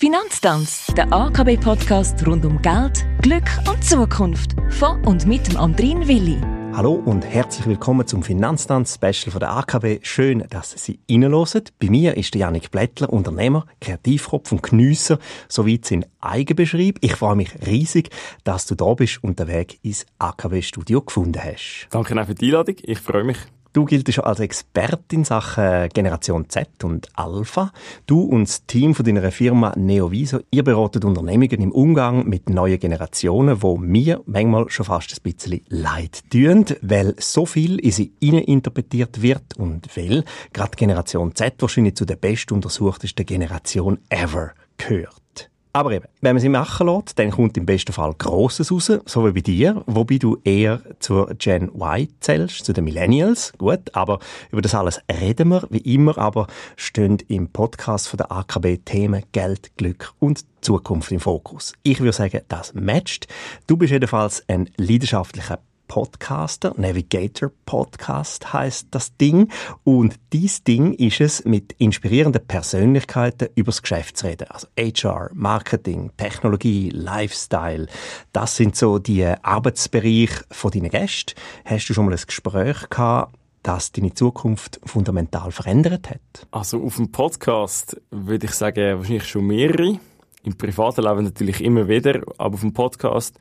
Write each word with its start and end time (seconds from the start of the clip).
Finanztanz, 0.00 0.86
der 0.96 1.12
AKB-Podcast 1.12 2.24
rund 2.24 2.44
um 2.44 2.62
Geld, 2.62 3.04
Glück 3.20 3.42
und 3.68 3.82
Zukunft. 3.82 4.52
Von 4.70 5.04
und 5.04 5.26
mit 5.26 5.48
dem 5.48 5.56
Andrin 5.56 6.06
Willi. 6.06 6.38
Hallo 6.72 6.92
und 6.92 7.24
herzlich 7.24 7.66
willkommen 7.66 8.06
zum 8.06 8.22
Finanztanz-Special 8.22 9.32
von 9.32 9.40
der 9.40 9.50
AKB. 9.56 9.98
Schön, 10.02 10.44
dass 10.50 10.70
Sie 10.70 11.00
reinhören. 11.10 11.64
Bei 11.80 11.90
mir 11.90 12.16
ist 12.16 12.32
der 12.34 12.42
Janik 12.42 12.70
Blättler, 12.70 13.12
Unternehmer, 13.12 13.66
Kreativkopf 13.80 14.52
und 14.52 14.62
Geniesser, 14.62 15.18
soweit 15.48 15.84
sein 15.84 16.06
Eigenbeschrieb. 16.20 16.98
Ich 17.00 17.16
freue 17.16 17.34
mich 17.34 17.50
riesig, 17.66 18.10
dass 18.44 18.66
du 18.66 18.76
da 18.76 18.94
bist 18.94 19.24
und 19.24 19.40
den 19.40 19.48
Weg 19.48 19.80
ins 19.82 20.06
AKB-Studio 20.20 21.00
gefunden 21.00 21.42
hast. 21.42 21.88
Danke 21.90 22.14
auch 22.20 22.26
für 22.26 22.36
die 22.36 22.46
Einladung. 22.46 22.76
Ich 22.82 23.00
freue 23.00 23.24
mich. 23.24 23.38
Du 23.74 23.84
giltest 23.84 24.20
als 24.20 24.40
Expertin 24.40 25.20
in 25.20 25.24
Sachen 25.24 25.90
Generation 25.90 26.48
Z 26.48 26.84
und 26.84 27.08
Alpha. 27.14 27.70
Du 28.06 28.22
und 28.22 28.48
das 28.48 28.64
Team 28.66 28.94
von 28.94 29.04
deiner 29.04 29.30
Firma 29.30 29.74
Neoviso, 29.76 30.40
ihr 30.50 30.64
beratet 30.64 31.04
Unternehmungen 31.04 31.60
im 31.60 31.72
Umgang 31.72 32.26
mit 32.26 32.48
neuen 32.48 32.78
Generationen, 32.78 33.62
wo 33.62 33.76
mir 33.76 34.22
manchmal 34.26 34.70
schon 34.70 34.86
fast 34.86 35.12
ein 35.12 35.22
bisschen 35.22 35.60
leid 35.68 36.22
tun, 36.30 36.64
weil 36.80 37.14
so 37.18 37.44
viel 37.44 37.78
in 37.78 37.92
sie 37.92 38.12
interpretiert 38.20 39.20
wird 39.20 39.56
und 39.58 39.94
weil 39.96 40.24
gerade 40.52 40.76
Generation 40.76 41.34
Z 41.34 41.54
wahrscheinlich 41.58 41.96
zu 41.96 42.06
der 42.06 42.16
best 42.16 42.50
untersuchtesten 42.50 43.26
Generation 43.26 43.98
ever 44.08 44.52
gehört. 44.78 45.50
Aber 45.72 45.92
eben, 45.92 46.06
wenn 46.20 46.34
man 46.34 46.40
sie 46.40 46.48
machen 46.48 46.86
lässt, 46.86 47.18
dann 47.18 47.30
kommt 47.30 47.56
im 47.56 47.66
besten 47.66 47.92
Fall 47.92 48.14
Grosses 48.18 48.72
raus, 48.72 48.90
so 49.04 49.26
wie 49.26 49.32
bei 49.32 49.40
dir, 49.40 49.82
wobei 49.86 50.18
du 50.18 50.38
eher 50.44 50.80
zur 50.98 51.34
Gen 51.34 51.70
Y 51.74 52.08
zählst, 52.20 52.64
zu 52.64 52.72
den 52.72 52.84
Millennials. 52.84 53.52
Gut, 53.58 53.94
aber 53.94 54.18
über 54.50 54.62
das 54.62 54.74
alles 54.74 55.00
reden 55.20 55.48
wir, 55.48 55.66
wie 55.70 55.78
immer, 55.78 56.16
aber 56.18 56.46
stehen 56.76 57.18
im 57.28 57.48
Podcast 57.48 58.08
von 58.08 58.18
der 58.18 58.32
AKB 58.32 58.78
Themen 58.84 59.22
Geld, 59.32 59.76
Glück 59.76 60.14
und 60.18 60.44
Zukunft 60.60 61.12
im 61.12 61.20
Fokus. 61.20 61.74
Ich 61.82 62.00
würde 62.00 62.12
sagen, 62.12 62.40
das 62.48 62.74
matcht. 62.74 63.28
Du 63.66 63.76
bist 63.76 63.92
jedenfalls 63.92 64.42
ein 64.48 64.70
leidenschaftlicher 64.76 65.60
Podcaster. 65.88 66.74
Navigator 66.76 67.50
Podcast 67.66 68.52
heißt 68.52 68.88
das 68.92 69.16
Ding. 69.16 69.50
Und 69.82 70.14
dies 70.32 70.62
Ding 70.62 70.92
ist 70.92 71.20
es, 71.20 71.44
mit 71.44 71.72
inspirierenden 71.78 72.46
Persönlichkeiten 72.46 73.48
übers 73.56 73.82
Geschäft 73.82 74.18
zu 74.18 74.26
reden. 74.26 74.46
Also 74.50 74.68
HR, 74.78 75.30
Marketing, 75.34 76.12
Technologie, 76.16 76.90
Lifestyle. 76.90 77.88
Das 78.32 78.54
sind 78.54 78.76
so 78.76 78.98
die 78.98 79.24
Arbeitsbereiche 79.24 80.44
von 80.50 80.70
deinen 80.70 80.90
Gästen. 80.90 81.34
Hast 81.64 81.88
du 81.88 81.94
schon 81.94 82.04
mal 82.04 82.14
ein 82.14 82.22
Gespräch 82.24 82.88
gehabt, 82.88 83.34
das 83.62 83.90
deine 83.92 84.14
Zukunft 84.14 84.80
fundamental 84.84 85.50
verändert 85.50 86.10
hat? 86.10 86.46
Also 86.50 86.82
auf 86.84 86.96
dem 86.96 87.10
Podcast 87.10 88.00
würde 88.10 88.46
ich 88.46 88.52
sagen, 88.52 88.98
wahrscheinlich 88.98 89.26
schon 89.26 89.46
mehrere. 89.46 89.98
Im 90.44 90.56
privaten 90.56 91.02
Leben 91.02 91.24
natürlich 91.24 91.62
immer 91.62 91.88
wieder, 91.88 92.22
aber 92.38 92.54
auf 92.54 92.60
dem 92.60 92.72
Podcast 92.72 93.38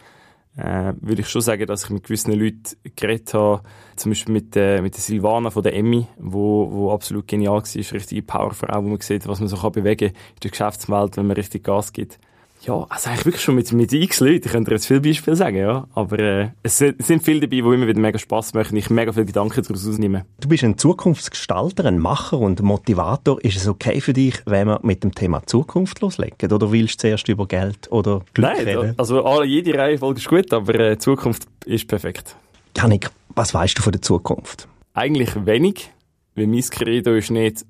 äh, 0.58 0.94
würde 1.00 1.22
ich 1.22 1.30
schon 1.30 1.42
sagen, 1.42 1.66
dass 1.68 1.86
ich 1.86 1.90
mit 1.92 2.04
gewissen 2.04 2.34
Leuten 2.34 2.64
geredet 2.96 3.34
habe. 3.34 3.62
Zum 3.96 4.12
Beispiel 4.12 4.34
mit, 4.34 4.56
äh, 4.56 4.82
mit 4.82 4.96
der 4.96 5.02
Silvana 5.02 5.52
von 5.52 5.64
der 5.64 5.76
Emmy, 5.76 6.08
wo, 6.18 6.72
wo 6.72 6.92
absolut 6.92 7.28
genial 7.28 7.62
war. 7.62 7.94
Richtige 7.94 8.24
Powerfrau, 8.24 8.84
wo 8.84 8.90
man 8.90 9.00
sieht, 9.00 9.28
was 9.28 9.40
man 9.40 9.50
so 9.50 9.58
kann 9.58 9.72
bewegen 9.72 10.10
in 10.10 10.40
der 10.44 10.52
Geschäftswelt, 10.52 11.18
wenn 11.18 11.28
man 11.28 11.36
richtig 11.36 11.64
Gas 11.64 11.94
gibt. 11.94 12.20
Ja, 12.68 12.86
also 12.90 13.10
eigentlich 13.10 13.26
wirklich 13.26 13.44
schon 13.44 13.56
mit, 13.56 13.72
mit 13.72 13.94
x 13.94 14.20
Leuten. 14.20 14.42
Ich 14.46 14.52
könnte 14.52 14.72
jetzt 14.72 14.88
viele 14.88 15.00
Beispiele 15.00 15.38
sagen, 15.38 15.56
ja. 15.56 15.88
Aber 15.94 16.20
äh, 16.20 16.50
es 16.64 16.78
sind 16.78 17.24
viele 17.24 17.40
dabei, 17.40 17.56
die 17.56 17.60
immer 17.60 17.88
wieder 17.88 18.00
mega 18.00 18.20
Spass 18.20 18.54
machen 18.54 18.72
und 18.72 18.78
ich 18.78 18.90
mega 18.90 19.14
viele 19.14 19.26
Gedanken 19.26 19.64
daraus 19.64 19.88
ausnehme. 19.88 20.26
Du 20.42 20.50
bist 20.50 20.66
ein 20.66 20.78
Zukunftsgestalter, 20.78 21.86
ein 21.86 21.98
Macher 21.98 22.38
und 22.38 22.62
Motivator. 22.62 23.42
Ist 23.42 23.56
es 23.56 23.70
okay 23.70 24.02
für 24.02 24.12
dich, 24.12 24.42
wenn 24.46 24.68
wir 24.68 24.82
mit 24.84 25.02
dem 25.06 25.16
Thema 25.16 25.46
Zukunft 25.46 26.02
loslegen? 26.02 26.52
Oder 26.52 26.70
willst 26.70 26.96
du 26.96 27.08
zuerst 27.08 27.30
über 27.30 27.48
Geld 27.48 27.90
oder 27.90 28.22
Glück 28.34 28.50
Nein, 28.50 28.66
reden? 28.66 28.94
also 28.98 29.24
alle, 29.24 29.46
jede 29.46 29.78
Reihenfolge 29.78 30.20
ist 30.20 30.28
gut, 30.28 30.52
aber 30.52 30.76
äh, 30.76 30.98
Zukunft 30.98 31.44
ist 31.66 31.88
perfekt. 31.88 32.36
Janik, 32.76 33.10
was 33.34 33.54
weißt 33.54 33.78
du 33.78 33.82
von 33.82 33.94
der 33.94 34.02
Zukunft? 34.02 34.68
Eigentlich 34.94 35.30
wenig, 35.46 35.90
weil 36.36 36.48
mein 36.48 36.64
Credo 36.64 37.14
ist 37.14 37.32
nicht, 37.32 37.66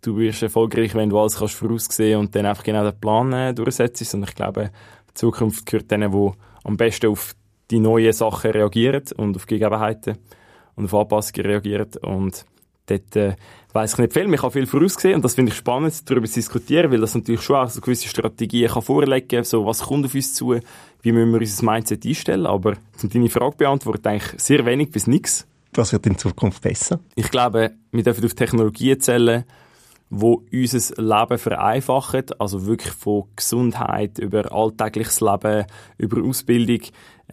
du 0.00 0.16
wirst 0.16 0.42
erfolgreich, 0.42 0.94
wenn 0.94 1.10
du 1.10 1.18
alles 1.18 1.36
kannst 1.36 1.54
voraussehen 1.54 2.18
und 2.18 2.34
dann 2.34 2.46
einfach 2.46 2.64
genau 2.64 2.84
den 2.84 2.98
Plan 2.98 3.32
äh, 3.32 3.54
durchsetzt. 3.54 4.14
Und 4.14 4.24
ich 4.24 4.34
glaube, 4.34 4.70
die 5.10 5.14
Zukunft 5.14 5.66
gehört 5.66 5.90
denen, 5.90 6.12
die 6.12 6.30
am 6.64 6.76
besten 6.76 7.08
auf 7.08 7.34
die 7.70 7.80
neuen 7.80 8.12
Sachen 8.12 8.50
reagieren 8.50 9.04
und 9.16 9.36
auf 9.36 9.46
Gegebenheiten 9.46 10.18
und 10.76 10.86
auf 10.86 10.94
Anpassungen 10.94 11.46
reagieren. 11.46 11.90
Und 12.02 12.44
dort 12.86 13.16
äh, 13.16 13.36
weiss 13.72 13.92
ich 13.92 13.98
nicht 13.98 14.12
viel. 14.12 14.32
Ich 14.32 14.42
habe 14.42 14.52
viel 14.52 14.66
voraussehen 14.66 15.16
und 15.16 15.24
das 15.24 15.34
finde 15.34 15.52
ich 15.52 15.58
spannend, 15.58 16.08
darüber 16.08 16.26
zu 16.26 16.34
diskutieren, 16.34 16.90
weil 16.90 17.00
das 17.00 17.14
natürlich 17.14 17.42
schon 17.42 17.56
auch 17.56 17.68
so 17.68 17.80
gewisse 17.80 18.08
Strategien 18.08 18.70
kann 18.70 18.82
vorlegen 18.82 19.28
kann, 19.28 19.44
so 19.44 19.64
was 19.66 19.82
kommt 19.82 20.06
auf 20.06 20.14
uns 20.14 20.34
zu, 20.34 20.56
wie 21.02 21.12
müssen 21.12 21.32
wir 21.32 21.40
unser 21.40 21.64
Mindset 21.64 22.04
einstellen. 22.04 22.46
Aber 22.46 22.74
um 23.02 23.08
deine 23.08 23.28
Frage 23.28 23.56
beantworten, 23.56 24.08
eigentlich 24.08 24.40
sehr 24.40 24.64
wenig 24.66 24.90
bis 24.90 25.06
nichts. 25.06 25.46
Was 25.74 25.92
wird 25.92 26.06
in 26.06 26.18
Zukunft 26.18 26.62
besser? 26.62 26.98
Ich 27.14 27.30
glaube, 27.30 27.72
wir 27.92 28.02
dürfen 28.02 28.24
auf 28.24 28.34
Technologien 28.34 29.00
zählen, 29.00 29.44
wo 30.10 30.42
unser 30.52 31.02
Leben 31.02 31.38
vereinfachen, 31.38 32.24
also 32.38 32.66
wirklich 32.66 32.92
von 32.92 33.24
Gesundheit 33.36 34.18
über 34.18 34.52
alltägliches 34.52 35.20
Leben, 35.20 35.64
über 35.98 36.22
Ausbildung, 36.22 36.80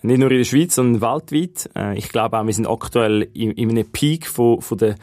nicht 0.04 0.20
nur 0.20 0.32
in 0.32 0.38
der 0.38 0.44
Schweiz, 0.44 0.76
sondern 0.76 1.02
weltweit. 1.02 1.70
Äh, 1.76 1.98
ich 1.98 2.10
glaube 2.10 2.40
auch, 2.40 2.46
wir 2.46 2.54
sind 2.54 2.68
aktuell 2.68 3.28
in, 3.34 3.52
in 3.52 3.72
einem 3.72 3.92
Peak 3.92 4.28
von, 4.28 4.62
von 4.62 4.78
der 4.78 4.96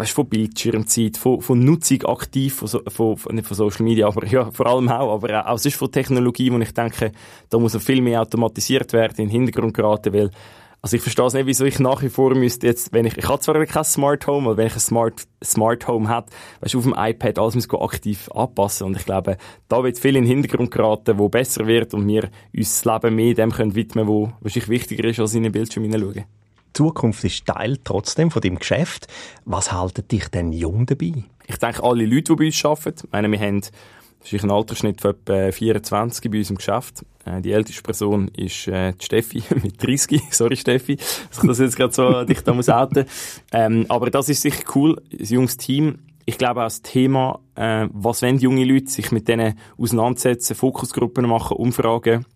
weißt, 0.00 0.12
von 0.12 0.28
Bildschirmzeit, 0.28 1.18
von, 1.18 1.42
von 1.42 1.62
Nutzung 1.62 2.02
aktiv, 2.04 2.54
von, 2.54 3.16
von, 3.18 3.34
nicht 3.34 3.46
von 3.46 3.56
Social 3.56 3.84
Media, 3.84 4.06
aber 4.06 4.26
ja, 4.26 4.50
vor 4.50 4.66
allem 4.66 4.88
auch, 4.88 5.12
aber 5.12 5.46
auch 5.46 5.58
sonst 5.58 5.76
von 5.76 5.92
Technologie, 5.92 6.50
wo 6.50 6.58
ich 6.58 6.72
denke, 6.72 7.12
da 7.50 7.58
muss 7.58 7.74
noch 7.74 7.82
viel 7.82 8.00
mehr 8.00 8.22
automatisiert 8.22 8.94
werden, 8.94 9.16
in 9.18 9.26
den 9.26 9.30
Hintergrund 9.30 9.74
geraten, 9.74 10.14
weil 10.14 10.30
also 10.82 10.96
ich 10.96 11.02
verstehe 11.02 11.26
es 11.26 11.34
nicht, 11.34 11.46
wieso 11.46 11.64
ich 11.66 11.78
nach 11.78 12.02
wie 12.02 12.08
vor 12.08 12.34
müsste 12.34 12.66
jetzt, 12.66 12.92
wenn 12.92 13.04
ich, 13.04 13.18
ich 13.18 13.28
habe 13.28 13.40
zwar 13.40 13.64
kein 13.66 13.84
Smart 13.84 14.26
Home, 14.26 14.48
aber 14.48 14.56
wenn 14.56 14.66
ich 14.66 14.74
ein 14.74 14.80
Smart, 14.80 15.26
Smart 15.44 15.86
Home 15.86 16.08
habe, 16.08 16.28
weißt 16.60 16.74
du, 16.74 16.78
auf 16.78 16.84
dem 16.84 16.94
iPad 16.96 17.38
alles 17.38 17.54
muss 17.54 17.70
aktiv 17.70 18.30
anpassen 18.30 18.86
und 18.86 18.96
ich 18.96 19.04
glaube, 19.04 19.36
da 19.68 19.84
wird 19.84 19.98
viel 19.98 20.16
in 20.16 20.24
den 20.24 20.30
Hintergrund 20.30 20.70
geraten, 20.70 21.18
wo 21.18 21.28
besser 21.28 21.66
wird 21.66 21.92
und 21.92 22.06
wir 22.06 22.30
uns 22.56 22.82
das 22.82 22.84
Leben 22.84 23.14
mehr 23.14 23.34
dem 23.34 23.52
können 23.52 23.74
widmen, 23.74 24.06
wo 24.06 24.32
wahrscheinlich 24.40 24.70
wichtiger 24.70 25.04
ist, 25.04 25.20
als 25.20 25.34
in 25.34 25.42
den 25.42 25.52
Bildschirm 25.52 25.84
hineinschauen. 25.84 26.24
Die 26.70 26.72
Zukunft 26.72 27.24
ist 27.24 27.44
Teil 27.44 27.78
trotzdem 27.82 28.30
von 28.30 28.40
deinem 28.40 28.58
Geschäft. 28.58 29.08
Was 29.44 29.72
haltet 29.72 30.12
dich 30.12 30.28
denn 30.28 30.52
jung 30.52 30.86
dabei? 30.86 31.24
Ich 31.46 31.56
denke, 31.56 31.82
alle 31.82 32.06
Leute, 32.06 32.32
die 32.32 32.36
bei 32.36 32.46
uns 32.46 32.64
arbeiten, 32.64 33.08
meine, 33.10 33.30
wir 33.30 33.40
haben 33.40 33.60
das 34.20 34.32
ist 34.32 34.44
ein 34.44 34.50
Altersschnitt 34.50 35.00
von 35.00 35.12
etwa 35.12 35.50
24 35.50 36.30
bei 36.30 36.38
uns 36.38 36.50
im 36.50 36.56
Geschäft. 36.56 37.04
Äh, 37.24 37.40
die 37.40 37.52
älteste 37.52 37.82
Person 37.82 38.28
ist 38.28 38.68
äh, 38.68 38.92
die 38.92 39.04
Steffi 39.04 39.42
mit 39.62 39.82
30. 39.82 40.22
Sorry 40.30 40.56
Steffi, 40.56 40.96
dass 40.96 41.38
ich 41.42 41.48
das 41.48 41.58
jetzt 41.58 41.76
gerade 41.76 41.92
so 41.92 42.24
dich 42.24 42.42
da 42.42 42.52
muss 42.52 42.68
outen. 42.68 43.06
Ähm, 43.52 43.86
aber 43.88 44.10
das 44.10 44.28
ist 44.28 44.42
sicher 44.42 44.64
cool, 44.74 45.00
ein 45.12 45.24
junges 45.24 45.56
Team. 45.56 46.00
Ich 46.26 46.38
glaube 46.38 46.60
auch 46.60 46.66
das 46.66 46.82
Thema, 46.82 47.40
äh, 47.54 47.88
was 47.92 48.22
wollen 48.22 48.38
junge 48.38 48.64
Leute 48.64 48.90
sich 48.90 49.10
mit 49.10 49.26
denen 49.26 49.58
auseinandersetzen, 49.78 50.54
Fokusgruppen 50.54 51.26
machen, 51.26 51.56
Umfragen 51.56 52.26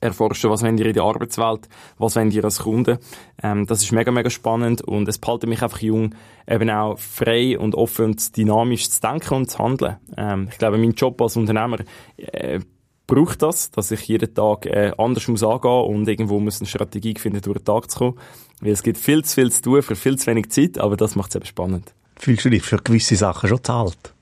erforschen, 0.00 0.50
was 0.50 0.62
wollen 0.62 0.78
ihr 0.78 0.86
in 0.86 0.94
der 0.94 1.02
Arbeitswelt, 1.02 1.68
was 1.98 2.16
wollen 2.16 2.30
ihr 2.30 2.44
als 2.44 2.60
Kunden. 2.60 2.98
Ähm, 3.42 3.66
das 3.66 3.82
ist 3.82 3.92
mega, 3.92 4.10
mega 4.10 4.30
spannend 4.30 4.82
und 4.82 5.08
es 5.08 5.18
behalten 5.18 5.48
mich 5.48 5.62
einfach 5.62 5.80
jung, 5.80 6.14
eben 6.46 6.70
auch 6.70 6.98
frei 6.98 7.58
und 7.58 7.74
offen 7.74 8.06
und 8.06 8.36
dynamisch 8.36 8.88
zu 8.90 9.00
denken 9.00 9.34
und 9.34 9.50
zu 9.50 9.58
handeln. 9.58 9.96
Ähm, 10.16 10.48
ich 10.50 10.58
glaube, 10.58 10.78
mein 10.78 10.92
Job 10.92 11.20
als 11.20 11.36
Unternehmer 11.36 11.78
äh, 12.16 12.60
braucht 13.06 13.42
das, 13.42 13.70
dass 13.72 13.90
ich 13.90 14.06
jeden 14.06 14.32
Tag 14.34 14.66
äh, 14.66 14.92
anders 14.96 15.26
muss 15.26 15.42
angehen 15.42 15.70
und 15.70 16.08
irgendwo 16.08 16.38
muss 16.38 16.60
eine 16.60 16.68
Strategie 16.68 17.14
finden, 17.18 17.40
durch 17.40 17.58
den 17.58 17.64
Tag 17.64 17.90
zu 17.90 17.98
kommen. 17.98 18.18
Weil 18.60 18.72
es 18.72 18.82
gibt 18.82 18.98
viel 18.98 19.24
zu 19.24 19.34
viel 19.34 19.50
zu 19.50 19.62
tun 19.62 19.82
für 19.82 19.96
viel 19.96 20.16
zu 20.16 20.26
wenig 20.26 20.50
Zeit, 20.50 20.78
aber 20.78 20.96
das 20.96 21.16
macht 21.16 21.30
es 21.30 21.36
eben 21.36 21.46
spannend. 21.46 21.94
Fühlst 22.16 22.44
du 22.44 22.50
dich 22.50 22.62
für 22.62 22.78
gewisse 22.78 23.16
Sachen 23.16 23.48
schon 23.48 23.62
zahlt? 23.62 24.14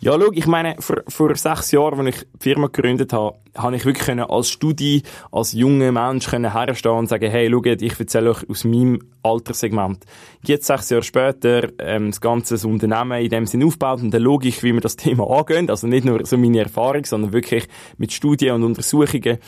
Ja, 0.00 0.18
schau, 0.18 0.32
ich 0.32 0.46
meine, 0.46 0.76
vor, 0.78 1.02
vor 1.08 1.34
sechs 1.36 1.70
Jahren, 1.72 2.06
als 2.06 2.16
ich 2.16 2.26
die 2.34 2.38
Firma 2.40 2.66
gegründet 2.66 3.12
habe, 3.12 3.36
habe 3.56 3.76
ich 3.76 3.84
wirklich 3.84 4.06
können, 4.06 4.24
als 4.24 4.50
Studi, 4.50 5.02
als 5.30 5.52
junger 5.52 5.92
Mensch 5.92 6.28
können 6.28 6.52
herstehen 6.52 6.92
und 6.92 7.08
sagen, 7.08 7.30
hey, 7.30 7.50
schaut, 7.50 7.66
ich 7.82 8.00
erzähle 8.00 8.30
euch 8.30 8.48
aus 8.48 8.64
meinem 8.64 9.00
Alterssegment. 9.22 10.04
Jetzt, 10.44 10.66
sechs 10.66 10.90
Jahre 10.90 11.02
später, 11.02 11.68
ähm, 11.78 12.10
das 12.10 12.20
ganze 12.20 12.66
Unternehmen 12.66 13.20
in 13.20 13.30
dem 13.30 13.46
Sinn 13.46 13.64
aufbaut 13.64 14.02
und 14.02 14.10
der 14.10 14.20
Logik, 14.20 14.62
wie 14.62 14.72
wir 14.72 14.80
das 14.80 14.96
Thema 14.96 15.28
angehen, 15.30 15.68
also 15.70 15.86
nicht 15.86 16.04
nur 16.04 16.24
so 16.24 16.36
meine 16.36 16.60
Erfahrung, 16.60 17.04
sondern 17.04 17.32
wirklich 17.32 17.68
mit 17.98 18.12
Studien 18.12 18.54
und 18.54 18.64
Untersuchungen, 18.64 19.38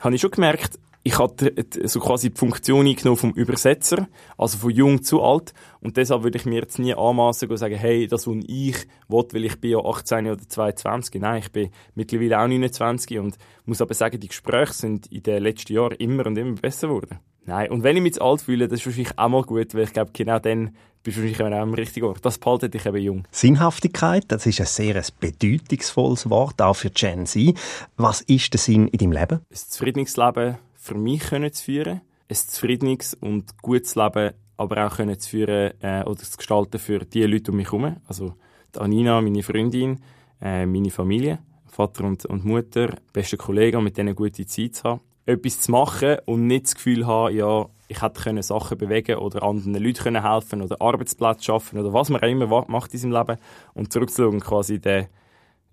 habe 0.00 0.14
ich 0.14 0.20
schon 0.20 0.30
gemerkt, 0.32 0.78
ich 1.04 1.18
hatte 1.18 1.52
so 1.84 2.00
quasi 2.00 2.30
die 2.30 2.38
Funktion 2.38 2.86
eingenommen 2.86 3.16
vom 3.16 3.32
Übersetzer, 3.32 4.08
also 4.38 4.58
von 4.58 4.70
jung 4.70 5.02
zu 5.02 5.22
alt. 5.22 5.52
Und 5.80 5.96
deshalb 5.96 6.22
würde 6.22 6.38
ich 6.38 6.46
mir 6.46 6.60
jetzt 6.60 6.78
nie 6.78 6.94
anmaßen 6.94 7.50
und 7.50 7.56
sagen, 7.56 7.74
hey, 7.74 8.06
das, 8.06 8.26
was 8.26 8.36
ich 8.46 8.86
will, 9.08 9.24
weil 9.32 9.44
ich 9.44 9.60
bin 9.60 9.72
ja 9.72 9.78
18 9.78 10.26
oder 10.28 10.48
22. 10.48 11.20
Nein, 11.20 11.40
ich 11.40 11.50
bin 11.50 11.70
mittlerweile 11.94 12.40
auch 12.40 12.46
29 12.46 13.18
und 13.18 13.36
muss 13.64 13.80
aber 13.80 13.94
sagen, 13.94 14.20
die 14.20 14.28
Gespräche 14.28 14.72
sind 14.72 15.06
in 15.08 15.22
den 15.22 15.42
letzten 15.42 15.72
Jahren 15.72 15.96
immer 15.96 16.26
und 16.26 16.38
immer 16.38 16.54
besser 16.54 16.88
geworden. 16.88 17.18
Nein, 17.44 17.70
und 17.70 17.82
wenn 17.82 17.96
ich 17.96 18.02
mich 18.02 18.14
zu 18.14 18.22
alt 18.22 18.42
fühle, 18.42 18.68
das 18.68 18.80
ist 18.80 18.86
wahrscheinlich 18.86 19.18
auch 19.18 19.28
mal 19.28 19.42
gut, 19.42 19.74
weil 19.74 19.82
ich 19.82 19.92
glaube, 19.92 20.12
genau 20.12 20.38
dann 20.38 20.76
bist 21.02 21.16
du 21.16 21.22
wahrscheinlich 21.22 21.56
auch 21.58 21.62
am 21.62 21.74
richtigen 21.74 22.06
Ort. 22.06 22.24
Das 22.24 22.38
behaltet 22.38 22.74
dich 22.74 22.86
eben 22.86 22.98
jung. 22.98 23.24
Sinnhaftigkeit, 23.32 24.24
das 24.28 24.46
ist 24.46 24.60
ein 24.60 24.66
sehr 24.66 25.02
bedeutungsvolles 25.18 26.30
Wort, 26.30 26.62
auch 26.62 26.74
für 26.74 26.90
Gen 26.90 27.26
Z. 27.26 27.58
Was 27.96 28.20
ist 28.20 28.52
der 28.52 28.60
Sinn 28.60 28.86
in 28.86 28.98
deinem 28.98 29.12
Leben? 29.12 29.40
Ein 29.50 29.56
zufriedenes 29.56 30.16
Leben 30.16 30.58
für 30.82 30.96
mich 30.96 31.20
können 31.20 31.52
zu 31.52 31.64
führen, 31.64 32.00
ein 32.28 32.36
zufriedenes 32.36 33.14
und 33.14 33.56
gutes 33.62 33.94
Leben 33.94 34.32
aber 34.56 34.86
auch 34.86 34.96
können 34.96 35.18
zu 35.18 35.30
führen 35.30 35.72
äh, 35.80 36.02
oder 36.04 36.18
zu 36.18 36.36
gestalten 36.36 36.78
für 36.78 37.00
die 37.00 37.22
Leute 37.22 37.52
um 37.52 37.56
mich 37.56 37.68
herum. 37.68 37.96
Also 38.06 38.34
die 38.74 38.80
Anina, 38.80 39.20
meine 39.20 39.42
Freundin, 39.42 40.00
äh, 40.40 40.66
meine 40.66 40.90
Familie, 40.90 41.38
Vater 41.66 42.04
und, 42.04 42.26
und 42.26 42.44
Mutter, 42.44 42.96
beste 43.12 43.36
Kollegen, 43.36 43.82
mit 43.82 43.96
denen 43.96 44.14
gute 44.14 44.44
Zeit 44.44 44.74
zu 44.74 44.84
haben. 44.84 45.00
Etwas 45.24 45.60
zu 45.60 45.70
machen 45.70 46.16
und 46.26 46.48
nicht 46.48 46.66
das 46.66 46.74
Gefühl 46.74 47.06
haben, 47.06 47.34
ja, 47.34 47.66
ich 47.86 48.02
hätte 48.02 48.20
können 48.20 48.42
Sachen 48.42 48.76
bewegen 48.76 49.18
oder 49.18 49.42
anderen 49.44 49.74
Leuten 49.74 50.02
können 50.02 50.28
helfen 50.28 50.62
oder 50.62 50.80
Arbeitsplätze 50.80 51.44
schaffen 51.44 51.78
oder 51.78 51.92
was 51.92 52.10
man 52.10 52.20
auch 52.20 52.28
immer 52.28 52.64
macht 52.66 52.92
in 52.92 52.98
seinem 52.98 53.12
Leben 53.12 53.36
und 53.74 53.92
zurückzuschauen 53.92 54.40
quasi 54.40 54.80
den 54.80 55.06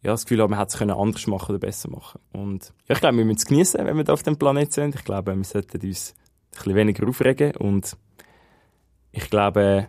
ja, 0.02 0.12
das 0.12 0.26
Gefühl 0.26 0.42
haben, 0.42 0.52
man 0.52 0.60
hätte 0.60 0.84
es 0.84 0.90
anders 0.90 1.28
machen 1.28 1.52
oder 1.52 1.60
besser 1.60 1.90
machen 1.90 2.20
Und 2.32 2.74
ja, 2.88 2.96
ich 2.96 3.02
glaube, 3.02 3.18
wir 3.18 3.26
müssen 3.26 3.38
es 3.38 3.46
genießen, 3.46 3.86
wenn 3.86 3.98
wir 3.98 4.04
da 4.04 4.14
auf 4.14 4.24
dem 4.24 4.38
Planeten 4.38 4.72
sind. 4.72 4.96
Ich 4.96 5.04
glaube, 5.04 5.36
wir 5.36 5.44
sollten 5.44 5.86
uns 5.86 6.16
ein 6.16 6.52
bisschen 6.56 6.76
weniger 6.76 7.08
aufregen 7.08 7.56
und 7.58 7.98
ich 9.12 9.30
glaube, 9.30 9.88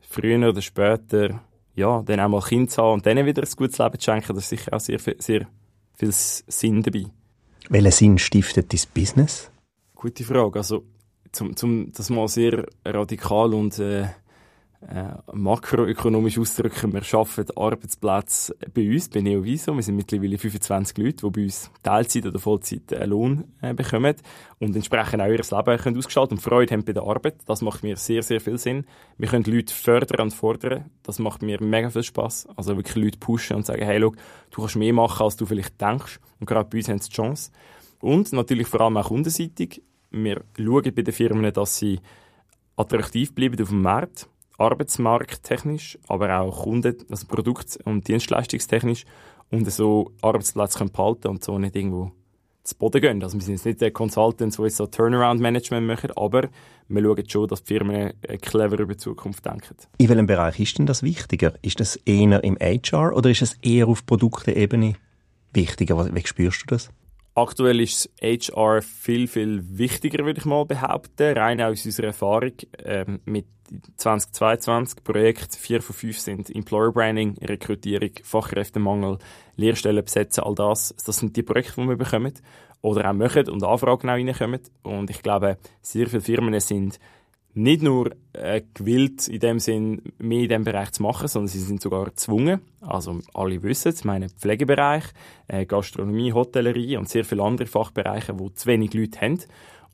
früher 0.00 0.48
oder 0.48 0.62
später, 0.62 1.40
ja, 1.74 2.02
dann 2.02 2.20
auch 2.20 2.28
mal 2.28 2.42
Kind 2.42 2.70
zu 2.70 2.82
haben 2.82 2.94
und 2.94 3.06
denen 3.06 3.26
wieder 3.26 3.42
ein 3.42 3.48
gutes 3.56 3.78
Leben 3.78 3.98
zu 3.98 4.04
schenken, 4.04 4.34
das 4.34 4.44
ist 4.44 4.50
sicher 4.50 4.72
auch 4.74 4.80
sehr, 4.80 4.98
sehr 4.98 5.48
viel 5.94 6.12
Sinn 6.12 6.82
dabei. 6.82 7.06
Welchen 7.68 7.92
Sinn 7.92 8.18
stiftet 8.18 8.72
dein 8.72 8.80
Business? 8.94 9.50
Gute 9.94 10.24
Frage. 10.24 10.58
Also, 10.58 10.84
zum, 11.32 11.56
zum 11.56 11.92
das 11.92 12.10
mal 12.10 12.28
sehr 12.28 12.66
radikal 12.84 13.52
und 13.52 13.78
äh, 13.78 14.06
äh, 14.80 15.14
makroökonomisch 15.32 16.38
ausdrücken, 16.38 16.92
wir 16.92 17.02
schaffen 17.02 17.44
Arbeitsplätze 17.56 18.54
bei 18.72 18.88
uns, 18.88 19.08
bei 19.08 19.20
Neoviso. 19.20 19.74
Wir 19.74 19.82
sind 19.82 19.96
mittlerweile 19.96 20.38
25 20.38 20.98
Leute, 20.98 21.26
die 21.26 21.30
bei 21.30 21.42
uns 21.42 21.70
Teilzeit 21.82 22.26
oder 22.26 22.38
Vollzeit 22.38 22.92
einen 22.92 23.10
Lohn 23.10 23.44
äh, 23.60 23.74
bekommen 23.74 24.14
und 24.60 24.76
entsprechend 24.76 25.20
auch 25.20 25.26
ihr 25.26 25.38
Leben 25.38 25.78
können 25.78 25.98
ausgestalten 25.98 26.36
und 26.36 26.42
Freude 26.42 26.74
haben 26.74 26.84
bei 26.84 26.92
der 26.92 27.02
Arbeit. 27.02 27.38
Das 27.46 27.60
macht 27.60 27.82
mir 27.82 27.96
sehr, 27.96 28.22
sehr 28.22 28.40
viel 28.40 28.56
Sinn. 28.56 28.86
Wir 29.16 29.28
können 29.28 29.44
Leute 29.44 29.74
fördern 29.74 30.26
und 30.26 30.34
fordern. 30.34 30.84
Das 31.02 31.18
macht 31.18 31.42
mir 31.42 31.60
mega 31.60 31.90
viel 31.90 32.04
Spaß. 32.04 32.48
Also 32.56 32.76
wirklich 32.76 32.96
Leute 32.96 33.18
pushen 33.18 33.56
und 33.56 33.66
sagen, 33.66 33.84
hey, 33.84 33.98
look, 33.98 34.16
du 34.52 34.60
kannst 34.60 34.76
mehr 34.76 34.92
machen, 34.92 35.24
als 35.24 35.36
du 35.36 35.44
vielleicht 35.44 35.80
denkst. 35.80 36.20
Und 36.38 36.46
gerade 36.46 36.70
bei 36.70 36.78
uns 36.78 36.88
haben 36.88 36.98
sie 37.00 37.10
die 37.10 37.16
Chance. 37.16 37.50
Und 38.00 38.32
natürlich 38.32 38.68
vor 38.68 38.82
allem 38.82 38.96
auch 38.96 39.08
kundenseitig. 39.08 39.82
Wir 40.12 40.44
schauen 40.56 40.94
bei 40.94 41.02
den 41.02 41.12
Firmen, 41.12 41.52
dass 41.52 41.78
sie 41.78 41.98
attraktiv 42.76 43.34
bleiben 43.34 43.60
auf 43.60 43.70
dem 43.70 43.82
Markt 43.82 44.28
arbeitsmarkttechnisch, 44.58 45.98
aber 46.08 46.40
auch 46.40 46.64
Kunden, 46.64 46.96
also 47.10 47.26
Produkt- 47.26 47.78
und 47.84 48.06
Dienstleistungstechnisch 48.06 49.04
und 49.50 49.70
so 49.72 50.12
Arbeitsplätze 50.20 50.78
können 50.78 50.92
behalten 50.92 51.28
und 51.28 51.44
so 51.44 51.58
nicht 51.58 51.74
irgendwo 51.74 52.12
zu 52.64 52.76
Boden 52.76 53.00
gehen. 53.00 53.22
Also 53.22 53.38
wir 53.38 53.42
sind 53.42 53.54
jetzt 53.54 53.64
nicht 53.64 53.80
der 53.80 53.92
Consultants, 53.92 54.56
die 54.56 54.68
so 54.68 54.86
Turnaround-Management 54.86 55.86
machen, 55.86 56.10
aber 56.16 56.48
wir 56.88 57.02
schauen 57.02 57.28
schon, 57.28 57.48
dass 57.48 57.62
die 57.62 57.74
Firmen 57.74 58.12
clever 58.42 58.78
über 58.78 58.94
die 58.94 58.98
Zukunft 58.98 59.46
denken. 59.46 59.76
In 59.96 60.08
welchem 60.08 60.26
Bereich 60.26 60.60
ist 60.60 60.78
denn 60.78 60.86
das 60.86 61.02
wichtiger? 61.02 61.54
Ist 61.62 61.80
das 61.80 61.96
eher 61.96 62.42
im 62.44 62.58
HR 62.60 63.16
oder 63.16 63.30
ist 63.30 63.42
es 63.42 63.54
eher 63.62 63.88
auf 63.88 64.04
Produkteebene 64.04 64.94
wichtiger? 65.52 66.14
Wie 66.14 66.26
spürst 66.26 66.62
du 66.62 66.66
das? 66.66 66.90
Aktuell 67.38 67.78
ist 67.80 68.10
HR 68.20 68.82
viel, 68.82 69.28
viel 69.28 69.62
wichtiger, 69.78 70.24
würde 70.24 70.40
ich 70.40 70.44
mal 70.44 70.64
behaupten. 70.64 71.38
Rein 71.38 71.60
aus 71.60 71.86
unserer 71.86 72.08
Erfahrung 72.08 72.54
ähm, 72.84 73.20
mit 73.26 73.46
2022 73.96 75.04
Projekt 75.04 75.54
4 75.54 75.80
von 75.80 75.94
5 75.94 76.18
sind 76.18 76.50
Employer 76.50 76.90
Branding, 76.90 77.38
Rekrutierung, 77.40 78.10
Fachkräftemangel, 78.24 79.18
Lehrstellen 79.54 80.04
besetzen, 80.04 80.42
all 80.42 80.56
das. 80.56 80.92
Das 81.06 81.18
sind 81.18 81.36
die 81.36 81.44
Projekte, 81.44 81.80
die 81.80 81.88
wir 81.88 81.96
bekommen 81.96 82.34
oder 82.82 83.08
auch 83.08 83.14
machen 83.14 83.48
und 83.48 83.62
Anfragen 83.62 84.10
auch 84.10 84.14
reinkommen. 84.14 84.60
Und 84.82 85.08
ich 85.08 85.22
glaube, 85.22 85.58
sehr 85.80 86.08
viele 86.08 86.22
Firmen 86.22 86.58
sind 86.58 86.98
nicht 87.54 87.82
nur 87.82 88.12
äh, 88.34 88.62
gewillt, 88.74 89.26
in 89.28 89.40
dem 89.40 89.58
Sinn 89.58 90.02
mehr 90.18 90.42
in 90.42 90.48
diesem 90.48 90.64
Bereich 90.64 90.92
zu 90.92 91.02
machen, 91.02 91.28
sondern 91.28 91.48
sie 91.48 91.60
sind 91.60 91.80
sogar 91.80 92.04
gezwungen. 92.04 92.60
Also 92.80 93.20
alle 93.34 93.62
wissen 93.62 93.88
es, 93.88 94.04
meine 94.04 94.28
Pflegebereich, 94.28 95.04
äh, 95.48 95.66
Gastronomie, 95.66 96.32
Hotellerie 96.32 96.96
und 96.96 97.08
sehr 97.08 97.24
viele 97.24 97.42
andere 97.42 97.66
Fachbereiche, 97.66 98.38
wo 98.38 98.48
zu 98.50 98.66
wenig 98.66 98.94
Leute 98.94 99.20
haben. 99.20 99.38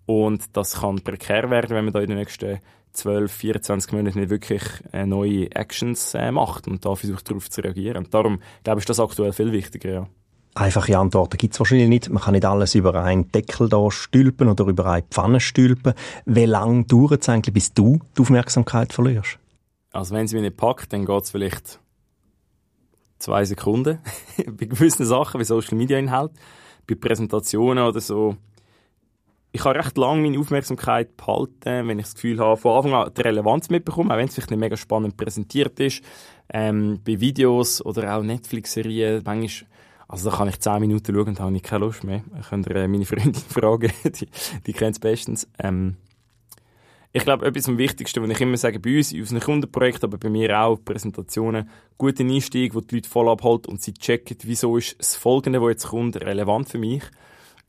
Und 0.06 0.56
das 0.56 0.80
kann 0.80 1.00
prekär 1.00 1.48
werden, 1.50 1.74
wenn 1.74 1.84
man 1.84 1.94
da 1.94 2.00
in 2.00 2.08
den 2.08 2.18
nächsten 2.18 2.60
12, 2.92 3.32
24 3.32 3.92
Monaten 3.92 4.20
nicht 4.20 4.30
wirklich 4.30 4.62
äh, 4.92 5.06
neue 5.06 5.50
Actions 5.54 6.14
äh, 6.14 6.30
macht 6.30 6.68
und 6.68 6.84
da 6.84 6.94
versucht 6.94 7.28
darauf 7.28 7.50
zu 7.50 7.60
reagieren. 7.60 8.04
Und 8.04 8.14
darum, 8.14 8.40
glaube 8.62 8.78
ich, 8.78 8.82
ist 8.82 8.90
das 8.90 9.00
aktuell 9.00 9.32
viel 9.32 9.52
wichtiger, 9.52 9.90
ja. 9.90 10.08
Einfache 10.56 10.96
Antworten 10.96 11.36
gibt 11.36 11.54
es 11.54 11.60
wahrscheinlich 11.60 11.88
nicht. 11.88 12.10
Man 12.10 12.22
kann 12.22 12.32
nicht 12.32 12.44
alles 12.44 12.76
über 12.76 12.94
einen 12.94 13.30
Deckel 13.32 13.68
da 13.68 13.90
stülpen 13.90 14.48
oder 14.48 14.66
über 14.66 14.86
eine 14.86 15.02
Pfanne 15.02 15.40
stülpen. 15.40 15.94
Wie 16.26 16.44
lange 16.44 16.84
dauert 16.84 17.22
es 17.22 17.28
eigentlich, 17.28 17.52
bis 17.52 17.74
du 17.74 17.98
die 18.16 18.22
Aufmerksamkeit 18.22 18.92
verlierst? 18.92 19.38
Also 19.92 20.14
wenn 20.14 20.28
sie 20.28 20.36
mich 20.36 20.44
nicht 20.44 20.56
packt, 20.56 20.92
dann 20.92 21.06
geht 21.06 21.22
es 21.24 21.32
vielleicht 21.32 21.80
zwei 23.18 23.44
Sekunden. 23.44 23.98
bei 24.46 24.66
gewissen 24.66 25.04
Sachen, 25.04 25.40
wie 25.40 25.44
Social 25.44 25.76
Media 25.76 25.98
Inhalt, 25.98 26.30
bei 26.86 26.94
Präsentationen 26.94 27.82
oder 27.82 28.00
so. 28.00 28.36
Ich 29.50 29.64
habe 29.64 29.78
recht 29.78 29.96
lange 29.96 30.22
meine 30.22 30.38
Aufmerksamkeit 30.38 31.16
behalten, 31.16 31.88
wenn 31.88 31.98
ich 31.98 32.06
das 32.06 32.14
Gefühl 32.14 32.38
habe, 32.38 32.56
von 32.56 32.76
Anfang 32.76 32.94
an 32.94 33.12
die 33.16 33.22
Relevanz 33.22 33.70
mitbekommen, 33.70 34.10
auch 34.10 34.16
wenn 34.16 34.28
es 34.28 34.34
vielleicht 34.34 34.50
nicht 34.50 34.60
mega 34.60 34.76
spannend 34.76 35.16
präsentiert 35.16 35.78
ist. 35.80 36.02
Ähm, 36.52 37.00
bei 37.04 37.20
Videos 37.20 37.84
oder 37.84 38.16
auch 38.16 38.22
Netflix-Serien, 38.22 39.22
manchmal 39.24 39.68
also 40.14 40.30
da 40.30 40.36
kann 40.36 40.48
ich 40.48 40.60
10 40.60 40.78
Minuten 40.78 41.12
schauen 41.12 41.26
und 41.26 41.40
habe 41.40 41.56
ich 41.56 41.62
keine 41.64 41.84
Lust 41.84 42.04
mehr. 42.04 42.22
Ich 42.40 42.48
könnt 42.48 42.68
ihr 42.68 42.76
äh, 42.76 42.86
meine 42.86 43.04
Freundin 43.04 43.34
fragen, 43.48 43.90
die, 44.04 44.28
die 44.64 44.72
kennt 44.72 44.94
es 44.94 45.00
bestens. 45.00 45.48
Ähm, 45.58 45.96
ich 47.12 47.24
glaube, 47.24 47.44
etwas 47.44 47.68
am 47.68 47.78
Wichtigsten, 47.78 48.22
was 48.22 48.30
ich 48.30 48.40
immer 48.40 48.56
sage, 48.56 48.78
bei 48.78 48.96
uns, 48.96 49.12
in 49.12 49.22
unseren 49.22 49.40
Kundenprojekten, 49.40 50.08
aber 50.08 50.18
bei 50.18 50.30
mir 50.30 50.56
auch, 50.56 50.76
Präsentationen, 50.84 51.68
guten 51.98 52.30
Einstieg, 52.30 52.76
wo 52.76 52.80
die 52.80 52.94
Leute 52.94 53.10
voll 53.10 53.28
abholt 53.28 53.66
und 53.66 53.82
sie 53.82 53.92
checken, 53.92 54.36
wieso 54.44 54.76
ist 54.76 54.94
das 55.00 55.16
Folgende, 55.16 55.60
was 55.60 55.70
jetzt 55.70 55.88
kommt, 55.88 56.14
relevant 56.16 56.68
für 56.68 56.78
mich. 56.78 57.02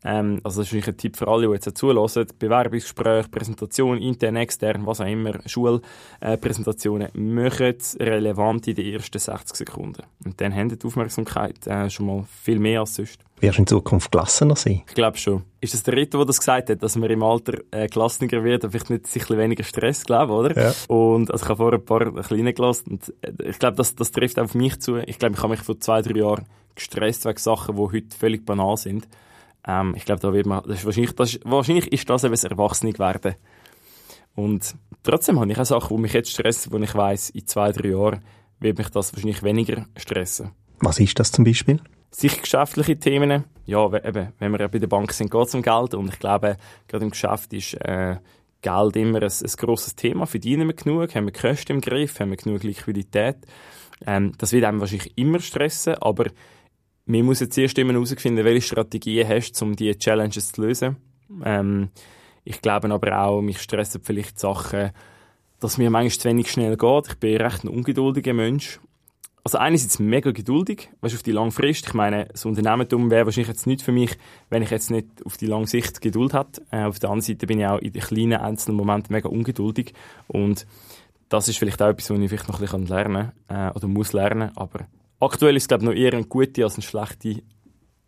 Ähm, 0.06 0.40
also 0.44 0.62
das 0.62 0.72
ist 0.72 0.88
ein 0.88 0.98
Tipp 0.98 1.18
für 1.18 1.28
alle, 1.28 1.48
die 1.48 1.54
jetzt 1.54 1.78
zulassen. 1.78 2.28
Bewerbungsgespräche, 2.38 3.28
Präsentation, 3.30 3.98
intern, 3.98 4.36
extern, 4.36 4.86
was 4.86 5.02
auch 5.02 5.07
immer, 5.07 5.34
Schulpräsentationen, 5.48 7.07
äh, 7.13 7.18
machen 7.18 7.75
relevant 8.00 8.68
in 8.68 8.75
den 8.75 8.94
ersten 8.94 9.18
60 9.18 9.57
Sekunden. 9.57 10.04
Und 10.24 10.40
dann 10.40 10.54
haben 10.54 10.69
die 10.69 10.86
Aufmerksamkeit 10.86 11.66
äh, 11.66 11.90
schon 11.90 12.06
mal 12.06 12.25
viel 12.44 12.60
mehr 12.60 12.81
als 12.81 12.96
sonst. 12.96 13.19
Wirst 13.40 13.57
du 13.57 13.62
in 13.63 13.68
Zukunft 13.68 14.12
gelassener 14.12 14.56
sein? 14.56 14.84
Ich 14.88 14.94
glaube 14.94 15.18
schon. 15.18 15.44
Ist 15.60 15.74
das 15.74 15.84
der 15.84 15.96
Ritter, 15.96 16.20
der 16.20 16.27
das 16.27 16.39
gesagt 16.39 16.70
hat, 16.70 16.82
dass 16.82 16.96
man 16.96 17.10
im 17.10 17.24
Alter 17.24 17.60
äh, 17.72 17.88
gelassener 17.88 18.44
wird 18.44 18.63
und 18.63 18.72
vielleicht 18.72 18.89
nicht 18.89 19.08
sich 19.08 19.30
weniger 19.30 19.63
Stress, 19.63 20.06
glaube 20.06 20.34
oder? 20.34 20.56
Ja. 20.56 20.74
Und 20.88 21.32
also 21.32 21.44
ich 21.44 21.50
habe 21.50 21.58
vorher 21.58 21.80
ein 21.80 21.86
paar 21.86 22.01
ein 22.01 22.22
kleine 22.22 22.53
gelassen 22.53 22.91
und 22.91 23.13
äh, 23.22 23.50
ich 23.50 23.60
glaube, 23.60 23.75
das, 23.75 23.96
das 23.96 24.12
trifft 24.12 24.39
auch 24.39 24.46
auf 24.46 24.56
mich 24.56 24.80
zu. 24.80 24.98
Ich 24.98 25.20
glaube, 25.20 25.36
ich 25.36 25.41
habe 25.41 25.51
mich 25.51 25.62
vor 25.62 25.80
zwei, 25.80 26.01
drei 26.01 26.20
Jahren 26.20 26.46
gestresst 26.75 27.25
wegen 27.25 27.38
Sachen, 27.38 27.75
die 27.75 27.82
heute 27.82 28.15
völlig 28.18 28.46
banal 28.46 28.77
sind. 28.77 29.08
Ähm, 29.67 29.93
ich 29.95 30.05
glaube, 30.05 30.22
da 30.22 30.34
wird 30.34 30.45
man, 30.45 30.63
das 30.63 30.79
ist 30.79 30.86
wahrscheinlich, 30.86 31.15
das 31.15 31.34
ist, 31.34 31.41
wahrscheinlich 31.45 31.91
ist 31.91 32.10
das 32.10 32.24
eben 32.24 32.34
das 32.34 32.43
Erwachsene 32.43 32.98
werden. 32.98 33.36
Und 34.36 34.75
trotzdem 35.03 35.39
habe 35.39 35.51
ich 35.51 35.57
auch 35.57 35.65
Sachen, 35.65 35.95
die 35.95 36.01
mich 36.01 36.13
jetzt 36.13 36.31
stressen, 36.31 36.72
wo 36.72 36.77
ich 36.77 36.93
weiss, 36.93 37.29
in 37.29 37.48
zwei, 37.48 37.72
drei 37.72 37.89
Jahren 37.89 38.24
wird 38.60 38.77
mich 38.77 38.89
das 38.89 39.13
wahrscheinlich 39.13 39.43
weniger 39.43 39.86
stressen. 39.95 40.51
Was 40.79 41.00
ist 41.00 41.17
das 41.19 41.31
zum 41.31 41.45
Beispiel? 41.45 41.79
Sicher 42.12 42.41
geschäftliche 42.41 42.98
Themen. 42.98 43.43
Ja, 43.65 43.86
eben, 43.86 44.34
wenn 44.39 44.51
wir 44.51 44.67
bei 44.67 44.79
der 44.79 44.88
Bank 44.88 45.12
sind, 45.12 45.31
geht 45.31 45.48
es 45.48 45.55
um 45.55 45.62
Geld. 45.62 45.93
Und 45.93 46.10
ich 46.10 46.19
glaube, 46.19 46.57
gerade 46.88 47.05
im 47.05 47.12
Geschäft 47.12 47.51
ist 47.53 47.74
äh, 47.75 48.17
Geld 48.62 48.95
immer 48.95 49.22
ein, 49.22 49.29
ein 49.29 49.51
grosses 49.57 49.95
Thema. 49.95 50.25
Verdienen 50.25 50.67
wir 50.67 50.75
genug? 50.75 51.13
Haben 51.15 51.25
wir 51.25 51.34
Kosten 51.34 51.74
im 51.74 51.81
Griff? 51.81 52.19
Haben 52.19 52.31
wir 52.31 52.38
genug 52.38 52.63
Liquidität? 52.63 53.38
Ähm, 54.05 54.34
das 54.38 54.51
wird 54.51 54.63
einem 54.65 54.79
wahrscheinlich 54.79 55.17
immer 55.17 55.39
stressen, 55.39 55.95
aber 55.95 56.27
wir 57.06 57.24
müssen 57.24 57.46
jetzt 57.46 57.58
erst 57.58 57.78
immer 57.78 57.94
herausfinden, 57.94 58.44
welche 58.44 58.68
Strategien 58.68 59.28
hast 59.28 59.54
du, 59.54 59.66
um 59.66 59.76
diese 59.76 59.98
Challenges 59.98 60.52
zu 60.52 60.62
lösen. 60.62 60.98
Ähm, 61.44 61.90
ich 62.44 62.62
glaube 62.62 62.92
aber 62.92 63.20
auch, 63.22 63.42
mich 63.42 63.60
stressen 63.60 64.02
vielleicht 64.04 64.40
Sachen, 64.40 64.92
dass 65.60 65.78
mir 65.78 65.90
manchmal 65.90 66.20
zu 66.20 66.30
wenig 66.30 66.52
schnell 66.52 66.78
geht. 66.78 67.08
Ich 67.08 67.16
bin 67.16 67.38
recht 67.38 67.64
ein 67.64 67.70
ungeduldiger 67.70 68.34
Mensch. 68.34 68.80
also 69.44 69.60
einerseits 69.60 70.00
mega 70.00 70.32
geduldig, 70.32 70.90
weißt 71.02 71.16
auf 71.16 71.24
die 71.24 71.32
lange 71.32 71.52
Frist. 71.52 71.88
Ich 71.88 71.94
meine, 71.94 72.26
das 72.26 72.46
Unternehmertum 72.46 73.12
wäre 73.12 73.26
wahrscheinlich 73.26 73.50
jetzt 73.50 73.68
nicht 73.68 73.84
für 73.84 73.92
mich, 73.92 74.18
wenn 74.50 74.64
ich 74.64 74.72
jetzt 74.72 74.90
nicht 74.90 75.08
auf 75.24 75.38
die 75.38 75.46
lange 75.46 75.68
Sicht 75.68 76.02
Geduld 76.02 76.34
hätte. 76.34 76.64
Äh, 76.72 76.86
auf 76.86 76.98
der 77.00 77.10
anderen 77.10 77.22
Seite 77.22 77.46
bin 77.46 77.60
ich 77.60 77.68
auch 77.68 77.80
in 77.80 77.94
den 77.94 78.02
kleinen 78.02 78.40
einzelnen 78.40 78.78
Momenten 78.78 79.14
mega 79.14 79.30
ungeduldig 79.30 79.94
und 80.28 80.66
das 81.30 81.48
ist 81.48 81.58
vielleicht 81.58 81.82
auch 81.82 81.90
etwas, 81.90 82.10
was 82.10 82.20
ich 82.20 82.30
vielleicht 82.30 82.48
noch 82.48 82.60
ein 82.60 82.62
bisschen 82.62 82.88
lernen 82.88 83.32
kann, 83.48 83.70
äh, 83.70 83.76
oder 83.76 83.88
muss 83.88 84.14
lernen, 84.14 84.52
aber 84.56 84.88
aktuell 85.19 85.55
ist 85.55 85.63
es, 85.63 85.67
glaube 85.67 85.84
ich, 85.84 85.89
noch 85.89 85.95
eher 85.95 86.13
eine 86.13 86.25
gute 86.25 86.63
als 86.63 86.75
eine 86.75 86.84
schlechte 86.84 87.41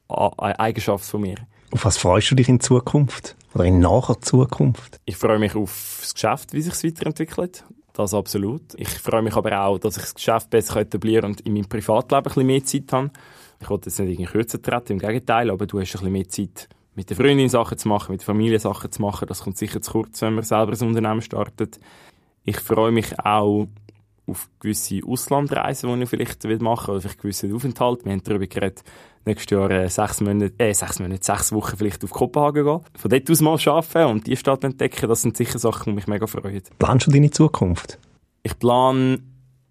Eigenschaft 0.09 1.05
von 1.05 1.21
mir. 1.21 1.35
Auf 1.71 1.83
was 1.83 1.97
freust 1.97 2.31
du 2.31 2.35
dich 2.35 2.47
in 2.47 2.59
Zukunft? 2.59 3.35
Oder 3.53 3.65
in 3.65 3.79
naher 3.79 4.21
Zukunft? 4.21 4.99
Ich 5.05 5.17
freue 5.17 5.39
mich 5.39 5.55
auf 5.55 5.97
das 6.01 6.13
Geschäft, 6.13 6.53
wie 6.53 6.61
sich 6.61 6.73
es 6.73 6.83
weiterentwickelt. 6.83 7.65
Das 7.93 8.13
absolut. 8.13 8.61
Ich 8.75 8.89
freue 8.89 9.23
mich 9.23 9.35
aber 9.35 9.59
auch, 9.59 9.79
dass 9.79 9.97
ich 9.97 10.03
das 10.03 10.13
Geschäft 10.13 10.49
besser 10.49 10.79
etablieren 10.79 11.31
und 11.31 11.41
in 11.41 11.53
meinem 11.53 11.67
Privatleben 11.67 12.19
ein 12.19 12.23
bisschen 12.23 12.45
mehr 12.45 12.63
Zeit 12.63 12.93
habe. 12.93 13.09
Ich 13.59 13.69
wollte 13.69 13.89
jetzt 13.89 13.99
nicht 13.99 14.11
irgendwie 14.11 14.31
kürzer 14.31 14.61
treten, 14.61 14.93
im 14.93 14.99
Gegenteil, 14.99 15.49
aber 15.49 15.65
du 15.65 15.79
hast 15.79 15.89
ein 15.89 15.91
bisschen 15.93 16.11
mehr 16.11 16.29
Zeit, 16.29 16.69
mit 16.93 17.09
der 17.09 17.17
Freundin 17.17 17.49
Sachen 17.49 17.77
zu 17.77 17.87
machen, 17.87 18.11
mit 18.11 18.21
der 18.21 18.25
Familie 18.27 18.59
Sachen 18.59 18.91
zu 18.91 19.01
machen. 19.01 19.27
Das 19.27 19.41
kommt 19.41 19.57
sicher 19.57 19.81
zu 19.81 19.91
kurz, 19.91 20.21
wenn 20.21 20.35
man 20.35 20.43
selber 20.43 20.73
ein 20.73 20.87
Unternehmen 20.87 21.21
startet. 21.21 21.79
Ich 22.43 22.59
freue 22.59 22.91
mich 22.91 23.19
auch 23.19 23.67
auf 24.27 24.49
gewisse 24.59 25.01
Auslandreisen, 25.05 25.93
die 25.95 26.03
ich 26.03 26.09
vielleicht 26.09 26.43
machen 26.61 26.87
will, 26.87 26.93
oder 26.93 27.01
vielleicht 27.01 27.21
gewisse 27.21 27.53
Aufenthalte. 27.53 28.05
Wir 28.05 28.11
haben 28.11 28.23
darüber 28.23 28.45
geredet, 28.45 28.83
nächstes 29.25 29.51
Jahr 29.51 29.71
äh, 29.71 29.89
sechs 29.89 30.21
Monate, 30.21 30.53
äh, 30.57 30.73
sechs 30.73 30.99
Monate, 30.99 31.23
sechs 31.23 31.51
Wochen 31.51 31.77
vielleicht 31.77 32.03
auf 32.03 32.11
Kopenhagen 32.11 32.65
gehen. 32.65 32.81
Von 32.95 33.09
dort 33.09 33.31
aus 33.31 33.41
mal 33.41 33.59
arbeiten 33.65 34.11
und 34.11 34.27
die 34.27 34.35
Stadt 34.35 34.63
entdecken, 34.63 35.07
das 35.07 35.21
sind 35.21 35.37
sicher 35.37 35.59
Sachen, 35.59 35.91
die 35.91 35.95
mich 35.95 36.07
mega 36.07 36.27
freuen. 36.27 36.61
Planst 36.77 37.07
du 37.07 37.11
deine 37.11 37.31
Zukunft? 37.31 37.99
Ich 38.43 38.57
plane 38.59 39.19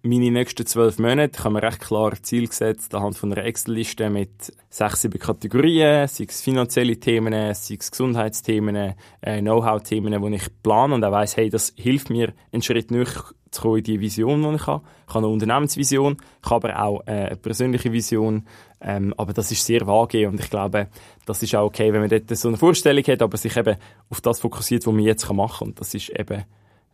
meine 0.03 0.31
nächsten 0.31 0.65
zwölf 0.65 0.99
Monate. 0.99 1.37
Ich 1.37 1.43
habe 1.43 1.53
mir 1.53 1.63
recht 1.63 1.81
klar 1.81 2.13
Ziel 2.21 2.47
gesetzt, 2.47 2.93
anhand 2.95 3.17
von 3.17 3.31
einer 3.31 3.43
Excel-Liste 3.43 4.09
mit 4.09 4.53
sechs, 4.69 5.01
sieben 5.01 5.19
Kategorien, 5.19 6.07
sei 6.07 6.25
es 6.27 6.41
finanzielle 6.41 6.99
Themen, 6.99 7.33
sei 7.53 7.77
es 7.79 7.91
Gesundheitsthemen, 7.91 8.95
äh, 9.21 9.41
Know-how-Themen, 9.41 10.21
wo 10.21 10.27
ich 10.29 10.49
plane 10.63 10.95
und 10.95 11.03
auch 11.03 11.11
weiss, 11.11 11.37
hey, 11.37 11.49
das 11.49 11.73
hilft 11.75 12.09
mir, 12.09 12.33
einen 12.51 12.61
Schritt 12.61 12.91
näher 12.91 13.07
zu 13.51 13.61
kommen 13.61 13.77
in 13.77 13.83
die 13.83 13.99
Vision, 13.99 14.43
die 14.43 14.55
ich 14.55 14.67
habe. 14.67 14.83
Ich 15.07 15.13
habe 15.13 15.25
eine 15.25 15.33
Unternehmensvision, 15.33 16.17
ich 16.43 16.49
habe 16.49 16.73
aber 16.73 16.83
auch 16.83 17.07
äh, 17.07 17.11
eine 17.11 17.35
persönliche 17.35 17.91
Vision, 17.91 18.45
ähm, 18.81 19.13
aber 19.17 19.33
das 19.33 19.51
ist 19.51 19.65
sehr 19.65 19.85
vage 19.87 20.27
und 20.27 20.39
ich 20.39 20.49
glaube, 20.49 20.87
das 21.25 21.43
ist 21.43 21.55
auch 21.55 21.65
okay, 21.65 21.93
wenn 21.93 22.01
man 22.01 22.09
dort 22.09 22.35
so 22.37 22.47
eine 22.47 22.57
Vorstellung 22.57 23.03
hat, 23.03 23.21
aber 23.21 23.37
sich 23.37 23.55
eben 23.57 23.77
auf 24.09 24.21
das 24.21 24.39
fokussiert, 24.39 24.85
was 24.85 24.93
man 24.93 25.03
jetzt 25.03 25.31
machen 25.31 25.57
kann 25.59 25.67
und 25.69 25.79
das 25.79 25.93
ist 25.93 26.09
eben 26.09 26.43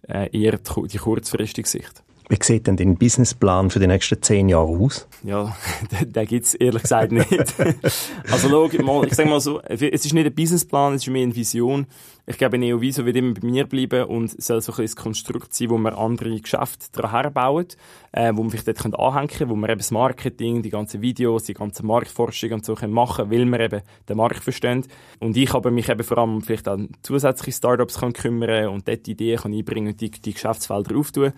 äh, 0.08 0.30
eher 0.38 0.58
die 0.58 0.98
kurzfristige 0.98 1.68
Sicht. 1.68 2.04
Wie 2.30 2.38
sieht 2.42 2.68
denn 2.68 2.78
dein 2.78 2.96
Businessplan 2.96 3.70
für 3.70 3.80
die 3.80 3.88
nächsten 3.88 4.22
zehn 4.22 4.48
Jahre 4.48 4.70
aus? 4.70 5.08
Ja, 5.24 5.56
den, 5.92 6.14
den 6.14 6.26
gibt 6.26 6.46
es 6.46 6.54
ehrlich 6.56 6.84
gesagt 6.84 7.12
nicht. 7.12 7.30
also 8.32 8.50
schau, 8.50 8.84
mal, 8.84 9.06
ich 9.06 9.14
sage 9.14 9.30
mal 9.30 9.42
so, 9.42 9.62
es 9.62 9.82
ist 9.82 10.14
nicht 10.14 10.26
ein 10.26 10.34
Businessplan, 10.34 10.94
es 10.94 11.04
ist 11.04 11.10
mehr 11.10 11.24
eine 11.24 11.36
Vision. 11.36 11.86
Ich 12.26 12.38
glaube, 12.38 12.58
Neoviso 12.58 13.06
wird 13.06 13.18
immer 13.18 13.34
bei 13.34 13.46
mir 13.46 13.66
bleiben 13.66 14.06
und 14.06 14.42
soll 14.42 14.62
so 14.62 14.72
ein 14.72 14.82
das 14.84 14.96
Konstrukt 14.96 15.54
sein, 15.54 15.70
wo 15.70 15.78
wir 15.78 15.98
andere 15.98 16.40
Geschäfte 16.40 16.86
daran 16.94 17.12
herbauen, 17.12 17.68
äh, 18.14 18.32
wo 18.34 18.44
man 18.44 18.50
vielleicht 18.50 18.68
dort 18.70 18.98
anhängen 18.98 19.28
können, 19.28 19.50
wo 19.50 19.56
wir 19.56 19.68
eben 19.68 19.80
das 19.80 19.92
Marketing, 19.92 20.62
die 20.62 20.70
ganzen 20.70 21.02
Videos, 21.02 21.44
die 21.44 21.54
ganze 21.54 21.86
Marktforschung 21.86 22.54
und 22.54 22.66
so 22.66 22.76
können 22.76 22.94
machen 22.94 23.30
weil 23.30 23.44
wir 23.46 23.60
eben 23.60 23.82
den 24.08 24.18
Markt 24.18 24.42
verstehen. 24.42 24.86
Und 25.20 25.36
ich 25.36 25.52
habe 25.52 25.70
mich 25.70 25.90
eben 25.90 26.04
vor 26.04 26.18
allem 26.18 26.42
vielleicht 26.42 26.70
an 26.70 26.90
zusätzliche 27.02 27.58
Startups 27.58 28.00
kann 28.00 28.14
kümmern 28.14 28.70
und 28.70 28.88
dort 28.88 29.06
Ideen 29.06 29.40
kann 29.40 29.54
einbringen 29.54 29.90
und 29.90 30.00
die, 30.00 30.10
die 30.10 30.34
Geschäftsfelder 30.34 30.96
auftun. 30.96 31.34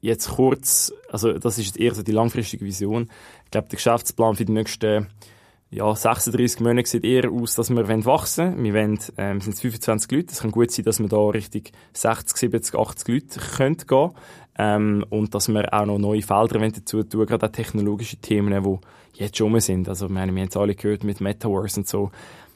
Jetzt 0.00 0.28
kurz, 0.28 0.92
also 1.10 1.32
das 1.32 1.58
ist 1.58 1.76
eher 1.76 1.94
so 1.94 2.04
die 2.04 2.12
langfristige 2.12 2.64
Vision. 2.64 3.10
Ich 3.44 3.50
glaube, 3.50 3.68
der 3.68 3.76
Geschäftsplan 3.76 4.36
für 4.36 4.44
die 4.44 4.52
nächsten 4.52 5.08
ja, 5.70 5.94
36 5.94 6.60
Monate 6.60 6.88
sieht 6.88 7.04
eher 7.04 7.30
aus, 7.30 7.54
dass 7.54 7.68
wir 7.68 7.86
wachsen 8.06 8.54
wollen. 8.54 8.64
Wir 8.64 8.74
wollen, 8.74 8.98
ähm, 9.18 9.40
sind 9.40 9.58
25 9.58 10.10
Leute. 10.10 10.32
Es 10.32 10.40
kann 10.40 10.50
gut 10.50 10.70
sein, 10.70 10.84
dass 10.84 10.98
wir 10.98 11.08
da 11.08 11.18
richtig 11.28 11.72
60, 11.92 12.36
70, 12.36 12.74
80 12.74 13.08
Leute 13.08 13.40
können 13.56 13.76
gehen 13.76 14.10
ähm, 14.56 15.04
und 15.10 15.34
dass 15.34 15.48
wir 15.48 15.72
auch 15.74 15.84
noch 15.84 15.98
neue 15.98 16.22
Felder 16.22 16.58
dazu 16.58 17.02
tun, 17.02 17.26
gerade 17.26 17.46
auch 17.46 17.52
technologische 17.52 18.16
Themen, 18.16 18.62
die 18.62 19.22
jetzt 19.22 19.36
schon 19.36 19.60
sind. 19.60 19.88
Also, 19.90 20.06
ich 20.06 20.12
meine, 20.12 20.34
wir 20.34 20.40
haben 20.40 20.48
es 20.48 20.56
alle 20.56 20.74
gehört 20.74 21.04
mit 21.04 21.20
Metaverse 21.20 21.80
und 21.80 21.86
so. 21.86 22.10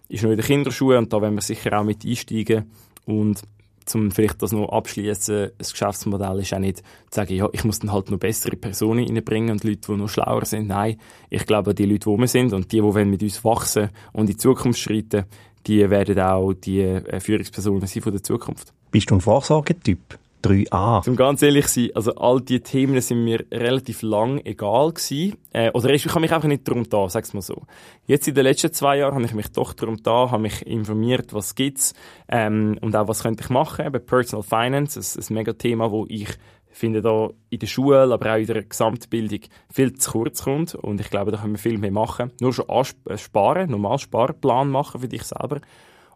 Ist 0.08 0.22
noch 0.22 0.30
in 0.30 0.38
den 0.38 0.46
Kinderschuhen 0.46 0.98
und 0.98 1.12
da 1.12 1.20
wollen 1.20 1.34
wir 1.34 1.42
sicher 1.42 1.78
auch 1.78 1.84
mit 1.84 2.06
einsteigen. 2.06 2.70
Und 3.04 3.42
zum 3.86 4.10
vielleicht 4.10 4.42
das 4.42 4.52
noch 4.52 4.68
abschließen, 4.68 5.50
das 5.58 5.72
Geschäftsmodell 5.72 6.40
ist 6.40 6.52
auch 6.54 6.58
nicht 6.58 6.78
zu 6.78 6.84
sagen, 7.10 7.34
ja, 7.34 7.48
ich 7.52 7.64
muss 7.64 7.78
dann 7.78 7.92
halt 7.92 8.10
noch 8.10 8.18
bessere 8.18 8.56
Personen 8.56 9.06
reinbringen 9.06 9.50
und 9.50 9.64
Leute, 9.64 9.92
die 9.92 9.96
noch 9.96 10.08
schlauer 10.08 10.44
sind. 10.44 10.68
Nein, 10.68 10.96
ich 11.30 11.46
glaube, 11.46 11.74
die 11.74 11.86
Leute, 11.86 12.10
die 12.10 12.18
wir 12.18 12.28
sind 12.28 12.52
und 12.52 12.70
die, 12.72 12.80
die 12.80 13.04
mit 13.04 13.22
uns 13.22 13.44
wachsen 13.44 13.90
und 14.12 14.22
in 14.22 14.26
die 14.28 14.36
Zukunft 14.36 14.80
schreiten, 14.80 15.24
die 15.66 15.88
werden 15.88 16.18
auch 16.20 16.52
die 16.52 16.80
äh, 16.80 17.20
Führungspersonen 17.20 17.86
sein 17.86 18.02
von 18.02 18.12
der 18.12 18.22
Zukunft. 18.22 18.72
Bist 18.90 19.10
du 19.10 19.14
ein 19.14 19.20
Vorsorgetyp? 19.20 20.18
3a. 20.42 21.02
Zum 21.02 21.16
ganz 21.16 21.42
ehrlich 21.42 21.68
sein, 21.68 21.90
also 21.94 22.14
all 22.16 22.40
die 22.40 22.60
Themen 22.60 23.00
sind 23.00 23.24
mir 23.24 23.44
relativ 23.52 24.02
lang 24.02 24.40
egal 24.44 24.92
gewesen. 24.92 25.36
Äh, 25.52 25.70
oder 25.72 25.90
ich 25.90 26.06
habe 26.06 26.20
mich 26.20 26.32
einfach 26.32 26.48
nicht 26.48 26.66
darum 26.66 26.88
da, 26.88 27.08
sag's 27.08 27.32
mal 27.32 27.42
so. 27.42 27.62
Jetzt 28.06 28.28
in 28.28 28.34
den 28.34 28.44
letzten 28.44 28.72
zwei 28.72 28.98
Jahren 28.98 29.14
habe 29.14 29.24
ich 29.24 29.34
mich 29.34 29.48
doch 29.52 29.72
darum 29.72 30.02
da, 30.02 30.30
habe 30.30 30.42
mich 30.42 30.66
informiert, 30.66 31.32
was 31.32 31.54
gibt's 31.54 31.94
ähm, 32.28 32.78
und 32.80 32.94
auch 32.96 33.08
was 33.08 33.22
könnte 33.22 33.44
ich 33.44 33.50
machen. 33.50 33.86
Eben 33.86 34.04
Personal 34.04 34.42
Finance, 34.42 34.98
ein, 34.98 35.24
ein 35.24 35.34
mega 35.34 35.52
Thema, 35.52 35.90
wo 35.90 36.06
ich 36.08 36.28
finde 36.72 37.02
da 37.02 37.30
in 37.50 37.58
der 37.58 37.66
Schule, 37.66 38.12
aber 38.12 38.32
auch 38.32 38.38
in 38.38 38.46
der 38.46 38.64
Gesamtbildung 38.64 39.40
viel 39.70 39.92
zu 39.92 40.10
kurz 40.10 40.42
kommt 40.42 40.74
und 40.74 41.00
ich 41.00 41.10
glaube, 41.10 41.30
da 41.30 41.38
können 41.38 41.54
wir 41.54 41.58
viel 41.58 41.78
mehr 41.78 41.92
machen. 41.92 42.32
Nur 42.40 42.52
schon 42.52 42.66
äh, 43.06 43.16
sparen, 43.16 43.70
normal 43.70 43.98
Sparplan 43.98 44.70
machen 44.70 45.00
für 45.00 45.08
dich 45.08 45.22
selber 45.22 45.60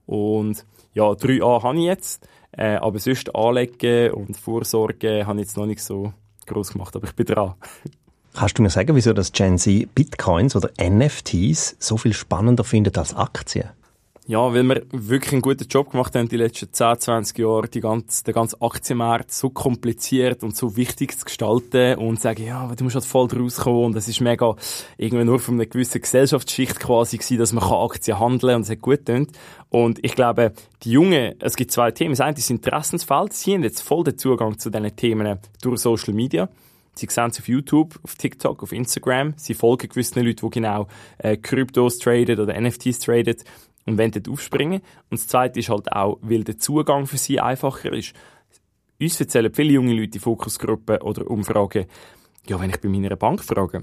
und 0.06 0.64
ja, 0.95 1.04
3a 1.11 1.62
habe 1.62 1.78
ich 1.78 1.85
jetzt. 1.85 2.26
Äh, 2.52 2.76
aber 2.76 2.98
sonst 2.98 3.34
Anlegen 3.34 4.12
und 4.12 4.36
Vorsorge 4.36 5.26
habe 5.26 5.40
ich 5.40 5.46
jetzt 5.46 5.56
noch 5.56 5.66
nicht 5.66 5.82
so 5.82 6.12
groß 6.46 6.72
gemacht, 6.72 6.94
aber 6.96 7.06
ich 7.06 7.14
bin 7.14 7.26
dran. 7.26 7.54
Kannst 8.34 8.58
du 8.58 8.62
mir 8.62 8.70
sagen, 8.70 8.94
wieso 8.94 9.12
das 9.12 9.32
Gen 9.32 9.58
Z 9.58 9.94
Bitcoins 9.94 10.54
oder 10.56 10.70
NFTs 10.80 11.76
so 11.78 11.96
viel 11.96 12.12
spannender 12.12 12.64
findet 12.64 12.98
als 12.98 13.14
Aktien? 13.14 13.70
Ja, 14.28 14.52
weil 14.52 14.64
wir 14.64 14.83
wirklich 14.90 15.35
einen 15.35 15.42
guten 15.42 15.68
Job 15.68 15.92
gemacht 15.92 16.16
haben 16.16 16.28
die 16.28 16.37
letzten 16.37 16.73
10, 16.73 16.99
20 16.99 17.38
Jahre, 17.38 17.68
die 17.68 17.78
ganze, 17.80 18.25
den 18.25 18.35
ganzen 18.35 18.61
Aktienmarkt 18.61 19.30
so 19.30 19.50
kompliziert 19.50 20.42
und 20.42 20.56
so 20.56 20.76
wichtig 20.76 21.16
zu 21.16 21.26
gestalten 21.26 21.97
und 21.99 22.21
sagen, 22.21 22.45
ja, 22.45 22.66
du 22.75 22.83
musst 22.83 22.97
halt 22.97 23.04
voll 23.04 23.28
rauskommen 23.28 23.85
und 23.85 23.97
es 23.97 24.09
ist 24.09 24.21
mega 24.21 24.56
irgendwie 24.99 25.25
nur 25.25 25.38
von 25.38 25.54
einer 25.54 25.66
gewissen 25.66 26.00
Gesellschaftsschicht 26.00 26.80
quasi 26.80 27.18
gewesen, 27.18 27.38
dass 27.38 27.52
man 27.52 27.62
Aktien 27.62 28.18
handeln 28.18 28.50
kann 28.50 28.56
und 28.56 28.62
es 28.62 28.71
hat 28.71 28.80
gut 28.80 29.06
tönt. 29.06 29.30
Und 29.68 30.04
ich 30.04 30.16
glaube, 30.16 30.54
die 30.83 30.90
Jungen, 30.90 31.37
es 31.38 31.54
gibt 31.54 31.71
zwei 31.71 31.92
Themen. 31.92 32.11
Das 32.11 32.21
eine 32.21 32.37
ist 32.37 32.50
Interessensfeld. 32.50 33.33
Sie 33.33 33.54
haben 33.54 33.62
jetzt 33.62 33.83
voll 33.83 34.02
den 34.02 34.18
Zugang 34.18 34.59
zu 34.59 34.71
diesen 34.71 34.97
Themen 34.97 35.38
durch 35.62 35.78
Social 35.78 36.14
Media. 36.14 36.49
Sie 36.97 37.06
sehen 37.09 37.30
es 37.30 37.38
auf 37.38 37.47
YouTube, 37.47 37.95
auf 38.02 38.16
TikTok, 38.16 38.64
auf 38.64 38.73
Instagram. 38.73 39.35
Sie 39.37 39.54
folgen 39.54 39.88
gewissen 39.88 40.25
Leuten, 40.25 40.47
die 40.47 40.50
genau 40.50 40.88
äh, 41.18 41.37
Kryptos 41.37 41.99
traden 41.99 42.40
oder 42.40 42.61
NFTs 42.61 42.99
traden 42.99 43.37
und 43.86 43.98
wollen 43.98 44.10
dort 44.10 44.28
aufspringen. 44.28 44.80
Und 45.10 45.20
das 45.20 45.28
Zweite 45.28 45.60
ist 45.60 45.68
halt 45.68 45.90
auch, 45.92 46.18
weil 46.20 46.44
der 46.44 46.58
Zugang 46.58 47.06
für 47.06 47.18
sie 47.18 47.40
einfacher 47.40 47.92
ist. 47.92 48.14
Uns 49.00 49.20
erzählen 49.20 49.52
viele 49.52 49.72
junge 49.72 49.94
Leute 49.94 50.16
in 50.16 50.20
Fokusgruppen 50.20 50.98
oder 51.02 51.30
Umfragen, 51.30 51.86
ja, 52.46 52.60
wenn 52.60 52.70
ich 52.70 52.80
bei 52.80 52.88
meiner 52.88 53.16
Bank 53.16 53.42
frage, 53.42 53.82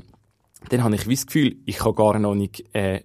dann 0.69 0.83
habe 0.83 0.95
ich 0.95 1.05
das 1.05 1.25
Gefühl, 1.25 1.57
ich 1.65 1.77
kann 1.77 1.95
gar 1.95 2.17
noch 2.17 2.35
nicht 2.35 2.63
äh, 2.73 3.01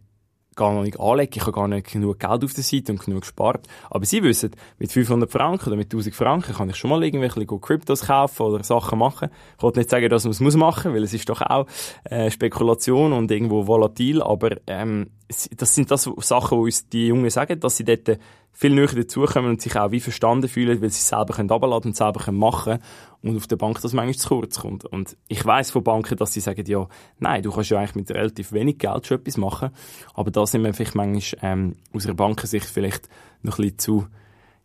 gar 0.59 0.75
noch 0.75 0.83
nicht 0.83 1.01
anlegen, 1.01 1.33
ich 1.35 1.41
habe 1.43 1.53
gar 1.53 1.69
nicht 1.69 1.91
genug 1.91 2.19
Geld 2.19 2.45
auf 2.45 2.53
der 2.53 2.65
Seite 2.65 2.93
und 2.93 3.03
genug 3.03 3.23
gespart. 3.23 3.67
Aber 3.89 4.05
sie 4.05 4.23
wissen, 4.23 4.51
mit 4.79 4.93
500 4.93 5.31
Franken 5.31 5.69
oder 5.69 5.77
mit 5.77 5.87
1000 5.87 6.15
Franken 6.15 6.53
kann 6.53 6.69
ich 6.69 6.77
schon 6.77 6.91
mal 6.91 7.03
irgendwelche 7.03 7.47
Kryptos 7.47 8.07
kaufen 8.07 8.43
oder 8.43 8.63
Sachen 8.63 8.99
machen. 8.99 9.31
Ich 9.57 9.63
wollte 9.63 9.79
nicht 9.79 9.89
sagen, 9.89 10.09
dass 10.11 10.25
man 10.25 10.33
es 10.33 10.41
muss 10.41 10.57
machen, 10.57 10.93
weil 10.93 11.05
es 11.05 11.15
ist 11.15 11.29
doch 11.29 11.41
auch 11.41 11.67
äh, 12.05 12.31
Spekulation 12.31 13.13
und 13.13 13.31
irgendwo 13.31 13.67
volatil, 13.67 14.21
aber 14.21 14.57
ähm, 14.67 15.11
das 15.29 15.75
sind 15.75 15.91
das 15.91 16.09
Sachen, 16.19 16.59
die 16.59 16.65
uns 16.65 16.89
die 16.89 17.07
Jungen 17.09 17.29
sagen, 17.29 17.61
dass 17.61 17.77
sie 17.77 17.85
dort 17.85 18.19
viel 18.53 18.75
näher 18.75 18.89
dazukommen 18.89 19.51
und 19.51 19.63
sich 19.63 19.77
auch 19.77 19.93
wie 19.93 20.01
verstanden 20.01 20.49
fühlen, 20.49 20.81
weil 20.81 20.91
sie 20.91 20.99
es 20.99 21.09
selber 21.09 21.35
können 21.35 21.51
runterladen 21.51 21.91
und 21.91 21.97
selber 21.97 22.21
können 22.25 22.39
machen 22.39 22.79
und 23.23 23.37
auf 23.37 23.47
der 23.47 23.57
Bank 23.57 23.81
das 23.83 23.93
manchmal 23.93 24.17
zu 24.17 24.29
kurz 24.29 24.59
kommt. 24.61 24.85
Und 24.85 25.17
ich 25.29 25.45
weiß 25.45 25.71
von 25.71 25.85
Banken, 25.85 26.17
dass 26.17 26.33
sie 26.33 26.41
sagen, 26.41 26.65
ja, 26.67 26.89
nein, 27.19 27.43
du 27.43 27.53
kannst 27.53 27.71
ja 27.71 27.79
eigentlich 27.79 27.95
mit 27.95 28.11
relativ 28.11 28.53
wenig 28.53 28.79
Geld 28.79 29.07
schon 29.07 29.19
etwas 29.19 29.37
machen, 29.37 29.71
aber 30.15 30.31
da 30.31 30.45
sind 30.47 30.65
wir 30.65 30.75
vielleicht 30.75 30.97
manchmal 30.97 31.41
ähm, 31.43 31.77
aus 31.95 32.07
einer 32.07 32.15
Bankensicht 32.15 32.67
vielleicht 32.67 33.09
noch 33.43 33.59
ein 33.59 33.63
bisschen 33.63 33.79
zu, 33.79 34.07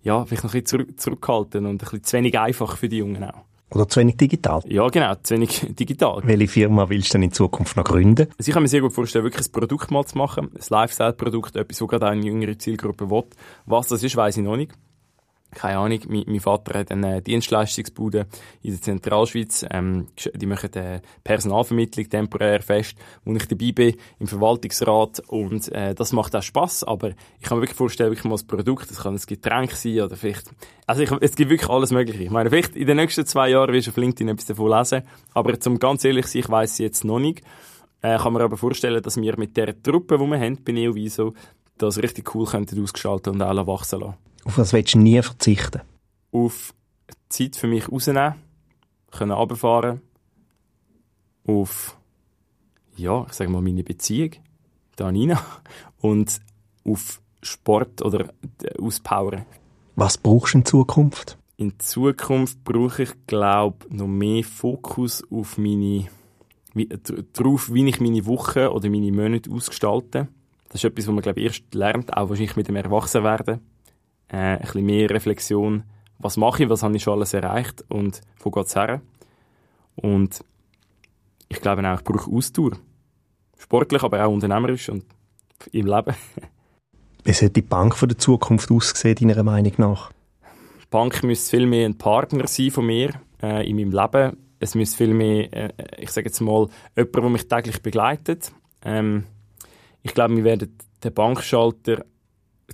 ja, 0.02 0.26
vielleicht 0.26 0.44
noch 0.44 0.54
ein 0.54 0.64
bisschen 0.64 0.80
zurück, 0.80 1.00
zurückhalten 1.00 1.66
und 1.66 1.74
ein 1.74 1.78
bisschen 1.78 2.04
zu 2.04 2.18
wenig 2.18 2.40
einfach 2.40 2.78
für 2.78 2.90
die 2.90 2.98
Jungen 2.98 3.24
auch. 3.24 3.44
Oder 3.74 3.88
zu 3.88 4.00
wenig 4.00 4.18
digital? 4.18 4.62
Ja, 4.68 4.88
genau, 4.88 5.16
zu 5.16 5.34
wenig 5.34 5.68
digital. 5.76 6.22
Welche 6.24 6.48
Firma 6.48 6.90
willst 6.90 7.10
du 7.10 7.14
denn 7.14 7.24
in 7.24 7.32
Zukunft 7.32 7.76
noch 7.76 7.84
gründen? 7.84 8.28
Also 8.38 8.50
ich 8.50 8.54
kann 8.54 8.62
mir 8.62 8.70
sehr 8.70 8.82
gut 8.82 8.94
vorstellen, 8.94 9.26
wirklich 9.26 9.48
ein 9.48 9.52
Produkt 9.52 9.90
mal 9.90 10.06
zu 10.06 10.18
machen, 10.18 10.52
ein 10.54 10.62
Lifestyle-Produkt, 10.70 11.56
etwas, 11.56 11.82
wo 11.82 11.88
gerade 11.88 12.08
eine 12.08 12.24
jüngere 12.24 12.58
Zielgruppe 12.58 13.10
will. 13.10 13.24
Was 13.66 13.88
das 13.88 14.04
ist, 14.04 14.16
weiß 14.16 14.38
ich 14.38 14.44
noch 14.44 14.58
nicht. 14.58 14.74
Keine 15.54 15.78
Ahnung, 15.78 16.00
mein, 16.08 16.24
mein 16.28 16.40
Vater 16.40 16.80
hat 16.80 16.92
eine 16.92 17.22
Dienstleistungsbude 17.22 18.28
in 18.62 18.72
der 18.72 18.82
Zentralschweiz, 18.82 19.66
ähm, 19.72 20.08
die 20.34 20.46
machen 20.46 20.70
eine 20.76 21.02
Personalvermittlung 21.24 22.10
temporär 22.10 22.62
fest, 22.62 22.96
wo 23.26 23.34
ich 23.34 23.48
dabei 23.48 23.72
bin 23.72 23.96
im 24.20 24.28
Verwaltungsrat 24.28 25.22
und 25.28 25.72
äh, 25.72 25.96
das 25.96 26.12
macht 26.14 26.36
auch 26.36 26.44
Spaß, 26.44 26.84
aber 26.84 27.12
ich 27.40 27.48
kann 27.48 27.58
mir 27.58 27.64
wirklich 27.64 27.78
vorstellen, 27.78 28.12
wirklich 28.12 28.26
mal 28.26 28.36
das 28.36 28.44
Produkt, 28.44 28.90
das 28.90 29.04
kann 29.04 29.16
ein 29.16 29.22
Getränk 29.26 29.72
sein 29.72 30.02
oder 30.02 30.16
vielleicht, 30.16 30.50
also 30.88 31.02
ich, 31.02 31.12
es 31.22 31.36
gibt 31.36 31.50
wirklich 31.50 31.70
alles 31.70 31.92
mögliche. 31.92 32.24
Ich 32.24 32.32
meine, 32.32 32.50
vielleicht 32.50 32.76
in 32.76 32.88
den 32.88 32.98
nächsten 32.98 33.26
zwei 33.26 33.50
Jahren 33.50 33.74
wirst 33.74 33.88
du 33.88 33.92
auf 33.92 33.98
LinkedIn 33.98 34.30
etwas 34.30 34.46
davon 34.46 34.72
lesen, 34.72 35.04
aber 35.34 35.60
zum 35.60 35.80
ganz 35.80 36.04
ehrlich 36.06 36.28
sein, 36.28 36.42
ich 36.42 36.50
weiss 36.50 36.78
jetzt 36.78 37.04
noch 37.04 37.20
nicht. 37.20 37.42
Äh, 38.02 38.18
kann 38.18 38.34
mir 38.34 38.42
aber 38.42 38.58
vorstellen, 38.58 39.02
dass 39.02 39.16
wir 39.16 39.38
mit 39.38 39.56
der 39.56 39.82
Truppe, 39.82 40.18
die 40.18 40.26
wir 40.26 40.38
haben, 40.38 40.62
bei 40.62 40.74
Neoviso, 40.74 41.34
das 41.78 41.98
richtig 41.98 42.34
cool 42.36 42.46
könnten 42.46 42.82
ausgestalten 42.82 43.34
und 43.34 43.42
auch 43.42 43.68
wachsen 43.68 44.00
lassen. 44.02 44.18
Auf 44.46 44.58
was 44.58 44.74
willst 44.74 44.94
du 44.94 45.00
nie 45.00 45.22
verzichten? 45.22 45.82
Auf 46.32 46.74
Zeit 47.30 47.56
für 47.56 47.68
mich 47.68 47.92
rausnehmen, 47.92 48.36
können 49.12 49.32
runterfahren, 49.32 50.02
auf, 51.46 51.98
ja, 52.96 53.26
ich 53.28 53.34
sage 53.34 53.50
mal, 53.50 53.62
meine 53.62 53.84
Beziehung, 53.84 54.32
da 54.96 55.12
Nina, 55.12 55.44
und 56.00 56.40
auf 56.86 57.22
Sport 57.42 58.02
oder 58.02 58.34
auspowern. 58.80 59.46
Was 59.96 60.18
brauchst 60.18 60.54
du 60.54 60.60
in 60.60 60.66
Zukunft? 60.66 61.38
In 61.58 61.80
Zukunft 61.80 62.64
brauche 62.64 63.04
ich, 63.04 63.12
glaube 63.28 63.86
noch 63.90 64.08
mehr 64.08 64.44
Fokus 64.44 65.24
auf 65.30 65.58
meine, 65.58 66.08
wie, 66.74 66.90
darauf, 67.34 67.72
wie 67.72 67.88
ich 67.88 68.00
meine 68.00 68.26
Woche 68.26 68.72
oder 68.72 68.90
meine 68.90 69.12
Monate 69.12 69.52
ausgestalte. 69.52 70.28
Das 70.74 70.84
ist 70.84 70.90
etwas, 70.90 71.06
was 71.06 71.14
man, 71.14 71.22
glaube 71.22 71.40
ich, 71.40 71.46
erst 71.46 71.76
lernt, 71.76 72.18
auch 72.18 72.30
wahrscheinlich 72.30 72.56
mit 72.56 72.68
dem 72.68 72.76
Erwachsenwerden 72.76 73.60
äh, 74.30 74.38
ein 74.38 74.60
bisschen 74.60 74.84
mehr 74.84 75.08
Reflexion, 75.08 75.84
was 76.18 76.36
mache 76.36 76.64
ich, 76.64 76.70
was 76.70 76.82
habe 76.82 76.96
ich 76.96 77.04
schon 77.04 77.14
alles 77.14 77.36
erreicht 77.36 77.86
und 77.90 78.22
wo 78.40 78.50
geht 78.50 78.66
es 78.66 78.76
her. 78.76 79.00
Und 79.96 80.44
ich 81.48 81.62
glaube 81.62 81.88
auch, 81.88 82.00
ich 82.00 82.04
brauche 82.04 82.32
Ausdauer. 82.32 82.72
Sportlich, 83.56 84.02
aber 84.02 84.26
auch 84.26 84.34
unternehmerisch 84.34 84.90
und 84.90 85.06
im 85.72 85.86
Leben. 85.86 86.16
Wie 87.24 87.34
sollte 87.34 87.54
die 87.54 87.62
Bank 87.62 87.96
von 87.96 88.10
der 88.10 88.18
Zukunft 88.18 88.72
aussehen, 88.72 89.16
deiner 89.16 89.44
Meinung 89.44 89.74
nach? 89.78 90.12
Die 90.82 90.88
Bank 90.90 91.22
müsste 91.22 91.56
viel 91.56 91.68
mehr 91.68 91.86
ein 91.86 92.00
Partner 92.00 92.48
sein 92.48 92.72
von 92.72 92.88
mir 92.88 93.14
äh, 93.44 93.70
in 93.70 93.76
meinem 93.76 93.92
Leben. 93.92 94.38
Es 94.60 94.74
müsste 94.74 94.98
viel 94.98 95.14
mehr, 95.14 95.54
äh, 95.54 95.70
ich 96.00 96.10
sage 96.10 96.30
jetzt 96.30 96.42
mal, 96.42 96.68
jemand, 96.98 97.16
der 97.16 97.30
mich 97.30 97.48
täglich 97.48 97.80
begleitet. 97.84 98.52
Ähm, 98.84 99.26
ich 100.04 100.14
glaube, 100.14 100.36
wir 100.36 100.44
werden 100.44 100.78
den 101.04 101.14
Bankschalter 101.14 102.06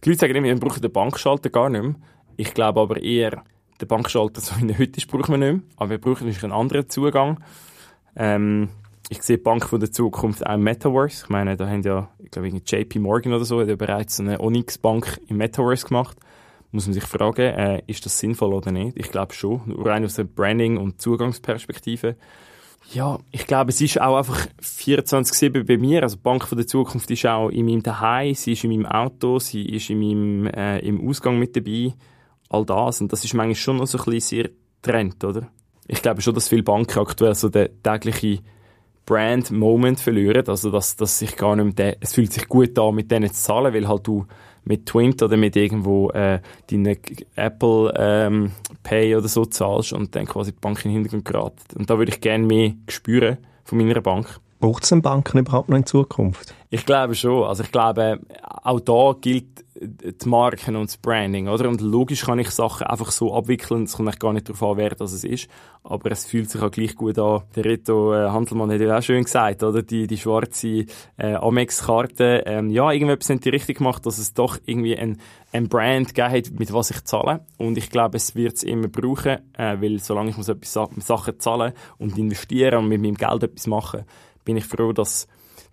die 0.04 0.10
Leute 0.10 0.20
sagen 0.20 0.36
immer, 0.36 0.48
wir 0.48 0.60
brauchen 0.60 0.82
den 0.82 0.92
Bankschalter 0.92 1.50
gar 1.50 1.70
nicht 1.70 1.84
mehr. 1.84 1.96
Ich 2.38 2.54
glaube 2.54 2.80
aber 2.80 3.02
eher, 3.02 3.44
den 3.82 3.88
Bankschalter, 3.88 4.42
so 4.42 4.56
wie 4.62 4.72
er 4.72 4.80
heute 4.80 4.98
ist, 4.98 5.08
brauchen 5.08 5.34
wir 5.34 5.38
nicht 5.38 5.54
mehr. 5.54 5.62
Aber 5.78 5.90
wir 5.92 5.98
brauchen 6.00 6.26
natürlich 6.26 6.44
einen 6.44 6.54
anderen 6.54 6.90
Zugang. 6.90 7.44
Ähm, 8.16 8.70
ich 9.10 9.22
sehe 9.24 9.38
die 9.38 9.44
Bank 9.44 9.66
von 9.66 9.80
der 9.80 9.92
Zukunft 9.92 10.46
auch 10.46 10.54
im 10.54 10.64
Metaverse. 10.64 11.24
Ich 11.26 11.30
meine, 11.30 11.58
da 11.58 11.68
haben 11.68 11.82
ja, 11.82 12.10
ich 12.20 12.32
glaube, 12.32 12.50
JP 12.50 13.00
Morgan 13.00 13.34
oder 13.34 13.46
so, 13.46 13.60
hat 13.60 13.68
ja 13.68 13.76
bereits 13.76 14.20
eine 14.20 14.40
Onyx-Bank 14.40 15.22
im 15.28 15.38
Metaverse 15.38 15.88
gemacht. 15.88 16.18
Muss 16.72 16.86
man 16.86 16.94
sich 16.94 17.04
fragen, 17.04 17.42
äh, 17.42 17.82
ist 17.88 18.06
das 18.06 18.20
sinnvoll 18.20 18.54
oder 18.54 18.72
nicht? 18.72 18.96
Ich 18.96 19.10
glaube 19.10 19.34
schon, 19.34 19.62
rein 19.72 20.06
aus 20.06 20.16
der 20.16 20.26
Branding- 20.26 20.78
und 20.78 21.02
Zugangsperspektive. 21.02 22.16
Ja, 22.92 23.20
ich 23.32 23.46
glaube, 23.46 23.70
es 23.70 23.82
ist 23.82 24.02
auch 24.02 24.18
einfach 24.18 24.48
24-7 24.62 25.64
bei 25.64 25.78
mir. 25.78 26.02
Also 26.04 26.16
die 26.16 26.24
Bank 26.24 26.48
von 26.48 26.58
der 26.58 26.66
Zukunft 26.66 27.10
ist 27.12 27.26
auch 27.26 27.50
in 27.50 27.66
meinem 27.66 27.84
Daheim, 27.84 28.34
sie 28.34 28.54
ist 28.54 28.64
in 28.64 28.72
meinem 28.72 28.88
Auto, 28.88 29.40
sie 29.40 29.64
ist 29.66 29.90
in 29.90 30.00
meinem, 30.00 30.48
äh, 30.48 30.80
im 30.80 31.08
Ausgang 31.08 31.38
mit 31.38 31.56
dabei. 31.56 31.94
All 32.50 32.66
das. 32.66 33.02
Und 33.02 33.14
das 33.14 33.24
ist 33.24 33.36
manchmal 33.36 33.56
schon 33.56 33.78
noch 33.78 33.86
so 33.86 34.00
ein 34.00 34.06
bisschen 34.06 34.44
sehr 34.44 34.50
Trend, 34.82 35.24
oder? 35.24 35.48
Ich 35.88 36.02
glaube 36.02 36.22
schon, 36.22 36.34
dass 36.34 36.50
viele 36.50 36.64
Banken 36.64 37.00
aktuell 37.00 37.36
so 37.36 37.50
den 37.50 37.70
täglichen 37.84 38.40
Brand-Moment 39.06 40.00
verlieren. 40.00 40.48
Also, 40.48 40.72
dass, 40.72 40.96
dass 40.96 41.20
sich 41.20 41.36
gar 41.36 41.56
nicht 41.56 41.78
mehr, 41.78 41.98
es 42.00 42.14
fühlt 42.14 42.32
sich 42.32 42.48
gut 42.48 42.78
an, 42.78 42.96
mit 42.96 43.12
denen 43.12 43.32
zu 43.32 43.42
zahlen, 43.42 43.74
weil 43.74 43.88
halt 43.88 44.08
du 44.08 44.26
mit 44.70 44.86
Twint 44.86 45.22
oder 45.24 45.36
mit 45.36 45.56
irgendwo 45.56 46.12
äh, 46.12 46.40
deine 46.70 46.98
Apple 47.36 47.92
ähm, 47.98 48.52
Pay 48.84 49.16
oder 49.16 49.28
so 49.28 49.44
zahlst 49.44 49.94
und 49.94 50.16
dann 50.16 50.28
quasi 50.28 50.52
die 50.52 50.60
Bank 50.60 50.86
in 50.86 50.92
den 50.92 51.02
Hintergrund 51.02 51.26
geraten. 51.26 51.58
Und 51.76 51.90
da 51.90 51.98
würde 51.98 52.12
ich 52.12 52.22
gerne 52.22 52.46
mehr 52.46 52.74
spüren 52.88 53.40
von 53.66 53.80
meiner 53.80 54.00
Bank. 54.00 54.40
Braucht 54.60 54.84
es 54.84 54.90
denn 54.90 55.02
Banken 55.02 55.40
überhaupt 55.40 55.70
noch 55.70 55.78
in 55.78 55.86
Zukunft? 55.86 56.54
Ich 56.70 56.86
glaube 56.86 57.16
schon. 57.16 57.44
Also 57.46 57.64
ich 57.64 57.72
glaube, 57.72 58.20
auch 58.64 58.80
da 58.80 59.16
gilt 59.20 59.66
die 59.82 60.30
Marken 60.30 60.76
und 60.76 60.90
das 60.90 60.98
Branding, 60.98 61.48
oder? 61.48 61.70
Und 61.70 61.80
logisch 61.80 62.26
kann 62.26 62.40
ich 62.40 62.50
Sachen 62.50 62.88
einfach 62.88 63.12
so 63.12 63.34
abwickeln, 63.34 63.84
es 63.84 63.94
kommt 63.94 64.20
gar 64.20 64.34
nicht 64.34 64.50
darauf 64.50 64.64
an, 64.64 64.78
wer 64.78 64.90
das 64.90 65.24
ist, 65.24 65.50
aber 65.84 66.12
es 66.12 66.26
fühlt 66.26 66.50
sich 66.50 66.62
auch 66.62 66.72
gleich 66.72 66.96
gut 66.96 67.18
an. 67.18 67.44
Der 67.56 67.66
Reto 67.66 68.14
äh, 68.14 68.30
Handelmann 68.30 68.72
hat 68.72 68.82
ja 68.82 68.98
auch 68.98 69.02
schön 69.02 69.24
gesagt, 69.24 69.64
oder? 69.64 69.82
Die, 69.82 70.08
die 70.08 70.18
schwarze 70.18 70.86
äh, 71.18 71.36
Amex-Karte, 71.36 72.44
ähm, 72.46 72.70
ja, 72.70 72.92
irgendetwas 72.92 73.30
haben 73.30 73.40
die 73.40 73.50
richtig 73.50 73.78
gemacht, 73.78 74.06
dass 74.06 74.18
es 74.18 74.34
doch 74.34 74.58
irgendwie 74.66 74.98
ein, 74.98 75.20
ein 75.54 75.70
Brand 75.70 76.14
gegeben 76.14 76.34
hat, 76.34 76.60
mit 76.60 76.74
was 76.74 76.92
ich 76.92 77.04
zahle. 77.06 77.46
Und 77.58 77.78
ich 77.78 77.90
glaube, 77.90 78.18
es 78.18 78.36
wird 78.36 78.56
es 78.56 78.64
immer 78.64 78.90
brauchen, 78.90 79.38
äh, 79.58 79.82
weil 79.82 80.00
solange 80.00 80.32
ich 80.32 80.38
muss 80.38 80.50
etwas 80.50 80.74
Sachen 80.74 81.40
zahlen 81.40 81.74
und 81.98 82.18
investieren 82.18 82.80
und 82.80 82.90
mit 82.90 83.02
meinem 83.02 83.16
Geld 83.16 83.44
etwas 83.44 83.68
machen, 83.68 84.04
bin 84.44 84.58
ich 84.58 84.66
froh, 84.66 84.92
dass 84.92 85.28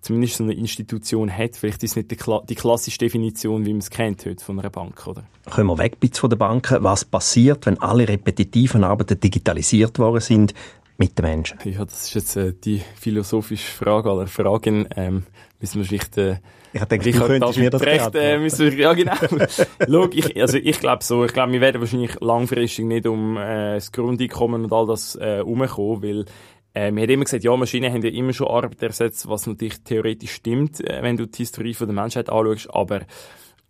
zumindest 0.06 0.36
so 0.36 0.44
eine 0.44 0.54
Institution 0.54 1.30
hat. 1.30 1.56
Vielleicht 1.56 1.82
ist 1.82 1.90
es 1.90 1.96
nicht 1.96 2.10
die, 2.10 2.16
Kla 2.16 2.42
die 2.48 2.54
klassische 2.54 2.98
Definition, 2.98 3.64
wie 3.66 3.72
man 3.72 3.78
es 3.78 3.90
kennt 3.90 4.24
heute 4.24 4.44
von 4.44 4.58
einer 4.58 4.70
Bank, 4.70 5.06
oder? 5.06 5.24
Kommen 5.50 5.68
wir 5.68 5.78
weg 5.78 5.96
von 6.12 6.30
der 6.30 6.36
Banken. 6.36 6.82
Was 6.82 7.04
passiert, 7.04 7.66
wenn 7.66 7.80
alle 7.80 8.08
repetitiven 8.08 8.84
Arbeiten 8.84 9.20
digitalisiert 9.20 9.98
worden 9.98 10.20
sind? 10.20 10.54
mit 10.98 11.18
den 11.18 11.24
Menschen? 11.26 11.58
Ja, 11.64 11.84
das 11.84 12.04
ist 12.04 12.14
jetzt 12.14 12.36
äh, 12.36 12.52
die 12.52 12.82
philosophische 12.98 13.70
Frage 13.70 14.10
aller 14.10 14.26
Fragen. 14.26 14.88
Ähm, 14.96 15.24
müssen 15.60 15.80
wir 15.80 15.84
vielleicht... 15.84 16.16
Äh, 16.16 16.36
ich 16.72 16.84
denke, 16.84 17.10
du 17.10 17.20
könntest 17.20 17.58
mir 17.58 17.70
das 17.70 17.82
recht, 17.82 18.14
äh, 18.14 18.38
müssen 18.38 18.70
wir, 18.70 18.78
Ja, 18.78 18.92
genau. 18.92 19.14
Schau, 19.88 20.08
ich, 20.12 20.40
also 20.40 20.58
ich 20.58 20.78
glaube 20.78 21.02
so, 21.04 21.24
ich 21.24 21.32
glaube, 21.32 21.52
wir 21.52 21.60
werden 21.60 21.80
wahrscheinlich 21.80 22.20
langfristig 22.20 22.84
nicht 22.84 23.06
um 23.06 23.36
äh, 23.36 23.74
das 23.74 23.92
Grundeinkommen 23.92 24.64
und 24.64 24.72
all 24.72 24.86
das 24.86 25.16
äh, 25.16 25.40
umkommen, 25.40 26.02
weil 26.02 26.24
äh, 26.76 26.94
wir 26.94 27.02
haben 27.04 27.10
immer 27.10 27.24
gesagt, 27.24 27.42
ja, 27.42 27.56
Maschinen 27.56 27.90
haben 27.90 28.02
ja 28.02 28.10
immer 28.10 28.34
schon 28.34 28.48
Arbeit 28.48 28.82
ersetzt, 28.82 29.26
was 29.28 29.46
natürlich 29.46 29.82
theoretisch 29.82 30.32
stimmt, 30.32 30.80
äh, 30.80 31.02
wenn 31.02 31.16
du 31.16 31.26
die 31.26 31.38
Historie 31.38 31.72
von 31.72 31.86
der 31.86 31.94
Menschheit 31.94 32.28
anschaust, 32.28 32.68
aber 32.70 33.00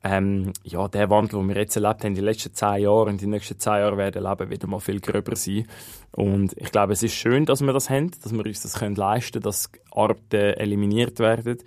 ähm, 0.03 0.53
ja, 0.65 0.89
der 0.89 1.09
Wandel, 1.09 1.39
den 1.39 1.49
wir 1.49 1.57
jetzt 1.57 1.77
erlebt 1.77 2.03
haben, 2.03 2.17
den 2.17 2.25
letzten 2.25 2.53
zehn 2.53 2.83
Jahren 2.83 3.11
und 3.11 3.21
die 3.21 3.29
nächsten 3.29 3.59
zehn 3.61 3.75
Jahre 3.75 3.97
werden 3.97 4.25
leben, 4.25 4.51
wieder 4.51 4.67
mal 4.67 4.81
viel 4.81 5.01
gröber 5.01 5.37
sein. 5.37 5.69
Und 6.13 6.55
ich 6.57 6.73
glaube, 6.73 6.95
es 6.95 7.03
ist 7.03 7.15
schön, 7.15 7.45
dass 7.45 7.61
wir 7.61 7.73
das 7.73 7.91
haben, 7.91 8.11
dass 8.23 8.33
wir 8.33 8.45
uns 8.45 8.63
das 8.63 8.75
können 8.75 8.97
leisten 8.97 9.35
können, 9.35 9.45
dass 9.45 9.71
Arbeiten 9.93 10.59
eliminiert 10.59 11.21
werden. 11.21 11.59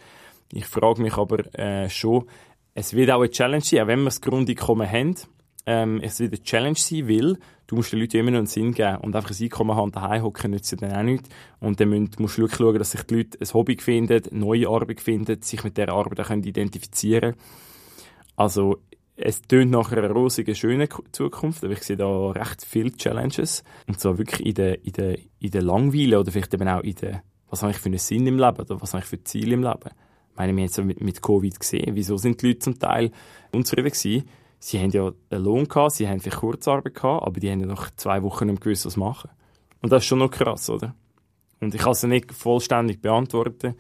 Ich 0.52 0.65
frage 0.65 1.02
mich 1.02 1.15
aber 1.15 1.54
äh, 1.58 1.89
schon, 1.89 2.25
es 2.73 2.93
wird 2.93 3.12
auch 3.12 3.21
eine 3.21 3.30
Challenge 3.30 3.63
sein, 3.63 3.82
auch 3.84 3.88
wenn 3.88 3.99
wir 3.99 4.06
das 4.06 4.21
Grundeinkommen 4.21 4.89
haben, 4.89 5.15
ähm, 5.69 5.99
es 6.01 6.19
wird 6.19 6.34
eine 6.34 6.41
Challenge 6.41 6.79
sein, 6.79 7.08
weil 7.08 7.38
du 7.67 7.75
musst 7.75 7.91
den 7.93 7.99
Leuten 7.99 8.17
immer 8.17 8.32
noch 8.32 8.39
einen 8.39 8.47
Sinn 8.47 8.73
geben 8.73 8.97
und 8.97 9.15
einfach 9.15 9.29
ein 9.29 9.43
Einkommen 9.43 9.75
haben, 9.75 9.91
daheim 9.91 10.23
hocken 10.23 10.49
nützt 10.49 10.82
dann 10.82 10.91
auch 10.91 11.03
nichts. 11.03 11.29
Und 11.60 11.79
dann 11.79 12.10
musst 12.17 12.39
du 12.39 12.41
wirklich 12.41 12.58
schauen, 12.58 12.79
dass 12.79 12.91
sich 12.91 13.03
die 13.03 13.17
Leute 13.17 13.38
ein 13.39 13.53
Hobby 13.53 13.77
finden, 13.77 14.23
neue 14.32 14.67
Arbeit 14.67 14.99
finden, 14.99 15.39
sich 15.43 15.63
mit 15.63 15.77
dieser 15.77 15.89
Arbeit 15.89 16.25
können 16.25 16.43
identifizieren 16.43 17.36
Also, 18.36 18.79
es 19.15 19.43
tönt 19.43 19.69
nach 19.69 19.91
einer 19.91 20.10
rosigen, 20.10 20.55
schönen 20.55 20.88
Zukunft, 21.12 21.63
aber 21.63 21.73
ich 21.73 21.84
sehe 21.84 21.97
da 21.97 22.32
recht 22.32 22.65
viele 22.65 22.91
Challenges. 22.93 23.63
Und 23.88 23.99
zwar 23.99 24.17
wirklich 24.17 24.47
in 24.47 24.55
der, 24.55 24.84
in 24.84 24.93
der, 24.93 25.19
in 25.39 25.51
der 25.51 25.62
Langweile 25.62 26.19
oder 26.19 26.32
vielleicht 26.32 26.53
eben 26.55 26.67
auch 26.67 26.82
in 26.82 26.95
der, 26.95 27.21
was 27.47 27.62
habe 27.62 27.73
ich 27.73 27.77
für 27.77 27.89
einen 27.89 27.99
Sinn 27.99 28.25
im 28.25 28.39
Leben 28.39 28.60
oder 28.60 28.82
was 28.82 28.93
habe 28.93 29.03
ich 29.03 29.10
für 29.10 29.23
Ziele 29.23 29.53
im 29.53 29.62
Leben. 29.62 29.91
Ich 30.32 30.36
meine, 30.36 30.55
wir 30.55 30.63
haben 30.63 30.69
es 30.69 30.77
mit, 30.79 31.01
mit 31.01 31.21
Covid 31.21 31.60
gesehen. 31.60 31.95
Wieso 31.95 32.17
sind 32.17 32.41
die 32.41 32.47
Leute 32.47 32.60
zum 32.60 32.79
Teil 32.79 33.12
unzufrieden 33.51 33.91
gewesen? 33.91 34.23
Sie 34.60 34.80
haben 34.80 34.91
ja 34.91 35.12
einen 35.30 35.43
Lohn 35.43 35.67
gehabt, 35.67 35.93
sie 35.93 36.08
haben 36.08 36.19
vielleicht 36.19 36.39
Kurzarbeit 36.39 36.95
gehabt, 36.95 37.26
aber 37.26 37.39
die 37.39 37.50
haben 37.50 37.62
ja 37.62 37.65
nach 37.65 37.89
zwei 37.95 38.22
Wochen 38.24 38.48
nicht 38.48 38.62
gewusst, 38.62 38.86
was 38.86 38.98
machen. 38.98 39.30
Und 39.82 39.91
das 39.91 40.04
ist 40.04 40.08
schon 40.08 40.19
noch 40.19 40.30
krass, 40.30 40.69
oder? 40.69 40.93
Und 41.62 41.74
ich 41.74 41.82
kann 41.82 41.91
es 41.91 42.04
nicht 42.04 42.32
vollständig 42.34 43.02
beantworten. 43.02 43.76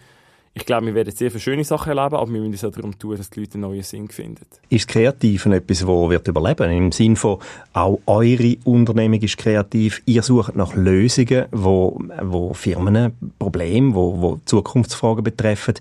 Ich 0.53 0.65
glaube, 0.65 0.87
wir 0.87 0.95
werden 0.95 1.15
sehr 1.15 1.29
viele 1.29 1.39
schöne 1.39 1.63
Sachen 1.63 1.95
erleben, 1.95 2.15
aber 2.15 2.33
wir 2.33 2.41
müssen 2.41 2.55
es 2.55 2.65
auch 2.65 2.71
darum 2.71 2.97
tun, 2.97 3.15
dass 3.15 3.29
die 3.29 3.41
Leute 3.41 3.53
einen 3.53 3.61
neuen 3.61 3.83
Sinn 3.83 4.09
finden. 4.09 4.45
Ist 4.69 4.87
kreativ 4.87 5.45
etwas, 5.45 5.79
das 5.79 5.87
wird 5.87 6.27
überleben? 6.27 6.71
Im 6.71 6.91
Sinne 6.91 7.15
von, 7.15 7.37
auch 7.73 7.99
eure 8.07 8.57
Unternehmung 8.65 9.21
ist 9.21 9.37
kreativ. 9.37 10.01
Ihr 10.05 10.23
sucht 10.23 10.55
nach 10.55 10.73
Lösungen, 10.75 11.45
wo, 11.51 12.01
wo 12.23 12.53
Firmen 12.53 13.13
Probleme, 13.37 13.93
wo, 13.93 14.21
wo 14.21 14.39
Zukunftsfragen 14.45 15.23
betreffen. 15.23 15.75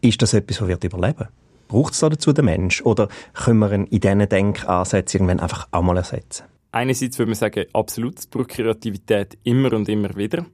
Ist 0.00 0.20
das 0.22 0.34
etwas, 0.34 0.58
das 0.58 0.68
wird 0.68 0.82
überleben? 0.84 1.28
Braucht 1.68 1.94
es 1.94 2.00
dazu 2.00 2.32
den 2.32 2.44
Mensch? 2.44 2.82
Oder 2.82 3.08
können 3.34 3.58
wir 3.58 3.72
ihn 3.72 3.84
in 3.84 4.00
diesen 4.00 4.28
Denkansätzen 4.28 5.20
irgendwann 5.20 5.40
einfach 5.40 5.68
auch 5.70 5.82
mal 5.82 5.96
ersetzen? 5.96 6.44
Einerseits 6.72 7.18
würde 7.18 7.30
man 7.30 7.36
sagen, 7.36 7.64
absolut, 7.72 8.18
es 8.18 8.26
braucht 8.26 8.48
Kreativität 8.48 9.38
immer 9.44 9.72
und 9.72 9.88
immer 9.88 10.14
wieder. 10.16 10.44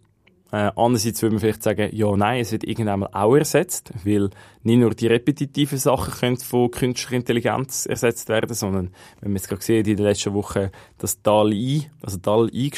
Äh, 0.53 0.71
andererseits 0.77 1.23
würde 1.23 1.35
man 1.35 1.41
vielleicht 1.41 1.63
sagen, 1.63 1.89
ja, 1.93 2.15
nein, 2.15 2.43
es 2.43 2.53
wird 2.53 2.65
irgendwann 2.65 3.07
auch 3.07 3.35
ersetzt, 3.35 3.91
weil 4.05 4.29
nicht 4.63 4.79
nur 4.79 4.91
die 4.91 5.07
repetitiven 5.07 5.79
Sachen 5.79 6.13
können 6.13 6.37
von 6.37 6.71
künstlicher 6.71 7.17
Intelligenz 7.17 7.87
ersetzt 7.87 8.29
werden, 8.29 8.55
sondern, 8.55 8.91
wenn 9.21 9.33
wir 9.33 9.39
jetzt 9.39 9.49
gerade 9.49 9.61
gesehen 9.61 9.87
in 9.87 9.97
den 9.97 10.05
letzten 10.05 10.35
Wochen, 10.35 10.69
das 10.99 11.23
DAL-I, 11.23 11.91
also 12.03 12.19
DAL-I 12.19 12.71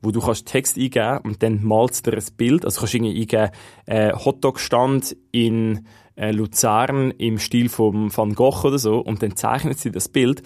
wo 0.00 0.12
du 0.12 0.20
kannst 0.20 0.46
Text 0.46 0.78
eingeben 0.78 1.18
und 1.24 1.42
dann 1.42 1.64
malst 1.64 2.06
du 2.06 2.12
dir 2.12 2.18
ein 2.18 2.36
Bild, 2.36 2.64
also 2.64 2.78
kannst 2.78 2.94
du 2.94 2.98
irgendwie 2.98 3.20
eingeben, 3.22 3.50
äh, 3.86 4.12
Hotdog-Stand 4.12 5.16
in 5.32 5.84
äh, 6.20 6.32
Luzern 6.32 7.10
im 7.12 7.38
Stil 7.38 7.68
von 7.68 8.14
Van 8.14 8.34
Gogh 8.34 8.66
oder 8.66 8.78
so 8.78 8.98
und 8.98 9.22
dann 9.22 9.36
zeichnet 9.36 9.78
sie 9.78 9.90
das 9.90 10.08
Bild 10.08 10.42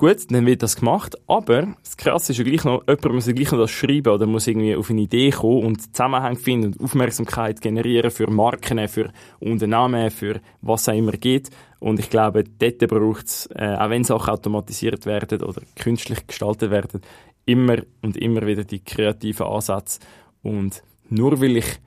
Gut, 0.00 0.30
dann 0.30 0.46
wird 0.46 0.62
das 0.62 0.76
gemacht, 0.76 1.14
aber 1.26 1.74
das 1.82 1.94
Krasse 1.94 2.32
ist 2.32 2.38
ja 2.38 2.44
gleich 2.44 2.64
noch, 2.64 2.82
jemand 2.88 3.12
muss 3.12 3.26
ja 3.26 3.34
gleich 3.34 3.52
noch 3.52 3.58
das 3.58 3.70
schreiben 3.70 4.10
oder 4.10 4.24
muss 4.24 4.46
irgendwie 4.46 4.74
auf 4.74 4.88
eine 4.88 5.02
Idee 5.02 5.28
kommen 5.28 5.62
und 5.62 5.94
Zusammenhang 5.94 6.38
finden 6.38 6.72
und 6.72 6.80
Aufmerksamkeit 6.80 7.60
generieren 7.60 8.10
für 8.10 8.30
Marken, 8.30 8.88
für 8.88 9.12
Unternehmen, 9.40 10.10
für 10.10 10.40
was 10.62 10.88
auch 10.88 10.94
immer 10.94 11.12
geht. 11.12 11.50
Und 11.80 12.00
ich 12.00 12.08
glaube, 12.08 12.44
dort 12.44 12.78
braucht 12.78 13.26
es, 13.26 13.46
äh, 13.54 13.76
auch 13.78 13.90
wenn 13.90 14.02
Sachen 14.04 14.30
automatisiert 14.30 15.04
werden 15.04 15.42
oder 15.42 15.60
künstlich 15.76 16.26
gestaltet 16.26 16.70
werden, 16.70 17.02
immer 17.44 17.76
und 18.00 18.16
immer 18.16 18.46
wieder 18.46 18.64
die 18.64 18.82
kreativen 18.82 19.48
Ansätze. 19.48 20.00
Und 20.42 20.82
nur 21.10 21.42
weil 21.42 21.58
ich, 21.58 21.78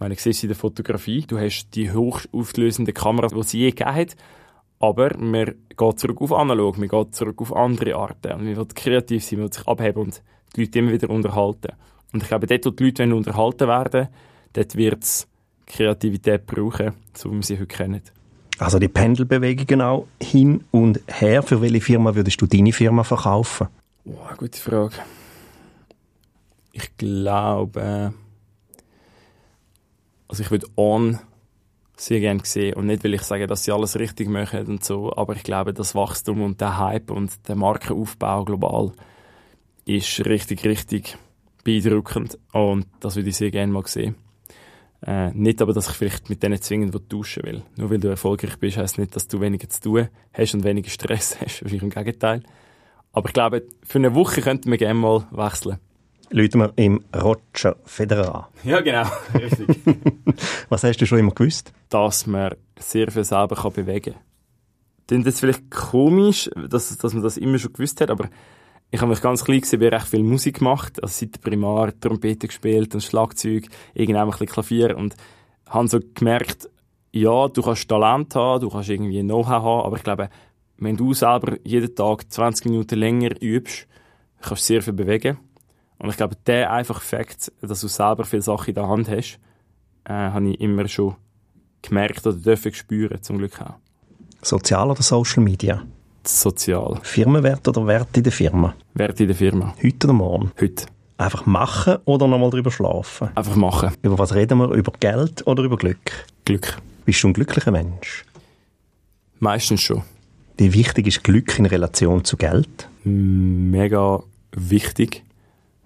meine, 0.00 0.14
ich 0.14 0.22
sehe 0.22 0.30
es 0.30 0.42
in 0.42 0.48
der 0.48 0.56
Fotografie, 0.56 1.22
du 1.26 1.38
hast 1.38 1.70
die 1.74 1.90
hochauflösende 1.90 2.92
Kamera, 2.92 3.28
die 3.28 3.42
sie 3.42 3.58
je 3.58 3.70
gegeben 3.70 3.94
hat, 3.94 4.16
aber 4.80 5.16
man 5.18 5.54
geht 5.76 5.98
zurück 5.98 6.20
auf 6.20 6.32
analog, 6.32 6.78
man 6.78 6.88
geht 6.88 7.14
zurück 7.14 7.40
auf 7.40 7.54
andere 7.54 7.96
Arten. 7.96 8.32
Und 8.32 8.44
man 8.44 8.56
will 8.56 8.66
kreativ 8.74 9.24
sein, 9.24 9.38
man 9.38 9.48
will 9.48 9.52
sich 9.52 9.66
abheben 9.66 10.02
und 10.02 10.22
die 10.54 10.62
Leute 10.62 10.78
immer 10.78 10.92
wieder 10.92 11.10
unterhalten. 11.10 11.72
Und 12.12 12.22
ich 12.22 12.28
glaube, 12.28 12.46
dort, 12.46 12.66
wo 12.66 12.70
die 12.70 12.84
Leute 12.84 13.14
unterhalten 13.14 13.68
werden, 13.68 14.08
dort 14.52 14.76
wird 14.76 15.02
es 15.02 15.26
Kreativität 15.66 16.46
brauchen, 16.46 16.92
so 17.14 17.30
wie 17.30 17.36
wir 17.36 17.42
sie 17.42 17.56
heute 17.56 17.66
kennen. 17.66 18.02
Also 18.58 18.78
die 18.78 18.88
Pendelbewegungen 18.88 19.82
auch 19.82 20.06
hin 20.20 20.64
und 20.70 21.00
her. 21.06 21.42
Für 21.42 21.60
welche 21.60 21.80
Firma 21.80 22.14
würdest 22.14 22.40
du 22.40 22.46
deine 22.46 22.72
Firma 22.72 23.04
verkaufen? 23.04 23.68
Oh, 24.04 24.16
gute 24.36 24.58
Frage. 24.58 24.96
Ich 26.72 26.96
glaube, 26.96 28.14
also 30.28 30.42
ich 30.42 30.50
würde 30.50 30.66
On 30.76 31.18
sehr 32.00 32.20
gerne 32.20 32.40
gesehen. 32.40 32.74
Und 32.74 32.86
nicht, 32.86 33.02
weil 33.04 33.14
ich 33.14 33.22
sage, 33.22 33.46
dass 33.46 33.64
sie 33.64 33.72
alles 33.72 33.98
richtig 33.98 34.28
machen 34.28 34.66
und 34.66 34.84
so, 34.84 35.12
aber 35.16 35.34
ich 35.34 35.42
glaube, 35.42 35.74
das 35.74 35.94
Wachstum 35.94 36.42
und 36.42 36.60
der 36.60 36.78
Hype 36.78 37.10
und 37.10 37.48
der 37.48 37.56
Markenaufbau 37.56 38.44
global 38.44 38.92
ist 39.84 40.24
richtig, 40.24 40.64
richtig 40.64 41.16
beeindruckend. 41.64 42.38
Und 42.52 42.86
das 43.00 43.16
würde 43.16 43.30
ich 43.30 43.36
sehr 43.36 43.50
gerne 43.50 43.72
mal 43.72 43.86
sehen. 43.86 44.14
Äh, 45.00 45.30
nicht 45.32 45.62
aber, 45.62 45.72
dass 45.72 45.88
ich 45.88 45.94
vielleicht 45.94 46.28
mit 46.28 46.42
denen 46.42 46.60
zwingend 46.60 47.08
tauschen 47.08 47.44
will. 47.44 47.62
Nur 47.76 47.90
weil 47.90 47.98
du 47.98 48.08
erfolgreich 48.08 48.58
bist, 48.58 48.76
heisst 48.76 48.98
nicht, 48.98 49.14
dass 49.14 49.28
du 49.28 49.40
weniger 49.40 49.68
zu 49.68 49.80
tun 49.80 50.08
hast 50.32 50.54
und 50.54 50.64
weniger 50.64 50.90
Stress 50.90 51.36
hast. 51.40 51.62
Wahrscheinlich 51.62 51.82
im 51.82 51.90
Gegenteil. 51.90 52.42
Aber 53.12 53.28
ich 53.28 53.32
glaube, 53.32 53.64
für 53.84 53.98
eine 53.98 54.14
Woche 54.14 54.40
könnten 54.40 54.70
wir 54.70 54.78
gerne 54.78 54.98
mal 54.98 55.26
wechseln. 55.30 55.78
Leuten 56.30 56.58
wir 56.58 56.72
im 56.76 57.02
Roger 57.14 57.76
Federer. 57.84 58.50
Ja, 58.64 58.80
genau. 58.80 59.04
Richtig. 59.34 59.66
Was 60.68 60.84
hast 60.84 60.98
du 60.98 61.06
schon 61.06 61.18
immer 61.18 61.32
gewusst? 61.32 61.72
Dass 61.88 62.26
man 62.26 62.54
sehr 62.78 63.10
viel 63.10 63.24
selber 63.24 63.56
kann 63.56 63.72
bewegen 63.72 64.14
kann. 64.14 64.22
Klingt 65.06 65.26
jetzt 65.26 65.40
vielleicht 65.40 65.70
komisch, 65.70 66.50
dass, 66.68 66.96
dass 66.98 67.14
man 67.14 67.22
das 67.22 67.38
immer 67.38 67.58
schon 67.58 67.72
gewusst 67.72 68.00
hat, 68.00 68.10
aber 68.10 68.28
ich 68.90 69.00
habe 69.00 69.10
mich 69.10 69.22
ganz 69.22 69.44
klein 69.44 69.60
gesehen, 69.60 69.82
ich 69.82 69.92
recht 69.92 70.08
viel 70.08 70.22
Musik 70.22 70.58
gemacht, 70.58 71.02
also 71.02 71.12
seit 71.12 71.34
der 71.34 71.40
Primar 71.40 71.98
Trompete 71.98 72.46
gespielt 72.46 72.94
und 72.94 73.02
Schlagzeug, 73.02 73.68
irgendwann 73.94 74.24
ein 74.24 74.30
bisschen 74.30 74.46
Klavier 74.46 74.96
und 74.96 75.16
habe 75.66 75.88
so 75.88 75.98
gemerkt, 76.14 76.68
ja, 77.12 77.48
du 77.48 77.62
kannst 77.62 77.88
Talent 77.88 78.34
haben, 78.34 78.60
du 78.60 78.68
kannst 78.68 78.90
irgendwie 78.90 79.22
Know-how 79.22 79.62
haben, 79.62 79.86
aber 79.86 79.96
ich 79.96 80.02
glaube, 80.02 80.28
wenn 80.76 80.96
du 80.96 81.12
selber 81.14 81.56
jeden 81.64 81.94
Tag 81.94 82.30
20 82.30 82.66
Minuten 82.66 82.98
länger 82.98 83.30
übst, 83.42 83.86
kannst 84.40 84.62
du 84.62 84.66
sehr 84.66 84.82
viel 84.82 84.92
bewegen. 84.92 85.38
Und 85.98 86.10
ich 86.10 86.16
glaube, 86.16 86.36
der 86.46 86.72
einfache 86.72 87.00
Fakt, 87.00 87.52
dass 87.60 87.80
du 87.80 87.88
selber 87.88 88.24
viele 88.24 88.42
Sachen 88.42 88.68
in 88.68 88.74
der 88.74 88.88
Hand 88.88 89.08
hast, 89.08 89.38
äh, 90.04 90.12
habe 90.12 90.50
ich 90.50 90.60
immer 90.60 90.86
schon 90.88 91.16
gemerkt 91.82 92.26
oder 92.26 92.36
dürfen 92.36 92.72
spüren, 92.72 93.22
zum 93.22 93.38
Glück 93.38 93.60
auch. 93.60 93.74
Sozial 94.42 94.90
oder 94.90 95.02
Social 95.02 95.42
Media? 95.42 95.82
Sozial. 96.24 97.00
Firmenwert 97.02 97.66
oder 97.66 97.86
Wert 97.86 98.16
in 98.16 98.22
der 98.22 98.32
Firma? 98.32 98.74
Wert 98.94 99.18
in 99.20 99.26
der 99.26 99.36
Firma. 99.36 99.74
Heute 99.82 100.06
oder 100.06 100.14
morgen? 100.14 100.52
Heute. 100.60 100.86
Einfach 101.16 101.46
machen 101.46 101.96
oder 102.04 102.28
nochmal 102.28 102.50
drüber 102.50 102.70
schlafen? 102.70 103.30
Einfach 103.34 103.56
machen. 103.56 103.90
Über 104.02 104.18
was 104.18 104.34
reden 104.34 104.58
wir? 104.58 104.70
Über 104.70 104.92
Geld 105.00 105.44
oder 105.48 105.64
über 105.64 105.76
Glück? 105.76 106.26
Glück. 106.44 106.78
Bist 107.04 107.24
du 107.24 107.28
ein 107.28 107.32
glücklicher 107.32 107.72
Mensch? 107.72 108.24
Meistens 109.40 109.80
schon. 109.80 110.02
Wie 110.56 110.72
wichtig 110.74 111.08
ist 111.08 111.24
Glück 111.24 111.58
in 111.58 111.66
Relation 111.66 112.24
zu 112.24 112.36
Geld? 112.36 112.88
Mega 113.04 114.22
wichtig 114.52 115.24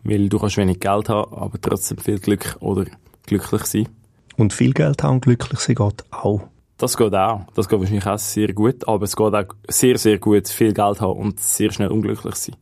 weil 0.05 0.29
du 0.29 0.39
kannst 0.39 0.57
wenig 0.57 0.81
Geld 0.81 1.09
haben, 1.09 1.33
aber 1.33 1.61
trotzdem 1.61 1.99
viel 1.99 2.19
Glück 2.19 2.57
oder 2.61 2.87
glücklich 3.27 3.65
sein. 3.67 3.89
Und 4.37 4.53
viel 4.53 4.73
Geld 4.73 5.03
haben 5.03 5.15
und 5.15 5.25
glücklich 5.25 5.61
sein 5.61 5.77
geht 5.77 6.05
auch. 6.11 6.49
Das 6.79 6.97
geht 6.97 7.15
auch. 7.15 7.47
Das 7.55 7.69
geht 7.69 7.79
wahrscheinlich 7.79 8.07
auch 8.07 8.19
sehr 8.19 8.53
gut, 8.53 8.89
aber 8.89 9.05
es 9.05 9.15
geht 9.15 9.35
auch 9.35 9.55
sehr, 9.69 9.99
sehr 9.99 10.19
gut, 10.19 10.49
viel 10.49 10.73
Geld 10.73 11.01
haben 11.01 11.19
und 11.19 11.39
sehr 11.39 11.71
schnell 11.71 11.89
unglücklich 11.89 12.35
sein. 12.35 12.57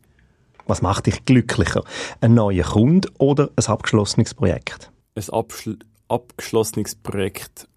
Was 0.67 0.83
macht 0.83 1.07
dich 1.07 1.25
glücklicher? 1.25 1.85
Ein 2.21 2.35
neuer 2.35 2.65
Kunde 2.65 3.09
oder 3.19 3.51
ein 3.57 3.67
abgeschlossenes 3.67 4.35
Projekt? 4.35 4.91
Ein 5.15 5.29
Abschl 5.31 5.79
abgeschlossenes 6.09 6.97
Projekt 6.97 7.69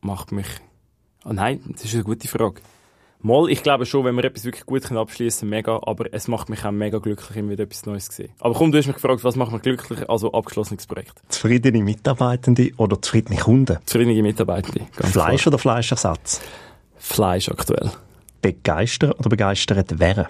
macht 0.00 0.30
mich... 0.30 0.46
Oh 1.24 1.32
nein, 1.32 1.60
das 1.72 1.84
ist 1.84 1.94
eine 1.94 2.04
gute 2.04 2.28
Frage. 2.28 2.60
Mal, 3.20 3.50
ich 3.50 3.64
glaube 3.64 3.84
schon, 3.84 4.04
wenn 4.04 4.14
wir 4.14 4.24
etwas 4.24 4.44
wirklich 4.44 4.64
gut 4.64 4.90
abschließen 4.92 5.48
mega, 5.48 5.80
aber 5.82 6.12
es 6.12 6.28
macht 6.28 6.48
mich 6.48 6.64
auch 6.64 6.70
mega 6.70 6.98
glücklich, 6.98 7.36
immer 7.36 7.50
wieder 7.50 7.64
etwas 7.64 7.84
Neues 7.84 8.06
zu 8.06 8.12
sehen. 8.12 8.30
Aber 8.38 8.54
komm, 8.54 8.70
du 8.70 8.78
hast 8.78 8.86
mich 8.86 8.94
gefragt, 8.94 9.24
was 9.24 9.34
macht 9.34 9.50
mich 9.50 9.62
glücklich, 9.62 10.08
also 10.08 10.32
abgeschlossenes 10.32 10.86
Projekt. 10.86 11.20
Zufriedene 11.28 11.82
Mitarbeitende 11.82 12.70
oder 12.76 13.02
zufriedene 13.02 13.40
Kunden? 13.40 13.78
Zufriedene 13.86 14.22
Mitarbeitende, 14.22 14.86
ganz 14.94 15.12
Fleisch 15.12 15.42
klar. 15.42 15.52
oder 15.52 15.58
Fleischersatz? 15.58 16.40
Fleisch 16.96 17.48
aktuell. 17.48 17.90
Begeistern 18.40 19.12
oder 19.12 19.28
begeistert 19.28 19.98
werden? 19.98 20.26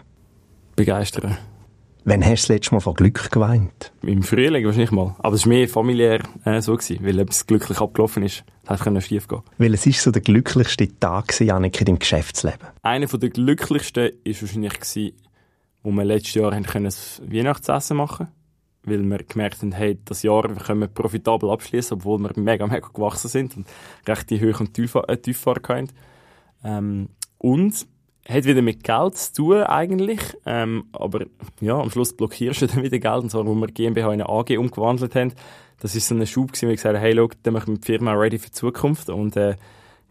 Begeistern. 0.74 1.36
Wann 2.04 2.24
hast 2.24 2.30
du 2.30 2.34
das 2.34 2.48
letzte 2.48 2.74
Mal 2.74 2.80
von 2.80 2.94
Glück 2.94 3.30
geweint? 3.30 3.92
Im 4.02 4.22
Frühling 4.22 4.64
wahrscheinlich 4.64 4.92
mal. 4.92 5.14
Aber 5.18 5.34
es 5.34 5.44
war 5.44 5.48
mehr 5.48 5.68
familiär 5.68 6.20
äh, 6.44 6.60
so, 6.60 6.76
gewesen, 6.76 7.04
weil 7.04 7.18
etwas 7.18 7.46
glücklich 7.46 7.80
abgelaufen 7.80 8.22
ist. 8.22 8.44
Das 8.64 8.84
hätte 8.84 9.00
schief 9.00 9.28
gehen 9.28 9.42
Welches 9.58 9.86
war 9.86 9.92
so 9.92 10.10
der 10.10 10.22
glücklichste 10.22 10.88
Tag, 10.98 11.38
Janik, 11.40 11.80
in 11.80 11.86
deinem 11.86 11.98
Geschäftsleben? 11.98 12.68
Einer 12.82 13.06
der 13.06 13.30
glücklichsten 13.30 14.04
war 14.04 14.40
wahrscheinlich, 14.40 14.74
gewesen, 14.74 15.12
wo 15.82 15.90
wir 15.90 16.04
letztes 16.04 16.34
Jahr 16.34 16.54
haben 16.54 16.64
können 16.64 16.86
das 16.86 17.20
Weihnachtsessen 17.26 17.96
machen 17.96 18.28
weil 18.84 19.02
wir 19.02 19.18
gemerkt 19.18 19.62
haben, 19.62 19.72
hey, 19.72 19.98
das 20.04 20.22
Jahr 20.22 20.44
wir 20.48 20.56
können 20.62 20.92
profitabel 20.92 21.50
abschließen, 21.50 21.98
obwohl 21.98 22.18
wir 22.20 22.32
mega, 22.36 22.66
mega 22.66 22.88
gewachsen 22.88 23.28
sind 23.28 23.56
und 23.56 23.66
recht 24.06 24.30
die 24.30 24.40
Höhe- 24.40 24.56
und 24.56 24.74
Tieffahrt 24.74 25.68
hatten. 25.68 25.88
Ähm, 26.64 27.08
und 27.38 27.86
hat 28.28 28.44
wieder 28.44 28.62
mit 28.62 28.84
Geld 28.84 29.16
zu 29.16 29.32
tun 29.32 29.62
eigentlich, 29.62 30.20
ähm, 30.44 30.84
aber 30.92 31.26
ja, 31.60 31.80
am 31.80 31.90
Schluss 31.90 32.14
blockierst 32.14 32.62
du 32.62 32.66
dann 32.66 32.82
wieder 32.82 32.98
Geld, 32.98 33.22
und 33.22 33.30
zwar, 33.30 33.46
wo 33.46 33.54
wir 33.54 33.68
GmbH 33.68 34.12
in 34.12 34.20
eine 34.20 34.28
AG 34.28 34.58
umgewandelt 34.58 35.14
haben. 35.14 35.32
Das 35.80 35.94
ist 35.94 36.08
so 36.08 36.14
ein 36.14 36.26
Schub 36.26 36.48
gewesen, 36.48 36.66
wo 36.66 36.68
wir 36.68 36.76
gesagt 36.76 36.96
haben, 36.96 37.02
hey, 37.02 37.14
schau, 37.16 37.28
dann 37.42 37.54
machen 37.54 37.74
wir 37.74 37.78
die 37.78 37.86
Firma 37.86 38.12
ready 38.12 38.38
für 38.38 38.48
die 38.48 38.52
Zukunft 38.52 39.08
und 39.08 39.36
äh, 39.36 39.56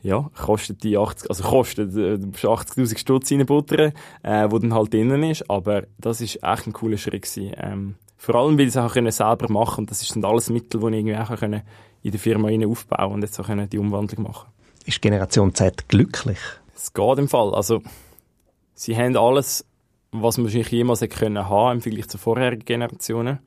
ja, 0.02 0.30
kostet 0.36 0.84
die 0.84 0.98
80, 0.98 1.30
also 1.30 1.44
kostet, 1.44 1.96
äh, 1.96 2.16
80'000 2.16 2.98
Stutz 2.98 3.32
reinbuttern, 3.32 3.94
äh, 4.24 4.48
wo 4.50 4.58
dann 4.58 4.74
halt 4.74 4.94
drinnen 4.94 5.24
ist, 5.24 5.50
aber 5.50 5.84
das 5.98 6.22
ist 6.22 6.44
echt 6.44 6.68
ein 6.68 6.74
cooler 6.74 6.98
Schritt 6.98 7.24
gewesen. 7.24 7.52
Ähm, 7.58 7.96
vor 8.16 8.36
allem, 8.36 8.58
weil 8.58 8.66
ich 8.66 8.70
es 8.70 8.78
auch 8.78 8.94
können 8.94 9.12
selber 9.12 9.52
machen 9.52 9.82
und 9.82 9.92
das 9.92 10.02
ist 10.02 10.16
dann 10.16 10.26
alles 10.26 10.50
Mittel, 10.50 10.80
die 10.80 10.88
ich 10.88 10.94
irgendwie 10.94 11.18
auch 11.18 11.38
können 11.38 11.62
in 12.02 12.12
der 12.12 12.20
Firma 12.20 12.50
aufbauen 12.68 13.14
und 13.14 13.22
jetzt 13.22 13.40
auch 13.40 13.46
können 13.46 13.70
die 13.70 13.78
Umwandlung 13.78 14.24
machen. 14.24 14.50
Ist 14.86 15.02
Generation 15.02 15.54
Z 15.54 15.88
glücklich? 15.88 16.40
Es 16.76 16.94
geht 16.94 17.18
im 17.18 17.28
Fall, 17.28 17.54
also 17.54 17.82
Sie 18.80 18.96
haben 18.96 19.18
alles, 19.18 19.66
was 20.12 20.38
man 20.38 20.46
wahrscheinlich 20.46 20.70
jemals 20.70 21.02
hätte 21.02 21.18
können 21.18 21.50
haben 21.50 21.78
im 21.78 21.82
Vergleich 21.82 22.10
zu 22.10 22.20
vorherigen 22.20 22.64
Generationen. 22.64 23.40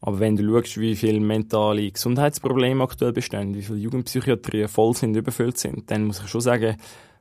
Aber 0.00 0.18
wenn 0.18 0.34
du 0.34 0.44
schaust, 0.50 0.80
wie 0.80 0.96
viele 0.96 1.20
mentale 1.20 1.92
Gesundheitsprobleme 1.92 2.82
aktuell 2.82 3.12
bestehen, 3.12 3.54
wie 3.54 3.60
viele 3.60 3.80
Jugendpsychiatrien 3.80 4.68
voll 4.68 4.96
sind, 4.96 5.14
überfüllt 5.14 5.58
sind, 5.58 5.90
dann 5.90 6.04
muss 6.04 6.22
ich 6.22 6.28
schon 6.28 6.40
sagen, 6.40 6.78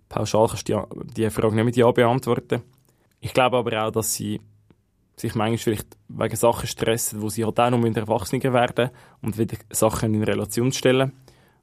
pauschal 0.08 0.48
kannst 0.48 0.69
du 0.69 0.88
die, 0.95 1.13
die 1.13 1.30
Frage 1.30 1.56
nicht 1.56 1.65
mit 1.65 1.76
Ja 1.76 1.91
beantworten. 1.91 2.62
Ich 3.19 3.34
glaube 3.34 3.58
aber 3.58 3.86
auch, 3.86 3.91
dass 3.91 4.13
sie 4.13 4.39
sich 5.17 5.36
manchmal 5.36 5.58
vielleicht 5.58 5.98
wegen 6.08 6.36
Sachen 6.38 6.67
stressen, 6.67 7.21
wo 7.21 7.28
sie 7.28 7.43
halt 7.43 7.60
auch 7.60 7.69
noch 7.69 7.80
mit 7.80 7.98
Erwachsenen 7.98 8.54
werden 8.54 8.91
und 9.21 9.38
wieder 9.38 9.58
Sachen 9.71 10.13
in 10.13 10.24
Relation 10.24 10.71
stellen 10.71 11.12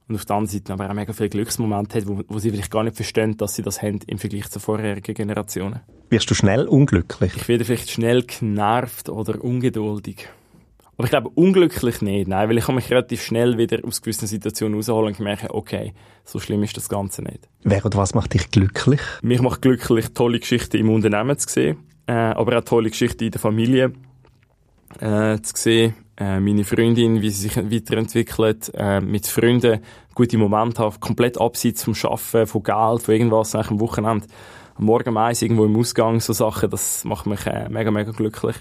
und 0.09 0.15
auf 0.17 0.25
der 0.25 0.37
anderen 0.37 0.59
Seite 0.59 0.73
aber 0.73 0.91
auch 0.91 0.95
mega 0.95 1.12
viele 1.12 1.31
Glücksmomente 1.31 1.99
hat, 1.99 2.07
wo, 2.07 2.23
wo 2.29 2.38
sie 2.38 2.51
vielleicht 2.51 2.71
gar 2.71 2.83
nicht 2.83 2.97
verstehen, 2.97 3.37
dass 3.37 3.55
sie 3.55 3.62
das 3.62 3.83
haben 3.83 4.01
im 4.07 4.19
Vergleich 4.19 4.51
zu 4.51 4.61
vorherigen 4.61 5.15
Generationen. 5.15 5.81
Wirst 6.11 6.31
du 6.31 6.35
schnell 6.35 6.67
unglücklich? 6.67 7.33
Ich 7.37 7.49
werde 7.49 7.65
vielleicht 7.65 7.91
schnell 7.91 8.23
genervt 8.23 9.09
oder 9.09 9.43
ungeduldig. 9.43 10.29
Aber 10.97 11.05
ich 11.05 11.11
glaube, 11.11 11.31
unglücklich 11.31 12.03
nicht, 12.03 12.29
nein, 12.29 12.49
weil 12.49 12.59
ich 12.59 12.67
kann 12.67 12.75
mich 12.75 12.91
relativ 12.91 13.23
schnell 13.23 13.57
wieder 13.57 13.79
aus 13.85 14.03
gewissen 14.03 14.27
Situationen 14.27 14.77
rausholen 14.77 15.15
und 15.15 15.21
merke, 15.21 15.55
okay, 15.55 15.95
so 16.25 16.38
schlimm 16.38 16.62
ist 16.62 16.77
das 16.77 16.88
Ganze 16.88 17.23
nicht. 17.23 17.49
Wer 17.65 17.85
oder 17.85 17.99
was 17.99 18.15
macht 18.15 18.35
dich 18.35 18.51
glücklich? 18.51 19.01
Mich 19.23 19.41
macht 19.41 19.62
glücklich, 19.62 20.12
tolle 20.12 20.38
Geschichten 20.38 20.77
im 20.77 20.91
Unternehmen 20.91 21.38
zu 21.38 21.49
sehen, 21.49 21.79
äh, 22.07 22.12
aber 22.12 22.59
auch 22.59 22.65
tolle 22.65 22.91
Geschichten 22.91 23.25
in 23.25 23.31
der 23.31 23.41
Familie 23.41 23.93
äh, 25.01 25.41
zu 25.41 25.57
sehen, 25.57 25.95
äh, 26.16 26.40
meine 26.40 26.64
Freundin, 26.64 27.22
wie 27.22 27.31
sie 27.31 27.48
sich 27.48 27.57
weiterentwickelt, 27.57 28.70
äh, 28.75 29.01
mit 29.01 29.27
Freunden 29.27 29.81
gute 30.14 30.38
Momente 30.38 30.83
haben, 30.83 31.01
komplett 31.01 31.40
abseits 31.40 31.85
vom 31.85 31.94
Schaffen, 31.94 32.46
von 32.46 32.62
Geld, 32.62 33.03
von 33.03 33.14
irgendwas, 33.14 33.55
eigentlich 33.55 33.70
am 33.70 33.81
Wochenende, 33.81 34.27
am 34.75 34.85
Morgen 34.85 35.11
um 35.11 35.16
eins 35.16 35.42
irgendwo 35.42 35.64
im 35.64 35.77
Ausgang, 35.77 36.20
so 36.20 36.33
Sachen, 36.33 36.70
das 36.70 37.05
macht 37.05 37.27
mich 37.27 37.46
äh, 37.46 37.68
mega, 37.68 37.90
mega 37.90 38.12
glücklich. 38.12 38.57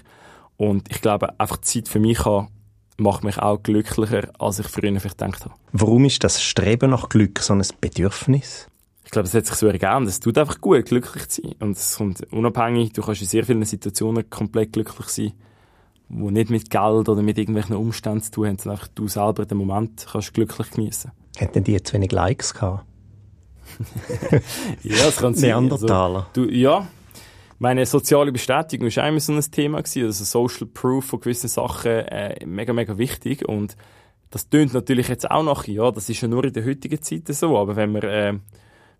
Und 0.56 0.90
ich 0.90 1.00
glaube, 1.00 1.38
einfach 1.40 1.58
Zeit 1.58 1.88
für 1.88 1.98
mich 1.98 2.24
haben, 2.24 2.48
macht 2.96 3.24
mich 3.24 3.38
auch 3.38 3.62
glücklicher, 3.62 4.28
als 4.38 4.58
ich 4.58 4.68
früher 4.68 4.98
vielleicht 5.00 5.18
gedacht 5.18 5.44
habe. 5.44 5.54
Warum 5.72 6.04
ist 6.04 6.22
das 6.24 6.42
Streben 6.42 6.90
nach 6.90 7.08
Glück 7.08 7.40
so 7.40 7.54
ein 7.54 7.62
Bedürfnis? 7.80 8.68
Ich 9.04 9.10
glaube, 9.10 9.28
es 9.28 9.34
hat 9.34 9.46
sich 9.46 9.56
so 9.56 9.66
ergeben. 9.66 10.06
Es 10.06 10.20
tut 10.20 10.38
einfach 10.38 10.60
gut, 10.60 10.86
glücklich 10.86 11.28
zu 11.28 11.42
sein. 11.42 11.54
Und 11.60 11.76
es 11.76 11.96
kommt 11.96 12.32
unabhängig. 12.32 12.92
Du 12.92 13.02
kannst 13.02 13.20
in 13.20 13.28
sehr 13.28 13.44
vielen 13.44 13.64
Situationen 13.64 14.30
komplett 14.30 14.72
glücklich 14.72 15.08
sein, 15.08 15.32
wo 16.12 16.30
nicht 16.30 16.50
mit 16.50 16.70
Geld 16.70 17.08
oder 17.08 17.22
mit 17.22 17.38
irgendwelchen 17.38 17.74
Umständen 17.74 18.22
zu 18.22 18.30
tun 18.30 18.48
haben, 18.48 18.58
sondern 18.58 18.78
einfach 18.78 18.92
du 18.94 19.08
selber 19.08 19.46
den 19.46 19.58
Moment 19.58 20.06
kannst 20.10 20.34
glücklich 20.34 20.70
genießen. 20.70 21.10
Hätten 21.36 21.64
die 21.64 21.82
zu 21.82 21.94
wenig 21.94 22.12
Likes 22.12 22.54
gehabt? 22.54 22.84
ja, 24.82 25.06
das 25.06 25.16
kann 25.16 25.34
sein. 25.34 25.50
Neandertaler. 25.50 26.26
Also, 26.34 26.46
du, 26.46 26.52
ja, 26.52 26.86
meine 27.58 27.86
soziale 27.86 28.32
Bestätigung 28.32 28.88
ist 28.88 28.98
immer 28.98 29.20
so 29.20 29.32
ein 29.32 29.40
Thema 29.40 29.80
gewesen, 29.82 30.04
also 30.04 30.24
Social 30.24 30.66
Proof 30.66 31.06
von 31.06 31.20
gewissen 31.20 31.48
Sachen 31.48 31.90
äh, 31.90 32.44
mega, 32.44 32.72
mega 32.72 32.98
wichtig 32.98 33.48
und 33.48 33.76
das 34.30 34.48
tönt 34.48 34.74
natürlich 34.74 35.08
jetzt 35.08 35.30
auch 35.30 35.42
nach, 35.42 35.66
ja, 35.66 35.90
das 35.90 36.08
ist 36.08 36.20
ja 36.20 36.28
nur 36.28 36.44
in 36.44 36.52
der 36.52 36.64
heutigen 36.64 37.00
Zeit 37.00 37.28
so, 37.28 37.56
aber 37.56 37.76
wenn 37.76 37.92
man, 37.92 38.02
äh, 38.02 38.34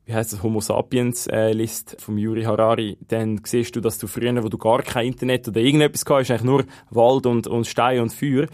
wie 0.04 0.14
heißt 0.14 0.32
das, 0.32 0.42
Homo 0.42 0.60
Sapiens 0.60 1.26
äh, 1.28 1.52
liest 1.52 1.96
vom 2.00 2.18
Yuri 2.18 2.42
Harari, 2.42 2.98
dann 3.08 3.40
siehst 3.44 3.76
du, 3.76 3.80
dass 3.80 3.98
du 3.98 4.06
früher, 4.06 4.42
wo 4.42 4.48
du 4.48 4.58
gar 4.58 4.82
kein 4.82 5.08
Internet 5.08 5.48
oder 5.48 5.60
irgendetwas 5.60 6.04
gehabt 6.04 6.22
hast, 6.22 6.30
eigentlich 6.30 6.44
nur 6.44 6.64
Wald 6.90 7.26
und, 7.26 7.46
und 7.46 7.66
Stein 7.66 8.00
und 8.00 8.12
Feuer, 8.12 8.46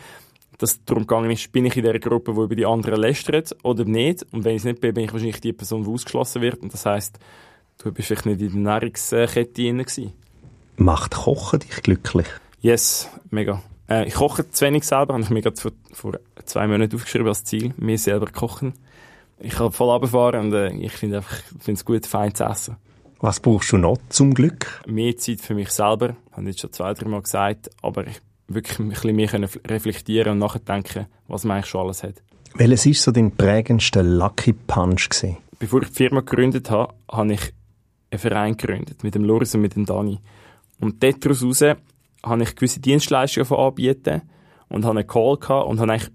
dass 0.59 0.85
darum 0.85 1.07
gegangen 1.07 1.31
ist, 1.31 1.51
bin 1.53 1.65
ich 1.65 1.77
in 1.77 1.85
der 1.85 1.99
Gruppe, 1.99 2.37
wo 2.37 2.45
über 2.45 2.57
die 2.57 2.67
anderen 2.67 3.01
lästert 3.01 3.57
oder 3.63 3.85
nicht. 3.85 4.27
Und 4.33 4.45
wenn 4.45 4.57
ich 4.57 4.63
es 4.63 4.65
nicht 4.65 4.81
bin, 4.81 4.93
bin 4.93 5.05
ich 5.05 5.13
wahrscheinlich 5.13 5.41
die 5.41 5.53
Person, 5.53 5.85
die 5.85 5.91
ausgeschlossen 5.91 6.43
wird. 6.43 6.61
Und 6.61 6.75
das 6.75 6.85
heisst, 6.85 7.19
du 7.79 7.93
bist 7.93 8.09
vielleicht 8.09 8.27
nicht 8.27 8.41
in 8.41 8.51
der 8.51 8.61
Nahrungskette 8.61 9.47
drin 9.47 9.79
gewesen. 9.79 10.13
Macht 10.77 11.15
Kochen 11.15 11.61
dich 11.61 11.83
glücklich? 11.83 12.27
Yes, 12.61 13.09
mega. 13.31 13.63
Äh, 13.89 14.09
ich 14.09 14.15
koche 14.15 14.51
zu 14.51 14.65
wenig 14.65 14.85
selber, 14.85 15.15
habe 15.15 15.23
ich 15.23 15.31
mir 15.31 15.43
gerade 15.43 15.61
vor, 15.61 15.73
vor 15.93 16.19
zwei 16.45 16.67
Monaten 16.67 16.95
aufgeschrieben 16.95 17.29
als 17.29 17.45
Ziel, 17.45 17.73
mir 17.77 17.99
selber 17.99 18.27
kochen. 18.27 18.75
Ich 19.41 19.55
kann 19.55 19.73
voll 19.73 19.91
runterfahren 19.91 20.47
und 20.47 20.53
äh, 20.53 20.71
ich 20.73 20.93
finde 20.93 21.23
es 21.67 21.85
gut, 21.85 22.07
fein 22.07 22.35
zu 22.35 22.45
essen. 22.45 22.77
Was 23.21 23.41
brauchst 23.41 23.73
du 23.73 23.79
noch 23.79 23.99
zum 24.09 24.35
Glück? 24.35 24.83
Mehr 24.87 25.17
Zeit 25.17 25.41
für 25.41 25.55
mich 25.55 25.71
selber, 25.71 26.17
habe 26.33 26.43
ich 26.43 26.49
jetzt 26.49 26.61
schon 26.61 26.73
zwei, 26.73 26.95
drei 26.95 27.09
Mal 27.09 27.23
gesagt, 27.23 27.71
aber 27.83 28.07
ich 28.07 28.21
wirklich 28.49 28.79
ein 28.79 28.89
bisschen 28.89 29.17
mehr 29.17 29.29
können 29.29 29.49
reflektieren 29.67 30.33
und 30.33 30.39
nachdenken, 30.39 31.07
was 31.29 31.45
man 31.45 31.57
eigentlich 31.57 31.67
schon 31.67 31.83
alles 31.83 32.03
hat. 32.03 32.23
Welches 32.55 32.87
ist 32.87 33.03
so 33.03 33.13
dein 33.13 33.31
prägendster 33.31 34.03
Lucky 34.03 34.53
Punch 34.53 35.11
gewesen? 35.11 35.37
Bevor 35.59 35.83
ich 35.83 35.89
die 35.89 35.95
Firma 35.95 36.21
gegründet 36.21 36.71
habe, 36.71 36.95
habe 37.11 37.33
ich 37.33 37.53
einen 38.11 38.19
Verein 38.19 38.57
gegründet, 38.57 39.05
mit 39.05 39.15
dem 39.15 39.25
Loris 39.25 39.55
und 39.55 39.61
mit 39.61 39.77
dem 39.77 39.85
Dani. 39.85 40.19
Und 40.81 41.03
daraus 41.03 41.43
heraus 41.43 41.77
habe 42.25 42.43
ich 42.43 42.57
gewisse 42.57 42.81
Dienstleistungen 42.81 43.53
anbieten 43.53 44.23
und 44.69 44.85
habe 44.85 45.01
einen 45.01 45.09
Call 45.09 45.37
gehabt 45.37 45.69
und 45.69 45.81
habe 45.81 45.93
eigentlich 45.93 46.11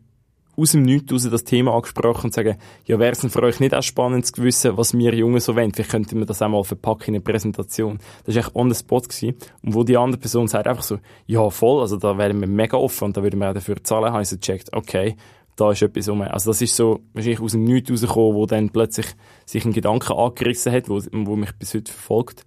aus 0.55 0.71
dem 0.71 0.83
Nichts 0.83 1.29
das 1.29 1.43
Thema 1.43 1.73
angesprochen 1.73 2.27
und 2.27 2.33
sagen, 2.33 2.57
ja, 2.85 2.99
wäre 2.99 3.11
es 3.11 3.19
für 3.19 3.43
euch 3.43 3.59
nicht 3.59 3.73
auch 3.73 3.81
spannend 3.81 4.25
zu 4.25 4.43
wissen, 4.43 4.77
was 4.77 4.95
wir 4.95 5.13
Jungen 5.15 5.39
so 5.39 5.55
wollen? 5.55 5.73
Vielleicht 5.73 5.91
könnten 5.91 6.19
wir 6.19 6.25
das 6.25 6.41
auch 6.41 6.49
mal 6.49 6.63
verpacken 6.63 7.09
in 7.09 7.15
eine 7.15 7.21
Präsentation. 7.21 7.99
Das 8.25 8.35
war 8.35 8.43
echt 8.43 8.55
on 8.55 8.71
the 8.71 8.79
spot 8.79 9.01
gewesen. 9.01 9.35
Und 9.63 9.73
wo 9.73 9.83
die 9.83 9.97
andere 9.97 10.19
Person 10.19 10.47
sagt 10.47 10.67
einfach 10.67 10.83
so, 10.83 10.99
ja, 11.25 11.49
voll, 11.49 11.81
also 11.81 11.97
da 11.97 12.17
wären 12.17 12.39
wir 12.39 12.47
mega 12.47 12.77
offen 12.77 13.05
und 13.05 13.17
da 13.17 13.23
würden 13.23 13.39
wir 13.39 13.49
auch 13.49 13.53
dafür 13.53 13.83
zahlen, 13.83 14.13
habe 14.13 14.21
ich 14.21 14.29
gecheckt, 14.29 14.73
okay, 14.73 15.15
da 15.55 15.71
ist 15.71 15.81
etwas 15.81 16.07
um. 16.07 16.21
Also 16.21 16.51
das 16.51 16.61
ist 16.61 16.75
so 16.75 17.01
wahrscheinlich 17.13 17.41
aus 17.41 17.51
dem 17.51 17.63
Nichts 17.63 17.91
rausgekommen, 17.91 18.35
wo 18.35 18.45
dann 18.45 18.69
plötzlich 18.69 19.07
sich 19.45 19.65
ein 19.65 19.73
Gedanke 19.73 20.15
angerissen 20.15 20.71
hat, 20.71 20.89
wo, 20.89 21.01
wo 21.11 21.35
mich 21.35 21.51
bis 21.53 21.73
heute 21.73 21.91
verfolgt. 21.91 22.45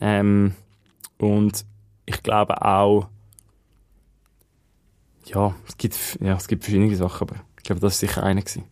Ähm, 0.00 0.54
und 1.18 1.64
ich 2.06 2.22
glaube 2.22 2.62
auch, 2.62 3.08
ja, 5.28 5.54
es 5.66 5.76
gibt, 5.76 6.18
ja, 6.20 6.34
es 6.36 6.48
gibt 6.48 6.64
verschiedene 6.64 6.94
Sachen, 6.96 7.28
aber 7.28 7.36
ich 7.56 7.64
glaube, 7.64 7.80
das 7.80 8.02
war 8.02 8.08
sicher 8.08 8.22
eine 8.22 8.42
gewesen. 8.42 8.64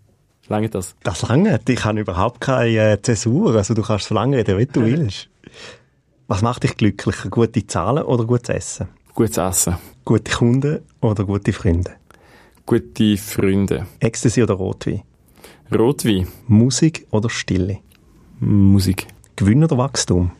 Lange 0.48 0.68
das? 0.68 0.94
Das 1.02 1.22
lange? 1.22 1.58
Ich 1.68 1.84
habe 1.84 2.00
überhaupt 2.00 2.40
keine 2.40 2.92
äh, 2.92 3.02
Zäsur. 3.02 3.54
Also 3.56 3.74
du 3.74 3.82
kannst 3.82 4.06
so 4.06 4.14
lange 4.14 4.36
reden, 4.36 4.58
wie 4.58 4.66
du 4.66 4.84
willst. 4.84 5.28
Was 6.28 6.42
macht 6.42 6.62
dich 6.62 6.76
glücklicher? 6.76 7.28
Gute 7.30 7.66
Zahlen 7.66 8.04
oder 8.04 8.24
gutes 8.24 8.48
Essen? 8.48 8.88
Gutes 9.14 9.38
Essen. 9.38 9.76
Gute 10.04 10.30
Kunden 10.30 10.80
oder 11.00 11.24
gute 11.24 11.52
Freunde? 11.52 11.92
Gute 12.64 13.16
Freunde. 13.16 13.86
Ecstasy 13.98 14.42
oder 14.42 14.54
Rotwein? 14.54 15.02
Rotwein. 15.72 16.28
Musik 16.46 17.06
oder 17.10 17.28
Stille? 17.28 17.78
Musik. 18.38 19.08
Gewinn 19.34 19.64
oder 19.64 19.78
Wachstum? 19.78 20.30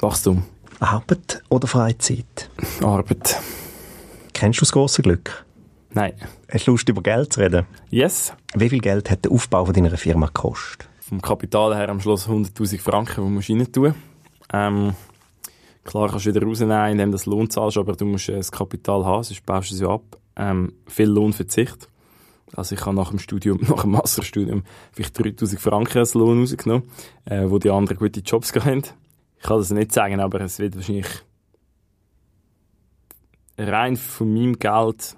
Wachstum. 0.00 0.44
Arbeit 0.80 1.42
oder 1.50 1.66
Freizeit? 1.66 2.50
Arbeit. 2.82 3.40
Kennst 4.36 4.60
du 4.60 4.64
das 4.64 4.72
große 4.72 5.00
Glück? 5.00 5.46
Nein. 5.94 6.12
Hast 6.52 6.66
du 6.66 6.72
Lust, 6.72 6.86
über 6.90 7.00
Geld 7.00 7.32
zu 7.32 7.40
reden? 7.40 7.64
Yes. 7.88 8.34
Wie 8.54 8.68
viel 8.68 8.80
Geld 8.80 9.08
hat 9.08 9.24
der 9.24 9.32
Aufbau 9.32 9.64
von 9.64 9.72
deiner 9.72 9.96
Firma 9.96 10.26
gekostet? 10.26 10.90
Vom 11.00 11.22
Kapital 11.22 11.74
her 11.74 11.88
am 11.88 12.02
Schluss 12.02 12.28
100'000 12.28 12.78
Franken, 12.78 13.24
die 13.24 13.30
musst 13.30 13.48
du 13.48 13.54
rein 13.54 13.72
tun. 13.72 13.94
Ähm, 14.52 14.94
klar 15.84 16.10
kannst 16.10 16.26
du 16.26 16.34
wieder 16.34 16.46
rausnehmen, 16.46 16.92
indem 16.92 17.12
du 17.12 17.12
das 17.12 17.24
Lohn 17.24 17.48
zahlst, 17.48 17.78
aber 17.78 17.96
du 17.96 18.04
musst 18.04 18.28
äh, 18.28 18.36
das 18.36 18.52
Kapital 18.52 19.06
haben, 19.06 19.22
sonst 19.22 19.46
baust 19.46 19.70
du 19.70 19.74
es 19.74 19.80
ja 19.80 19.88
ab. 19.88 20.18
Ähm, 20.36 20.74
viel 20.86 21.08
Lohnverzicht. 21.08 21.88
Also 22.54 22.74
ich 22.74 22.84
habe 22.84 22.94
nach 22.94 23.08
dem 23.08 23.18
Studium, 23.18 23.60
nach 23.66 23.84
dem 23.84 23.92
Masterstudium 23.92 24.64
vielleicht 24.92 25.18
3000 25.18 25.58
Franken 25.58 25.96
als 25.96 26.12
Lohn 26.12 26.40
rausgenommen, 26.40 26.82
äh, 27.24 27.48
wo 27.48 27.58
die 27.58 27.70
anderen 27.70 27.96
gute 27.96 28.20
Jobs 28.20 28.54
haben. 28.66 28.82
Ich 29.38 29.44
kann 29.44 29.56
das 29.56 29.70
nicht 29.70 29.92
sagen, 29.92 30.20
aber 30.20 30.42
es 30.42 30.58
wird 30.58 30.76
wahrscheinlich 30.76 31.06
rein 33.58 33.96
von 33.96 34.32
meinem 34.32 34.58
Geld 34.58 35.16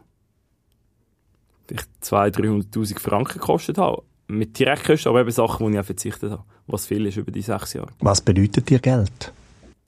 200.000, 2.03 2.73
300.000 2.73 2.99
Franken 2.99 3.35
gekostet 3.35 3.79
haben. 3.79 4.03
Mit 4.29 4.59
Direktkosten, 4.59 5.11
aber 5.11 5.21
eben 5.21 5.31
Sachen, 5.31 5.67
die 5.67 5.73
ich 5.73 5.81
auch 5.81 5.85
verzichtet 5.85 6.33
habe. 6.33 6.45
Was 6.67 6.87
viel 6.87 7.07
ist 7.07 7.17
über 7.17 7.31
die 7.31 7.41
sechs 7.41 7.73
Jahre. 7.73 7.89
Was 8.01 8.21
bedeutet 8.21 8.69
dir 8.69 8.79
Geld? 8.79 9.33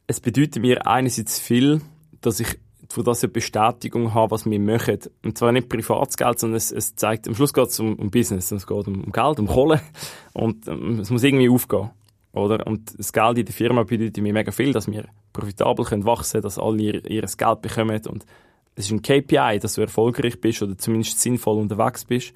Es 0.07 0.19
bedeutet 0.19 0.63
mir 0.63 0.87
einerseits 0.87 1.39
viel, 1.39 1.83
dass 2.23 2.41
ich 2.41 2.59
von 2.89 3.05
das 3.05 3.23
eine 3.23 3.33
Bestätigung 3.33 4.15
habe, 4.15 4.31
was 4.33 4.47
wir 4.47 4.59
machen. 4.59 4.99
Und 5.23 5.39
zwar 5.39 5.53
nicht 5.53 5.69
privates 5.69 6.17
Geld, 6.17 6.39
sondern 6.39 6.57
es, 6.57 6.73
es 6.73 6.97
zeigt, 6.97 7.29
am 7.29 7.35
Schluss 7.35 7.53
geht 7.53 7.69
es 7.69 7.79
um, 7.79 7.95
um 7.97 8.11
Business, 8.11 8.51
es 8.51 8.67
geht 8.67 8.89
um, 8.89 9.05
um 9.05 9.13
Geld, 9.13 9.39
um 9.39 9.47
Kohle. 9.47 9.81
Und 10.33 10.67
ähm, 10.67 11.01
es 11.01 11.11
muss 11.11 11.23
irgendwie 11.23 11.49
aufgehen. 11.49 11.91
Oder? 12.33 12.67
Und 12.67 12.99
das 12.99 13.13
Geld 13.13 13.39
in 13.39 13.45
der 13.45 13.55
Firma 13.55 13.83
bedeutet 13.83 14.23
mir 14.23 14.33
mega 14.33 14.53
viel, 14.53 14.73
dass 14.73 14.91
wir 14.91 15.07
profitabel 15.33 15.85
können 15.85 16.05
wachsen, 16.05 16.43
dass 16.43 16.59
alle 16.59 16.83
ihr, 16.83 17.11
ihr 17.11 17.23
Geld 17.23 17.63
bekommen 17.63 18.01
und 18.07 18.25
es 18.77 18.87
ist 18.87 18.93
ein 18.93 19.03
KPI, 19.03 19.59
dass 19.59 19.75
du 19.75 19.81
erfolgreich 19.81 20.41
bist 20.41 20.63
oder 20.63 20.79
zumindest 20.79 21.21
sinnvoll 21.21 21.59
unterwegs 21.59 22.05
bist. 22.05 22.33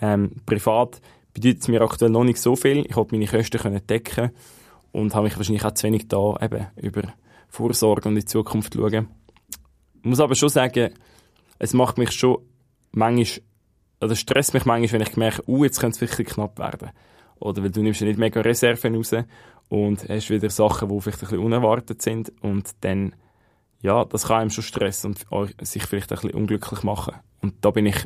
Ähm, 0.00 0.32
privat 0.46 1.00
bedeutet 1.32 1.62
es 1.62 1.68
mir 1.68 1.80
aktuell 1.80 2.10
noch 2.10 2.24
nicht 2.24 2.38
so 2.38 2.54
viel. 2.54 2.84
Ich 2.86 2.96
habe 2.96 3.08
meine 3.12 3.26
Kosten 3.26 3.58
können 3.58 3.86
decken 3.86 4.30
und 4.92 5.14
habe 5.14 5.24
mich 5.24 5.36
wahrscheinlich 5.36 5.64
auch 5.64 5.74
zu 5.74 5.86
wenig 5.86 6.08
da 6.08 6.36
eben 6.40 6.66
über 6.76 7.02
Vorsorge 7.48 8.08
und 8.08 8.14
in 8.14 8.20
die 8.20 8.26
Zukunft 8.26 8.74
schauen. 8.74 9.08
Ich 10.02 10.04
muss 10.04 10.20
aber 10.20 10.34
schon 10.34 10.48
sagen, 10.48 10.90
es 11.58 11.72
macht 11.74 11.98
mich 11.98 12.12
schon 12.12 12.38
manchmal, 12.92 13.44
oder 14.00 14.16
stresst 14.16 14.54
mich 14.54 14.64
manchmal, 14.64 15.00
wenn 15.00 15.06
ich 15.06 15.16
merke, 15.16 15.42
uh, 15.48 15.64
jetzt 15.64 15.80
könnte 15.80 15.96
es 15.96 16.00
wirklich 16.00 16.28
knapp 16.28 16.58
werden. 16.58 16.90
Oder 17.40 17.62
weil 17.62 17.70
du 17.70 17.82
nimmst 17.82 18.00
ja 18.00 18.06
nicht 18.06 18.18
mega 18.18 18.40
Reserven 18.40 18.94
raus 18.94 19.14
und 19.68 20.08
hast 20.08 20.30
wieder 20.30 20.50
Sachen, 20.50 20.88
die 20.88 21.00
vielleicht 21.00 21.18
ein 21.18 21.28
bisschen 21.28 21.38
unerwartet 21.38 22.02
sind 22.02 22.32
und 22.42 22.70
dann, 22.82 23.14
ja, 23.80 24.04
das 24.04 24.26
kann 24.26 24.42
einem 24.42 24.50
schon 24.50 24.64
stressen 24.64 25.14
und 25.30 25.66
sich 25.66 25.84
vielleicht 25.84 26.12
ein 26.12 26.16
bisschen 26.16 26.32
unglücklich 26.32 26.82
machen. 26.82 27.14
Und 27.40 27.54
da 27.62 27.70
bin 27.70 27.86
ich, 27.86 27.96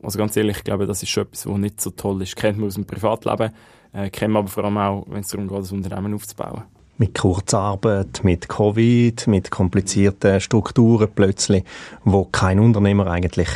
also 0.00 0.18
ganz 0.18 0.36
ehrlich, 0.36 0.58
ich 0.58 0.64
glaube, 0.64 0.86
das 0.86 1.02
ist 1.02 1.08
schon 1.08 1.24
etwas, 1.24 1.46
was 1.46 1.58
nicht 1.58 1.80
so 1.80 1.90
toll 1.90 2.22
ist. 2.22 2.36
Kennt 2.36 2.58
man 2.58 2.68
aus 2.68 2.74
dem 2.74 2.86
Privatleben, 2.86 3.52
äh, 3.92 4.10
kennt 4.10 4.32
man 4.32 4.40
aber 4.40 4.48
vor 4.48 4.64
allem 4.64 4.78
auch, 4.78 5.06
wenn 5.08 5.20
es 5.20 5.28
darum 5.28 5.48
geht, 5.48 5.58
das 5.58 5.72
Unternehmen 5.72 6.14
aufzubauen. 6.14 6.62
Mit 6.98 7.18
Kurzarbeit, 7.18 8.20
mit 8.22 8.48
Covid, 8.48 9.26
mit 9.26 9.50
komplizierten 9.50 10.40
Strukturen 10.40 11.08
plötzlich, 11.14 11.64
wo 12.04 12.24
kein 12.24 12.58
Unternehmer 12.58 13.08
eigentlich 13.08 13.48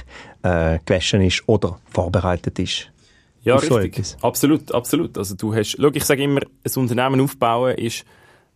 äh, 0.42 0.78
gewaschen 0.84 1.22
ist 1.22 1.44
oder 1.46 1.78
vorbereitet 1.86 2.58
ist. 2.58 2.90
Ja, 3.42 3.56
ist 3.56 3.70
richtig. 3.70 4.16
Absolut, 4.20 4.72
absolut. 4.72 5.16
Also 5.16 5.34
du 5.34 5.54
hast, 5.54 5.76
schau, 5.80 5.90
ich 5.92 6.04
sage 6.04 6.22
immer, 6.22 6.40
ein 6.40 6.72
Unternehmen 6.76 7.20
aufbauen 7.20 7.74
ist 7.76 8.04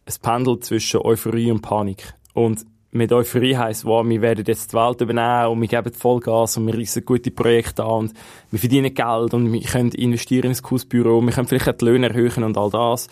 ein 0.07 0.15
Pendel 0.21 0.61
zwischen 0.61 1.01
Euphorie 1.01 1.51
und 1.51 1.63
Panik. 1.63 2.13
Und 2.35 2.67
mit 2.95 3.13
Euphorie 3.13 3.57
heisst, 3.57 3.85
wow, 3.85 4.07
wir 4.07 4.23
werden 4.23 4.45
jetzt 4.47 4.73
die 4.73 4.77
Welt 4.77 5.01
übernehmen 5.01 5.49
und 5.49 5.61
wir 5.61 5.69
geben 5.69 5.93
Vollgas 5.93 6.57
und 6.57 6.67
wir 6.67 6.79
reissen 6.79 7.05
gute 7.05 7.31
Projekte 7.33 7.83
an 7.83 7.91
und 7.91 8.13
wir 8.51 8.61
verdienen 8.61 8.95
Geld 8.95 9.35
und 9.35 9.53
wir 9.53 9.61
können 9.63 9.91
investieren 9.91 10.51
ins 10.51 10.63
Kursbüro, 10.63 11.21
wir 11.21 11.33
können 11.33 11.49
vielleicht 11.49 11.69
auch 11.69 11.77
die 11.77 11.87
Löhne 11.87 12.11
erhöhen 12.11 12.45
und 12.45 12.57
all 12.57 12.71
das. 12.71 13.09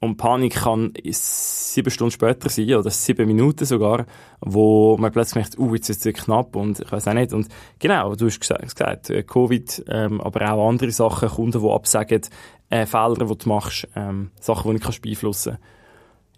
Und 0.00 0.18
Panik 0.18 0.54
kann 0.56 0.92
sieben 1.10 1.90
Stunden 1.90 2.10
später 2.10 2.50
sein, 2.50 2.74
oder 2.74 2.90
sieben 2.90 3.26
Minuten 3.26 3.64
sogar, 3.64 4.04
wo 4.40 4.96
man 4.98 5.10
plötzlich 5.10 5.36
merkt, 5.36 5.58
uh, 5.58 5.74
jetzt 5.74 5.88
ist 5.88 6.04
es 6.04 6.14
knapp 6.14 6.54
und 6.54 6.80
ich 6.80 6.92
weiß 6.92 7.08
auch 7.08 7.14
nicht. 7.14 7.32
Und 7.32 7.48
genau, 7.78 8.14
du 8.14 8.26
hast 8.26 8.40
gesagt, 8.40 9.10
äh, 9.10 9.22
Covid, 9.22 9.84
ähm, 9.88 10.20
aber 10.20 10.52
auch 10.52 10.68
andere 10.68 10.90
Sachen, 10.90 11.30
Kunden, 11.30 11.62
die 11.62 11.70
absagen, 11.70 12.22
äh, 12.68 12.84
Fehler, 12.84 13.14
die 13.14 13.38
du 13.38 13.48
machst, 13.48 13.88
ähm, 13.96 14.30
Sachen, 14.38 14.76
die 14.76 14.86
ich 14.86 15.00
beeinflussen 15.00 15.52
kann. 15.52 15.62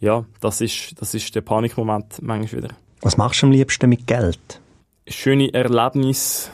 Ja, 0.01 0.25
das 0.41 0.61
ist, 0.61 1.01
das 1.01 1.15
ist 1.15 1.35
der 1.35 1.41
Panikmoment 1.41 2.23
manchmal 2.23 2.63
wieder. 2.63 2.75
Was 3.01 3.17
machst 3.17 3.43
du 3.43 3.47
am 3.47 3.53
liebsten 3.53 3.91
mit 3.91 4.07
Geld? 4.07 4.61
Schöne 5.09 5.53
Erlebnisse 5.53 6.51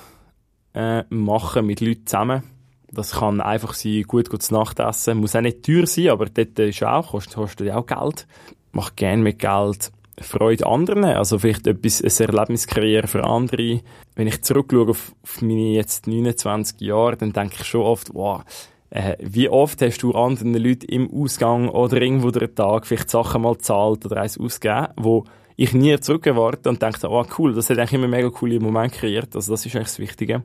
äh, 0.73 1.05
machen 1.11 1.67
mit 1.67 1.81
Leuten 1.83 2.07
zusammen 2.07 2.54
das 2.95 3.13
kann 3.13 3.41
einfach 3.41 3.75
sein, 3.75 4.03
gut, 4.05 4.31
zu 4.43 4.55
Nacht 4.55 4.81
essen. 4.81 5.19
Muss 5.19 5.37
auch 5.37 5.41
nicht 5.41 5.65
teuer 5.65 5.87
sein, 5.87 6.09
aber 6.09 6.27
dort 6.27 6.59
ist 6.59 6.83
auch, 6.83 7.11
kostet, 7.11 7.35
kostet 7.35 7.71
auch 7.71 7.87
Geld. 7.87 8.27
Mach 8.73 8.97
gerne 8.97 9.23
mit 9.23 9.39
Geld 9.39 9.93
Freude 10.21 10.67
anderen. 10.67 11.05
Also 11.05 11.39
vielleicht 11.39 11.67
etwas, 11.67 12.03
ein 12.03 12.27
Erlebnis 12.29 12.67
kreieren 12.67 13.09
für 13.09 13.25
andere. 13.25 13.81
Wenn 14.15 14.27
ich 14.27 14.43
zurückschaue 14.43 14.91
auf, 14.91 15.13
auf 15.23 15.43
meine 15.43 15.73
jetzt 15.73 16.07
29 16.07 16.81
Jahre, 16.81 17.17
dann 17.17 17.33
denke 17.33 17.57
ich 17.61 17.67
schon 17.67 17.83
oft, 17.83 18.15
wow, 18.15 18.43
äh, 18.91 19.17
wie 19.21 19.49
oft 19.49 19.83
hast 19.83 20.03
du 20.03 20.13
anderen 20.13 20.55
Leuten 20.55 20.87
im 20.87 21.11
Ausgang 21.13 21.69
oder 21.69 22.01
irgendwo 22.01 22.31
durch 22.31 22.55
Tag 22.55 22.87
vielleicht 22.87 23.11
Sachen 23.11 23.43
mal 23.43 23.59
zahlt 23.59 24.07
oder 24.07 24.19
eins 24.19 24.39
ausgegeben, 24.39 24.89
wo 24.97 25.25
ich 25.57 25.73
nie 25.73 25.99
zurückgewarte 25.99 26.69
und 26.69 26.83
dachte, 26.83 27.09
oh 27.11 27.25
cool, 27.39 27.55
das 27.55 27.71
hat 27.71 27.79
eigentlich 27.79 27.95
immer 27.95 28.09
mega 28.09 28.31
coole 28.31 28.61
Momente 28.61 28.99
kreiert. 28.99 29.35
Also 29.35 29.53
das 29.53 29.67
ist 29.67 29.75
eigentlich 29.75 29.89
das 29.89 29.99
Wichtige. 29.99 30.43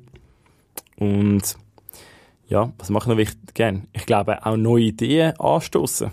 Und 0.97 1.57
ja, 2.49 2.73
was 2.77 2.89
mache 2.89 3.05
ich 3.05 3.09
noch 3.09 3.17
wichtig, 3.17 3.53
gern? 3.53 3.87
Ich 3.93 4.05
glaube, 4.05 4.45
auch 4.45 4.57
neue 4.57 4.85
Ideen 4.85 5.39
anstoßen. 5.39 6.11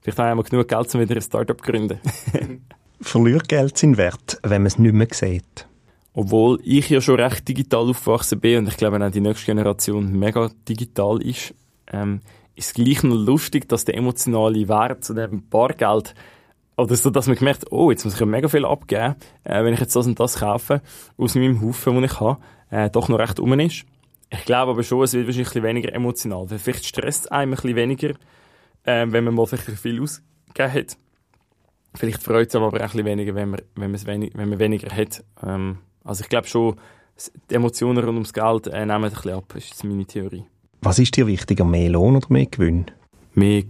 Vielleicht 0.00 0.18
haben 0.18 0.38
wir 0.38 0.44
genug 0.44 0.68
Geld, 0.68 0.94
um 0.94 1.00
wieder 1.00 1.16
ein 1.16 1.22
Startup 1.22 1.58
zu 1.60 1.70
gründen. 1.70 2.00
Verliert 3.00 3.48
Geld 3.48 3.76
seinen 3.76 3.96
Wert, 3.96 4.38
wenn 4.42 4.62
man 4.62 4.66
es 4.66 4.78
nicht 4.78 4.94
mehr 4.94 5.08
sieht? 5.10 5.66
Obwohl 6.14 6.60
ich 6.62 6.88
ja 6.88 7.00
schon 7.00 7.18
recht 7.18 7.48
digital 7.48 7.88
aufgewachsen 7.88 8.38
bin 8.38 8.58
und 8.58 8.68
ich 8.68 8.76
glaube 8.76 9.04
auch 9.04 9.10
die 9.10 9.20
nächste 9.20 9.46
Generation 9.46 10.18
mega 10.18 10.50
digital 10.68 11.20
ist, 11.22 11.54
ähm, 11.90 12.20
ist 12.54 12.68
es 12.68 12.74
gleich 12.74 13.02
noch 13.02 13.16
lustig, 13.16 13.68
dass 13.68 13.84
der 13.84 13.96
emotionale 13.96 14.68
Wert 14.68 15.04
zu 15.04 15.14
dem 15.14 15.48
Bargeld 15.48 16.14
oder 16.76 16.94
so, 16.96 17.10
dass 17.10 17.26
man 17.26 17.36
gemerkt, 17.36 17.70
oh, 17.70 17.90
jetzt 17.90 18.04
muss 18.04 18.14
ich 18.14 18.20
ja 18.20 18.26
mega 18.26 18.48
viel 18.48 18.64
abgeben, 18.64 19.16
äh, 19.44 19.64
wenn 19.64 19.74
ich 19.74 19.80
jetzt 19.80 19.96
das 19.96 20.06
und 20.06 20.20
das 20.20 20.40
kaufe, 20.40 20.82
aus 21.16 21.34
meinem 21.34 21.60
Haufen, 21.62 21.94
den 21.94 22.04
ich 22.04 22.20
habe, 22.20 22.40
äh, 22.70 22.90
doch 22.90 23.08
noch 23.08 23.18
recht 23.18 23.40
um 23.40 23.58
ist. 23.58 23.84
Ich 24.32 24.44
glaube 24.46 24.72
aber 24.72 24.82
schon, 24.82 25.02
es 25.02 25.12
wird 25.12 25.26
wahrscheinlich 25.26 25.48
ein 25.48 25.52
bisschen 25.52 25.62
weniger 25.62 25.94
emotional. 25.94 26.46
Vielleicht 26.48 26.86
stresst 26.86 27.24
es 27.24 27.30
einem 27.30 27.52
ein 27.52 27.56
bisschen 27.56 27.76
weniger, 27.76 28.14
ähm, 28.86 29.12
wenn 29.12 29.24
man 29.24 29.34
mal 29.34 29.46
vielleicht 29.46 29.78
viel 29.78 30.00
ausgegeben 30.00 30.72
hat. 30.72 30.96
Vielleicht 31.94 32.22
freut 32.22 32.48
es 32.48 32.54
einem 32.54 32.64
aber 32.64 32.78
auch 32.78 32.80
ein 32.80 32.86
bisschen 32.86 33.04
weniger, 33.04 33.34
wenn 33.34 33.50
man, 33.50 33.60
wenn 33.74 34.06
wenig, 34.06 34.32
wenn 34.34 34.48
man 34.48 34.58
weniger 34.58 34.94
hat. 34.96 35.22
Ähm, 35.44 35.78
also 36.02 36.22
ich 36.22 36.30
glaube 36.30 36.48
schon, 36.48 36.76
die 37.50 37.54
Emotionen 37.54 37.98
rund 37.98 38.14
ums 38.14 38.32
Geld 38.32 38.68
äh, 38.68 38.86
nehmen 38.86 39.04
ein 39.04 39.10
bisschen 39.10 39.32
ab. 39.32 39.44
Das 39.52 39.64
ist 39.64 39.84
meine 39.84 40.06
Theorie. 40.06 40.44
Was 40.80 40.98
ist 40.98 41.14
dir 41.14 41.26
wichtiger, 41.26 41.64
mehr 41.64 41.90
Lohn 41.90 42.16
oder 42.16 42.26
mehr 42.30 42.46
Gewinn? 42.46 42.86
Mehr 43.34 43.64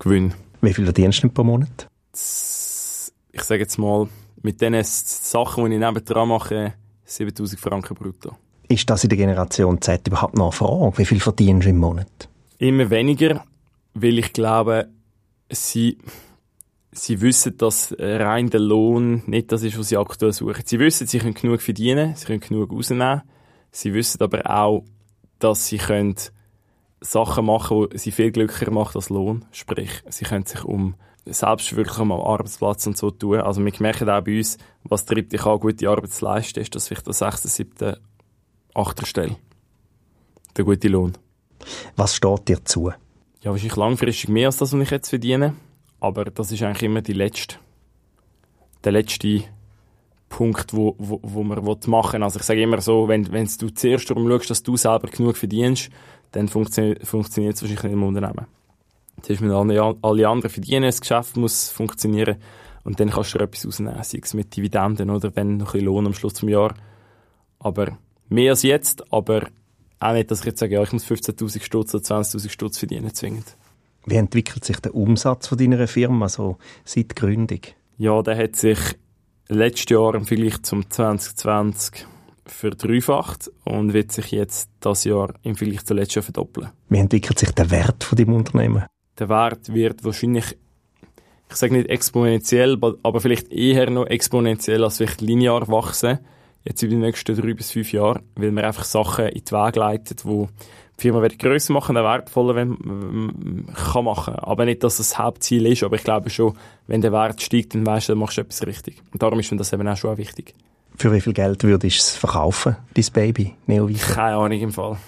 Gewinn. 0.00 0.34
Wie 0.60 0.74
viel 0.74 0.84
verdienst 0.84 1.22
du 1.22 1.28
pro 1.28 1.44
Monat? 1.44 1.86
Ich 2.12 3.42
sage 3.42 3.60
jetzt 3.60 3.78
mal, 3.78 4.08
mit 4.42 4.60
den 4.60 4.82
Sachen, 4.82 5.66
die 5.66 5.74
ich 5.74 5.80
nebenan 5.80 6.28
mache, 6.28 6.74
7000 7.04 7.60
Franken 7.60 7.94
brutto. 7.94 8.36
Ist 8.70 8.88
das 8.88 9.02
in 9.02 9.10
der 9.10 9.18
Generation 9.18 9.82
Z 9.82 10.06
überhaupt 10.06 10.36
noch 10.36 10.44
eine 10.44 10.52
Frage? 10.52 10.98
Wie 10.98 11.04
viel 11.04 11.18
verdienst 11.18 11.66
du 11.66 11.70
im 11.70 11.78
Monat? 11.78 12.28
Immer 12.58 12.88
weniger, 12.88 13.44
weil 13.94 14.20
ich 14.20 14.32
glaube, 14.32 14.86
sie, 15.50 15.98
sie 16.92 17.20
wissen, 17.20 17.58
dass 17.58 17.92
rein 17.98 18.48
der 18.48 18.60
Lohn 18.60 19.24
nicht 19.26 19.50
das 19.50 19.64
ist, 19.64 19.76
was 19.76 19.88
sie 19.88 19.96
aktuell 19.96 20.32
suchen. 20.32 20.62
Sie 20.64 20.78
wissen, 20.78 21.08
sie 21.08 21.18
können 21.18 21.34
genug 21.34 21.62
verdienen, 21.62 22.14
sie 22.14 22.26
können 22.26 22.38
genug 22.38 22.70
rausnehmen. 22.70 23.22
Sie 23.72 23.92
wissen 23.92 24.22
aber 24.22 24.48
auch, 24.48 24.84
dass 25.40 25.66
sie 25.66 25.78
können 25.78 26.14
Sachen 27.00 27.46
machen, 27.46 27.88
die 27.92 27.98
sie 27.98 28.12
viel 28.12 28.30
glücklicher 28.30 28.70
machen 28.70 28.98
als 28.98 29.08
Lohn. 29.08 29.46
Sprich, 29.50 29.90
sie 30.10 30.26
können 30.26 30.46
sich 30.46 30.62
um 30.62 30.94
Selbstverwirklichung 31.26 32.12
am 32.12 32.20
Arbeitsplatz 32.20 32.86
und 32.86 32.96
so 32.96 33.10
tun. 33.10 33.40
Also 33.40 33.64
wir 33.64 33.72
merken 33.80 34.08
auch 34.08 34.20
bei 34.20 34.38
uns, 34.38 34.58
was 34.84 35.06
treibt 35.06 35.32
dich 35.32 35.44
an, 35.44 35.58
gute 35.58 35.88
Arbeit 35.88 36.12
zu 36.12 36.24
leisten, 36.24 36.60
ist, 36.60 36.72
dass 36.76 36.86
vielleicht 36.86 37.08
der 37.08 37.14
6., 37.14 37.42
7., 37.42 37.96
achter 38.74 39.06
Stelle. 39.06 39.36
Der 40.56 40.64
gute 40.64 40.88
Lohn. 40.88 41.12
Was 41.96 42.14
steht 42.16 42.48
dir 42.48 42.64
zu? 42.64 42.92
Ja, 43.42 43.50
wahrscheinlich 43.50 43.76
langfristig 43.76 44.28
mehr 44.28 44.48
als 44.48 44.58
das, 44.58 44.72
was 44.72 44.80
ich 44.80 44.90
jetzt 44.90 45.08
verdiene. 45.08 45.54
Aber 46.00 46.24
das 46.24 46.50
ist 46.50 46.62
eigentlich 46.62 46.82
immer 46.82 47.02
die 47.02 47.12
letzte, 47.12 47.56
der 48.84 48.92
letzte 48.92 49.44
Punkt, 50.28 50.72
wo, 50.72 50.94
wo, 50.98 51.20
wo 51.22 51.42
man 51.42 51.62
machen 51.86 52.12
will. 52.14 52.22
Also 52.22 52.38
ich 52.38 52.44
sage 52.44 52.62
immer 52.62 52.80
so, 52.80 53.08
wenn, 53.08 53.30
wenn 53.32 53.48
du 53.58 53.68
zuerst 53.70 54.08
darum 54.08 54.28
schaust, 54.28 54.50
dass 54.50 54.62
du 54.62 54.76
selber 54.76 55.08
genug 55.08 55.36
verdienst, 55.36 55.90
dann 56.32 56.48
funktio 56.48 56.94
funktioniert 57.02 57.56
es 57.56 57.62
wahrscheinlich 57.62 57.82
nicht 57.82 57.92
im 57.92 58.02
Unternehmen. 58.02 58.46
Zuerst 59.22 59.42
müssen 59.42 59.54
alle, 59.54 59.96
alle 60.00 60.28
anderen 60.28 60.50
verdienen, 60.50 60.84
das 60.84 61.00
Geschäft 61.00 61.36
muss 61.36 61.68
funktionieren 61.68 62.36
und 62.84 63.00
dann 63.00 63.10
kannst 63.10 63.34
du 63.34 63.38
etwas 63.38 63.66
rausnehmen, 63.66 64.02
sei 64.02 64.20
es 64.22 64.32
mit 64.32 64.56
Dividenden 64.56 65.10
oder 65.10 65.34
wenn 65.36 65.58
noch 65.58 65.74
ein 65.74 65.80
Lohn 65.82 66.06
am 66.06 66.14
Schluss 66.14 66.34
des 66.34 66.48
Jahres. 66.48 66.78
Aber 67.58 67.98
Mehr 68.30 68.52
als 68.52 68.62
jetzt, 68.62 69.12
aber 69.12 69.48
auch 69.98 70.12
nicht, 70.12 70.30
dass 70.30 70.40
ich 70.40 70.46
jetzt 70.46 70.60
sage, 70.60 70.74
ja, 70.74 70.82
ich 70.84 70.92
muss 70.92 71.04
15.000 71.04 71.62
Stutz 71.62 71.94
oder 71.94 72.04
20.000 72.04 72.48
Stutz 72.48 72.78
verdienen, 72.78 73.12
zwingend. 73.12 73.56
Wie 74.06 74.14
entwickelt 74.14 74.64
sich 74.64 74.78
der 74.78 74.94
Umsatz 74.94 75.48
von 75.48 75.58
deiner 75.58 75.86
Firma 75.88 76.28
so 76.28 76.56
seit 76.84 77.16
Gründung? 77.16 77.60
Ja, 77.98 78.22
der 78.22 78.38
hat 78.38 78.54
sich 78.54 78.78
letztes 79.48 79.90
Jahr 79.90 80.14
im 80.14 80.26
Vergleich 80.26 80.62
zum 80.62 80.88
2020 80.88 82.06
verdreifacht 82.46 83.50
und 83.64 83.94
wird 83.94 84.12
sich 84.12 84.30
jetzt 84.30 84.70
das 84.78 85.02
Jahr 85.02 85.34
im 85.42 85.56
Vergleich 85.56 85.84
zum 85.84 85.96
letzten 85.96 86.20
Jahr 86.20 86.22
verdoppeln. 86.22 86.68
Wie 86.88 86.98
entwickelt 86.98 87.38
sich 87.38 87.50
der 87.50 87.70
Wert 87.72 88.04
von 88.04 88.16
dem 88.16 88.32
Unternehmen? 88.32 88.84
Der 89.18 89.28
Wert 89.28 89.74
wird 89.74 90.04
wahrscheinlich, 90.04 90.56
ich 91.48 91.56
sage 91.56 91.74
nicht 91.74 91.90
exponentiell, 91.90 92.78
aber 93.02 93.20
vielleicht 93.20 93.52
eher 93.52 93.90
noch 93.90 94.06
exponentiell 94.06 94.84
als 94.84 94.98
vielleicht 94.98 95.20
linear 95.20 95.66
wachsen 95.66 96.20
jetzt 96.64 96.82
über 96.82 96.90
die 96.90 96.96
nächsten 96.96 97.36
drei 97.36 97.54
bis 97.54 97.70
fünf 97.70 97.92
Jahre, 97.92 98.20
weil 98.36 98.52
man 98.52 98.64
einfach 98.64 98.84
Sachen 98.84 99.26
in 99.26 99.44
die 99.44 99.52
Wege 99.52 99.80
leitet, 99.80 100.24
wo 100.24 100.48
die 100.98 101.02
Firma 101.02 101.22
wird 101.22 101.38
grösser 101.38 101.72
machen, 101.72 101.94
der 101.94 102.04
wertvoller 102.04 102.54
wenn, 102.54 103.66
kann 103.74 104.04
machen. 104.04 104.34
Aber 104.34 104.64
nicht, 104.66 104.84
dass 104.84 104.98
das, 104.98 105.10
das 105.10 105.18
Hauptziel 105.18 105.66
ist, 105.66 105.82
aber 105.82 105.96
ich 105.96 106.04
glaube 106.04 106.28
schon, 106.30 106.56
wenn 106.86 107.00
der 107.00 107.12
Wert 107.12 107.40
steigt, 107.40 107.74
dann 107.74 107.86
weißt 107.86 108.08
du, 108.08 108.12
dann 108.12 108.18
machst 108.18 108.36
du 108.36 108.42
etwas 108.42 108.66
richtig. 108.66 109.02
Und 109.12 109.22
darum 109.22 109.38
ist 109.40 109.50
mir 109.50 109.56
das 109.56 109.72
eben 109.72 109.88
auch 109.88 109.96
schon 109.96 110.18
wichtig. 110.18 110.54
Für 110.96 111.12
wie 111.12 111.20
viel 111.20 111.32
Geld 111.32 111.62
würdest 111.62 111.96
du 111.96 112.02
es 112.02 112.16
verkaufen, 112.16 112.76
dein 112.92 113.06
Baby, 113.12 113.54
Neovita? 113.66 114.12
Keine 114.12 114.36
Ahnung 114.36 114.60
im 114.60 114.72
Fall. 114.72 114.98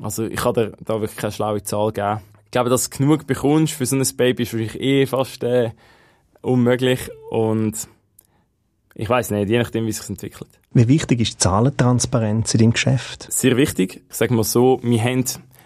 Also 0.00 0.24
ich 0.24 0.36
kann 0.36 0.54
dir 0.54 0.72
da 0.84 1.00
wirklich 1.00 1.18
keine 1.18 1.32
schlaue 1.32 1.62
Zahl 1.62 1.92
geben. 1.92 2.20
Ich 2.46 2.50
glaube, 2.52 2.70
dass 2.70 2.88
du 2.88 2.96
genug 2.96 3.26
bekommst 3.26 3.74
für 3.74 3.84
so 3.84 3.96
ein 3.96 4.16
Baby 4.16 4.44
ist 4.44 4.52
wahrscheinlich 4.52 4.80
eh 4.80 5.06
fast 5.06 5.42
äh, 5.44 5.70
unmöglich 6.40 7.10
und 7.30 7.88
ich 8.94 9.08
weiß 9.08 9.30
nicht, 9.30 9.48
je 9.48 9.58
nachdem, 9.58 9.86
wie 9.86 9.90
es 9.90 9.98
sich 9.98 10.08
entwickelt. 10.08 10.50
Wie 10.72 10.88
wichtig 10.88 11.20
ist 11.20 11.40
Zahlentransparenz 11.40 12.54
in 12.54 12.60
deinem 12.60 12.72
Geschäft? 12.72 13.26
Sehr 13.30 13.56
wichtig. 13.56 14.02
Ich 14.08 14.16
sage 14.16 14.34
mal 14.34 14.44
so, 14.44 14.80
wir 14.82 15.02
haben, 15.02 15.24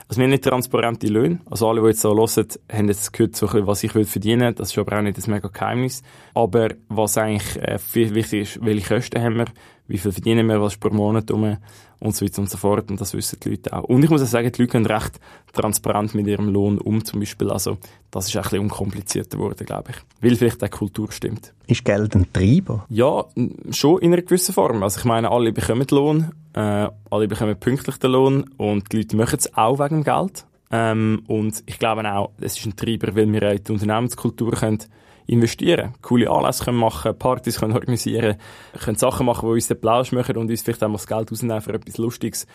also 0.09 0.19
wir 0.19 0.25
haben 0.25 0.31
nicht 0.31 0.45
transparente 0.45 1.07
Löhne. 1.09 1.41
Also 1.51 1.69
alle, 1.69 1.81
die 1.81 1.89
jetzt 1.89 2.01
so 2.01 2.15
hören, 2.17 2.49
haben 2.73 2.89
jetzt 2.89 3.13
gehört, 3.13 3.37
so 3.37 3.49
was 3.67 3.83
ich 3.83 3.95
will 3.95 4.05
verdienen. 4.05 4.55
Das 4.55 4.71
ist 4.71 4.79
aber 4.79 4.99
auch 4.99 5.03
nicht 5.03 5.17
das 5.17 5.27
mega 5.27 5.49
Geheimnis. 5.49 6.03
Aber 6.35 6.69
was 6.89 7.19
eigentlich 7.19 7.57
äh, 7.63 7.79
viel 7.79 8.15
wichtig 8.15 8.43
ist, 8.43 8.65
welche 8.65 8.95
Kosten 8.95 9.21
haben 9.21 9.37
wir, 9.37 9.47
wie 9.89 9.99
viel 9.99 10.13
verdienen 10.13 10.47
wir, 10.49 10.61
was 10.61 10.75
ist 10.75 10.81
pro 10.81 10.91
Monat 10.91 11.31
um 11.31 11.57
und 11.99 12.15
so 12.15 12.25
weiter 12.25 12.41
und 12.41 12.51
so 12.51 12.59
fort. 12.59 12.91
Und 12.91 13.01
das 13.01 13.15
wissen 13.15 13.39
die 13.43 13.51
Leute 13.51 13.73
auch. 13.73 13.85
Und 13.85 14.03
ich 14.03 14.11
muss 14.11 14.23
auch 14.23 14.27
sagen, 14.27 14.51
die 14.53 14.63
Leute 14.63 14.73
gehen 14.73 14.87
recht 14.87 15.19
transparent 15.53 16.15
mit 16.15 16.27
ihrem 16.27 16.49
Lohn 16.49 16.79
um, 16.79 17.05
zum 17.05 17.21
Beispiel. 17.21 17.51
Also, 17.51 17.79
das 18.11 18.29
ist 18.29 18.37
ein 18.37 18.43
bisschen 18.43 18.61
unkomplizierter 18.61 19.39
geworden, 19.39 19.65
glaube 19.65 19.93
ich. 19.93 19.97
Weil 20.21 20.37
vielleicht 20.37 20.63
die 20.63 20.69
Kultur 20.69 21.11
stimmt. 21.13 21.53
Ist 21.67 21.85
Geld 21.85 22.15
ein 22.15 22.33
Treiber? 22.33 22.85
Ja, 22.89 23.25
schon 23.71 24.01
in 24.01 24.13
einer 24.13 24.23
gewissen 24.23 24.53
Form. 24.53 24.83
Also, 24.83 24.99
ich 24.99 25.05
meine, 25.05 25.31
alle 25.31 25.53
bekommen 25.53 25.87
Lohn, 25.91 26.33
äh, 26.55 26.89
alle 27.11 27.29
bekommen 27.29 27.57
pünktlich 27.59 27.97
den 27.99 28.11
Lohn 28.11 28.51
und 28.57 28.93
die 28.93 28.99
Leute 28.99 29.17
machen 29.17 29.39
es 29.39 29.57
auch 29.57 29.79
wegen 29.79 30.03
dem 30.03 30.05
Geld. 30.05 30.47
Ähm, 30.71 31.23
und 31.29 31.63
ich 31.67 31.79
glaube 31.79 32.11
auch, 32.13 32.33
es 32.41 32.59
ist 32.59 32.67
ein 32.67 32.77
Treiber, 32.77 33.15
weil 33.15 33.33
wir 33.33 33.53
in 33.53 33.65
die 33.65 33.73
Unternehmenskultur 33.73 34.53
können 34.53 34.81
investieren, 35.27 35.95
coole 36.03 36.31
Anlässe 36.31 36.65
können 36.65 36.79
machen, 36.79 37.19
Partys 37.19 37.59
können 37.59 37.75
organisieren, 37.75 38.37
können 38.79 38.97
Sachen 38.97 39.27
machen, 39.27 39.49
die 39.49 39.55
uns 39.55 39.69
den 39.69 39.81
Plausch 39.81 40.13
machen 40.13 40.37
und 40.37 40.51
uns 40.51 40.63
vielleicht 40.63 40.83
auch 40.83 40.89
mal 40.89 40.95
das 40.95 41.07
Geld 41.07 41.31
rausnehmen 41.31 41.61
für 41.61 41.75
etwas 41.75 41.99
Lustiges, 41.99 42.47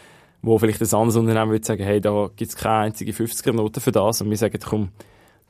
wo 0.42 0.58
vielleicht 0.58 0.82
ein 0.82 0.94
anderes 0.94 1.16
Unternehmen 1.18 1.52
würde 1.52 1.66
sagen, 1.66 1.84
hey, 1.84 2.02
da 2.02 2.30
gibt 2.36 2.52
es 2.52 2.56
keine 2.58 2.86
einzige 2.86 3.12
50er-Note 3.12 3.82
für 3.82 3.92
das 3.92 4.22
und 4.22 4.30
wir 4.30 4.38
sagen, 4.38 4.58
komm, 4.64 4.90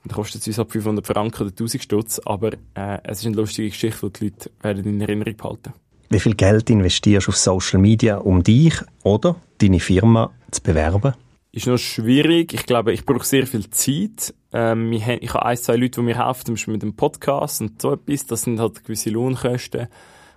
Dann 0.04 0.16
kostet 0.16 0.42
es 0.42 0.48
uns 0.48 0.60
ab 0.60 0.72
500 0.72 1.06
Franken 1.06 1.44
oder 1.44 1.52
1000 1.52 1.84
Stutz, 1.84 2.20
aber 2.26 2.54
äh, 2.74 2.98
es 3.04 3.20
ist 3.20 3.26
eine 3.28 3.36
lustige 3.36 3.70
Geschichte, 3.70 4.10
die 4.10 4.20
die 4.20 4.26
Leute 4.26 4.52
werden 4.62 4.86
in 4.86 5.02
Erinnerung 5.02 5.38
behalten. 5.38 5.74
Wie 6.10 6.20
viel 6.20 6.36
Geld 6.36 6.70
investierst 6.70 7.28
du 7.28 7.32
auf 7.32 7.38
Social 7.38 7.80
Media, 7.80 8.18
um 8.18 8.44
dich 8.44 8.74
oder 9.04 9.36
deine 9.60 9.80
Firma 9.80 10.32
zu 10.50 10.62
bewerben? 10.62 11.14
Ist 11.54 11.68
noch 11.68 11.78
schwierig. 11.78 12.54
Ich 12.54 12.66
glaube, 12.66 12.94
ich 12.94 13.06
brauche 13.06 13.26
sehr 13.26 13.46
viel 13.46 13.70
Zeit. 13.70 14.34
Ähm, 14.54 14.92
ich 14.94 15.06
habe 15.06 15.46
ein, 15.46 15.58
zwei 15.58 15.76
Leute, 15.76 16.00
die 16.00 16.06
mir 16.06 16.26
helfen, 16.26 16.46
zum 16.46 16.56
Beispiel 16.56 16.74
mit 16.74 16.82
dem 16.82 16.96
Podcast 16.96 17.60
und 17.62 17.82
so 17.82 17.94
etwas. 17.94 18.26
Das 18.26 18.44
sind 18.44 18.60
halt 18.60 18.84
gewisse 18.84 19.10
Lohnkosten. 19.10 19.88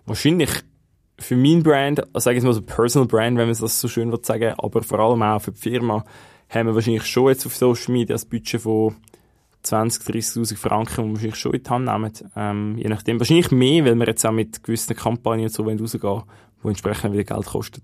Wahrscheinlich 0.07 0.51
für 1.19 1.37
mein 1.37 1.63
Brand, 1.63 2.01
also 2.13 2.25
sage 2.25 2.39
ich 2.39 2.45
mal 2.45 2.53
so 2.53 2.63
Personal 2.63 3.07
Brand, 3.07 3.39
wenn 3.39 3.49
man 3.49 3.57
das 3.57 3.81
so 3.81 3.87
schön 3.87 4.13
sagen 4.23 4.55
aber 4.59 4.83
vor 4.83 4.99
allem 4.99 5.23
auch 5.23 5.41
für 5.41 5.53
die 5.53 5.61
Firma, 5.61 6.05
haben 6.49 6.67
wir 6.67 6.75
wahrscheinlich 6.75 7.07
schon 7.07 7.29
jetzt 7.29 7.47
auf 7.47 7.55
Social 7.55 7.93
Media 7.93 8.17
ein 8.17 8.29
Budget 8.29 8.61
von 8.61 8.97
20, 9.63 10.03
30'000 10.03 10.57
Franken, 10.57 10.95
die 10.95 10.99
wir 10.99 11.15
wahrscheinlich 11.15 11.37
schon 11.37 11.55
in 11.55 11.63
die 11.63 11.71
Hand 11.71 11.85
nehmen. 11.87 12.13
Ähm, 12.37 12.79
je 12.79 12.89
nachdem. 12.89 13.19
Wahrscheinlich 13.19 13.51
mehr, 13.51 13.85
weil 13.85 13.95
wir 13.95 14.07
jetzt 14.07 14.27
auch 14.27 14.33
mit 14.33 14.63
gewissen 14.63 14.97
Kampagnen 14.97 15.49
so 15.49 15.63
rausgehen 15.63 16.23
die 16.63 16.69
entsprechend 16.69 17.13
wieder 17.13 17.25
Geld 17.25 17.47
kosten. 17.47 17.83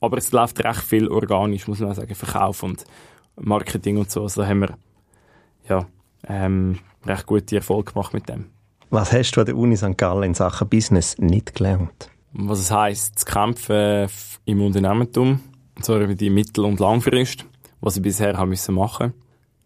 Aber 0.00 0.18
es 0.18 0.32
läuft 0.32 0.62
recht 0.62 0.82
viel 0.82 1.08
organisch, 1.08 1.68
muss 1.68 1.80
man 1.80 1.94
sagen. 1.94 2.14
Verkauf 2.14 2.62
und 2.62 2.84
Marketing 3.36 3.98
und 3.98 4.10
so. 4.10 4.22
Also 4.22 4.42
da 4.42 4.48
haben 4.48 4.60
wir, 4.60 4.76
ja, 5.68 5.86
ähm, 6.28 6.78
recht 7.04 7.26
gute 7.26 7.56
Erfolg 7.56 7.92
gemacht 7.92 8.12
mit 8.14 8.28
dem. 8.28 8.46
Was 8.90 9.12
hast 9.12 9.32
du 9.32 9.40
an 9.40 9.46
der 9.46 9.56
Uni 9.56 9.76
St. 9.76 9.96
Gallen 9.96 10.22
in 10.22 10.34
Sachen 10.34 10.68
Business 10.68 11.18
nicht 11.18 11.54
gelernt? 11.54 12.10
Was 12.32 12.60
es 12.60 12.70
heisst, 12.70 13.20
zu 13.20 13.24
kämpfen 13.24 14.08
im 14.44 14.62
Unternehmertum. 14.62 15.40
Und 15.74 15.84
zwar 15.84 16.00
über 16.00 16.14
die 16.14 16.30
Mittel- 16.30 16.64
und 16.64 16.80
Langfrist. 16.80 17.44
Was 17.80 17.96
ich 17.96 18.02
bisher 18.02 18.36
haben 18.36 18.50
müssen 18.50 18.74
machen. 18.74 19.12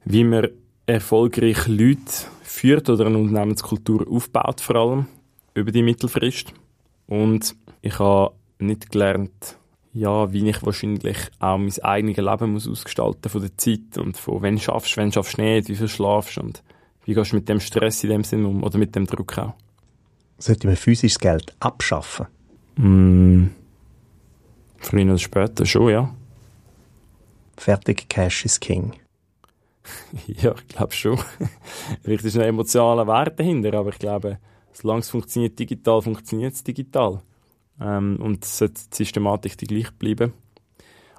Wie 0.05 0.25
man 0.25 0.49
erfolgreich 0.87 1.67
Leute 1.67 2.01
führt 2.43 2.89
oder 2.89 3.07
eine 3.07 3.19
Unternehmenskultur 3.19 4.07
aufbaut 4.11 4.61
vor 4.61 4.77
allem 4.77 5.07
über 5.55 5.71
die 5.71 5.83
Mittelfrist. 5.83 6.53
Und 7.07 7.55
ich 7.83 7.99
habe 7.99 8.35
nicht 8.59 8.91
gelernt, 8.91 9.59
ja, 9.93 10.33
wie 10.33 10.49
ich 10.49 10.65
wahrscheinlich 10.65 11.19
auch 11.41 11.59
mein 11.59 11.73
eigenes 11.83 12.17
Leben 12.17 12.53
muss 12.53 12.69
ausgestalten 12.69 13.29
von 13.29 13.41
der 13.41 13.57
Zeit 13.57 13.99
und 13.99 14.17
von 14.17 14.43
wenn 14.43 14.59
schaffst, 14.59 14.97
wenn 14.97 15.13
schaffst 15.13 15.39
du 15.39 15.43
nicht, 15.43 15.69
wie 15.69 15.77
viel 15.77 15.89
schlafst 15.89 16.39
und 16.39 16.63
wie 17.05 17.15
gehst 17.15 17.33
du 17.33 17.37
mit 17.37 17.49
dem 17.49 17.61
Stress 17.61 18.05
in 18.05 18.11
dem 18.11 18.25
Sinn 18.25 18.45
um 18.45 18.63
oder 18.63 18.79
mit 18.79 18.95
dem 18.95 19.07
Druck 19.07 19.39
auch. 19.39 19.55
Sollte 20.39 20.67
man 20.67 20.77
physisches 20.77 21.19
Geld 21.19 21.55
abschaffen? 21.61 22.27
Mm, 22.77 23.49
früher 24.79 25.05
oder 25.05 25.19
später 25.19 25.67
schon, 25.67 25.91
ja. 25.91 26.15
Fertig, 27.57 28.09
Cash 28.09 28.45
is 28.47 28.61
King. 28.61 28.95
ja, 30.27 30.55
ich 30.55 30.69
glaube 30.69 30.93
schon. 30.93 31.19
Vielleicht 32.03 32.25
ist 32.25 32.37
ein 32.37 32.43
emotionaler 32.43 33.07
Wert 33.07 33.39
dahinter, 33.39 33.75
aber 33.75 33.91
ich 33.91 33.99
glaube, 33.99 34.39
solange 34.73 35.01
es 35.01 35.11
funktioniert 35.11 35.59
digital, 35.59 36.01
funktioniert 36.01 36.55
es 36.55 36.65
digital. 36.65 37.23
Ähm, 37.81 38.19
und 38.21 38.45
es 38.45 38.59
sollte 38.59 38.81
die 38.93 38.97
Systematik 38.97 39.57
die 39.59 39.67
gleich 39.67 39.91
bleiben. 39.93 40.33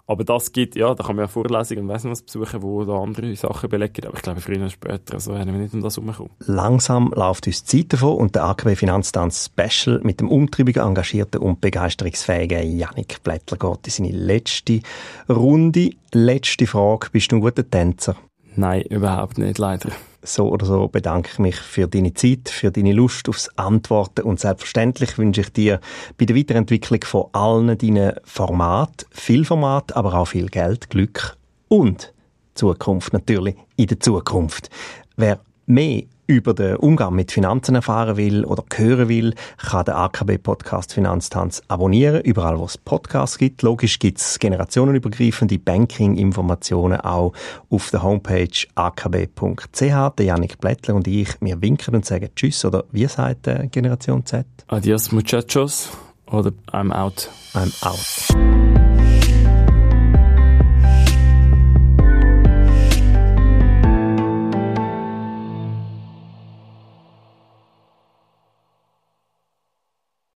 Aber 0.08 0.26
das 0.26 0.52
gibt, 0.52 0.76
ja, 0.76 0.94
da 0.94 1.06
kann 1.06 1.16
man 1.16 1.24
ja 1.24 1.28
Vorlesungen 1.30 1.84
und 1.84 1.90
weiss 1.90 2.04
nicht 2.04 2.12
was 2.12 2.22
besuchen, 2.22 2.62
wo 2.62 2.84
da 2.84 3.02
andere 3.02 3.34
Sachen 3.36 3.70
belegen. 3.70 4.08
Aber 4.08 4.18
ich 4.18 4.22
glaube, 4.22 4.42
früher 4.42 4.58
oder 4.58 4.70
später, 4.70 5.14
also 5.14 5.34
werden 5.34 5.54
wir 5.54 5.62
nicht 5.62 5.74
um 5.74 5.82
das 5.82 5.96
herumkommen. 5.96 6.32
Langsam 6.40 7.14
läuft 7.16 7.48
uns 7.48 7.64
die 7.64 7.78
Zeit 7.84 7.94
davon 7.94 8.18
und 8.18 8.36
der 8.36 8.44
AKB 8.44 8.76
Finanztanz 8.76 9.50
Special 9.54 10.02
mit 10.04 10.20
dem 10.20 10.28
umtriebigen, 10.28 10.84
engagierten 10.84 11.40
und 11.40 11.62
begeisterungsfähigen 11.62 12.78
Janik 12.78 13.24
Blättler 13.24 13.58
geht 13.58 13.88
in 13.88 13.92
seine 13.92 14.12
letzte 14.12 14.82
Runde. 15.30 15.92
Letzte 16.12 16.68
Frage. 16.68 17.08
Bist 17.12 17.32
du 17.32 17.38
ein 17.38 17.42
guter 17.42 17.70
Tänzer? 17.70 18.18
Nein, 18.58 18.82
überhaupt 18.82 19.38
nicht, 19.38 19.60
leider. 19.60 19.92
So 20.24 20.50
oder 20.50 20.66
so 20.66 20.88
bedanke 20.88 21.30
ich 21.34 21.40
mich 21.40 21.56
für 21.56 21.88
deine 21.88 22.14
Zeit, 22.14 22.50
für 22.50 22.72
deine 22.72 22.94
Lust 22.94 23.28
aufs 23.28 23.50
Antworten 23.58 24.22
und 24.22 24.40
selbstverständlich 24.40 25.18
wünsche 25.18 25.42
ich 25.42 25.52
dir 25.52 25.80
bei 26.18 26.26
der 26.26 26.36
Weiterentwicklung 26.36 27.04
von 27.04 27.26
allen 27.32 27.78
deinen 27.78 28.14
Formaten 28.24 29.08
viel 29.12 29.46
Format, 29.46 29.96
aber 29.96 30.14
auch 30.14 30.28
viel 30.28 30.48
Geld, 30.48 30.90
Glück 30.90 31.38
und 31.70 32.14
Zukunft 32.54 33.14
natürlich 33.14 33.56
in 33.78 33.88
der 33.88 34.00
Zukunft. 34.00 34.70
Wer 35.18 35.40
mehr 35.66 36.04
über 36.32 36.54
den 36.54 36.78
Umgang 36.78 37.14
mit 37.14 37.32
Finanzen 37.32 37.76
erfahren 37.76 38.16
will 38.16 38.46
oder 38.46 38.64
hören 38.74 39.10
will, 39.10 39.34
kann 39.58 39.86
den 39.86 39.96
AKB-Podcast 39.96 40.94
Finanztanz 40.94 41.62
abonnieren, 41.68 42.22
überall 42.22 42.58
wo 42.58 42.66
es 42.66 42.78
Podcasts 42.78 43.38
gibt. 43.38 43.62
Logisch 43.62 44.00
gibt 44.00 44.20
es 44.20 44.40
generationenübergreifende 44.40 45.60
Banking-Informationen 45.60 47.02
auch 47.02 47.34
auf 47.70 47.92
der 47.92 48.02
Homepage 48.02 48.48
akb.ch. 48.76 49.80
Der 49.82 50.26
Janik 50.26 50.60
Blättler 50.60 50.96
und 50.96 51.08
ich, 51.08 51.30
wir 51.42 51.62
winken 51.62 51.96
und 51.96 52.06
sagen 52.06 52.30
Tschüss 52.36 52.64
oder 52.64 52.86
wie 52.92 53.08
sagt 53.08 53.48
äh, 53.48 53.68
Generation 53.68 54.26
Z? 54.26 54.46
Adios 54.68 55.12
muchachos 55.12 55.90
oder 56.28 56.52
I'm 56.72 56.92
out. 56.94 57.30
I'm 57.54 57.74
out. 57.86 58.61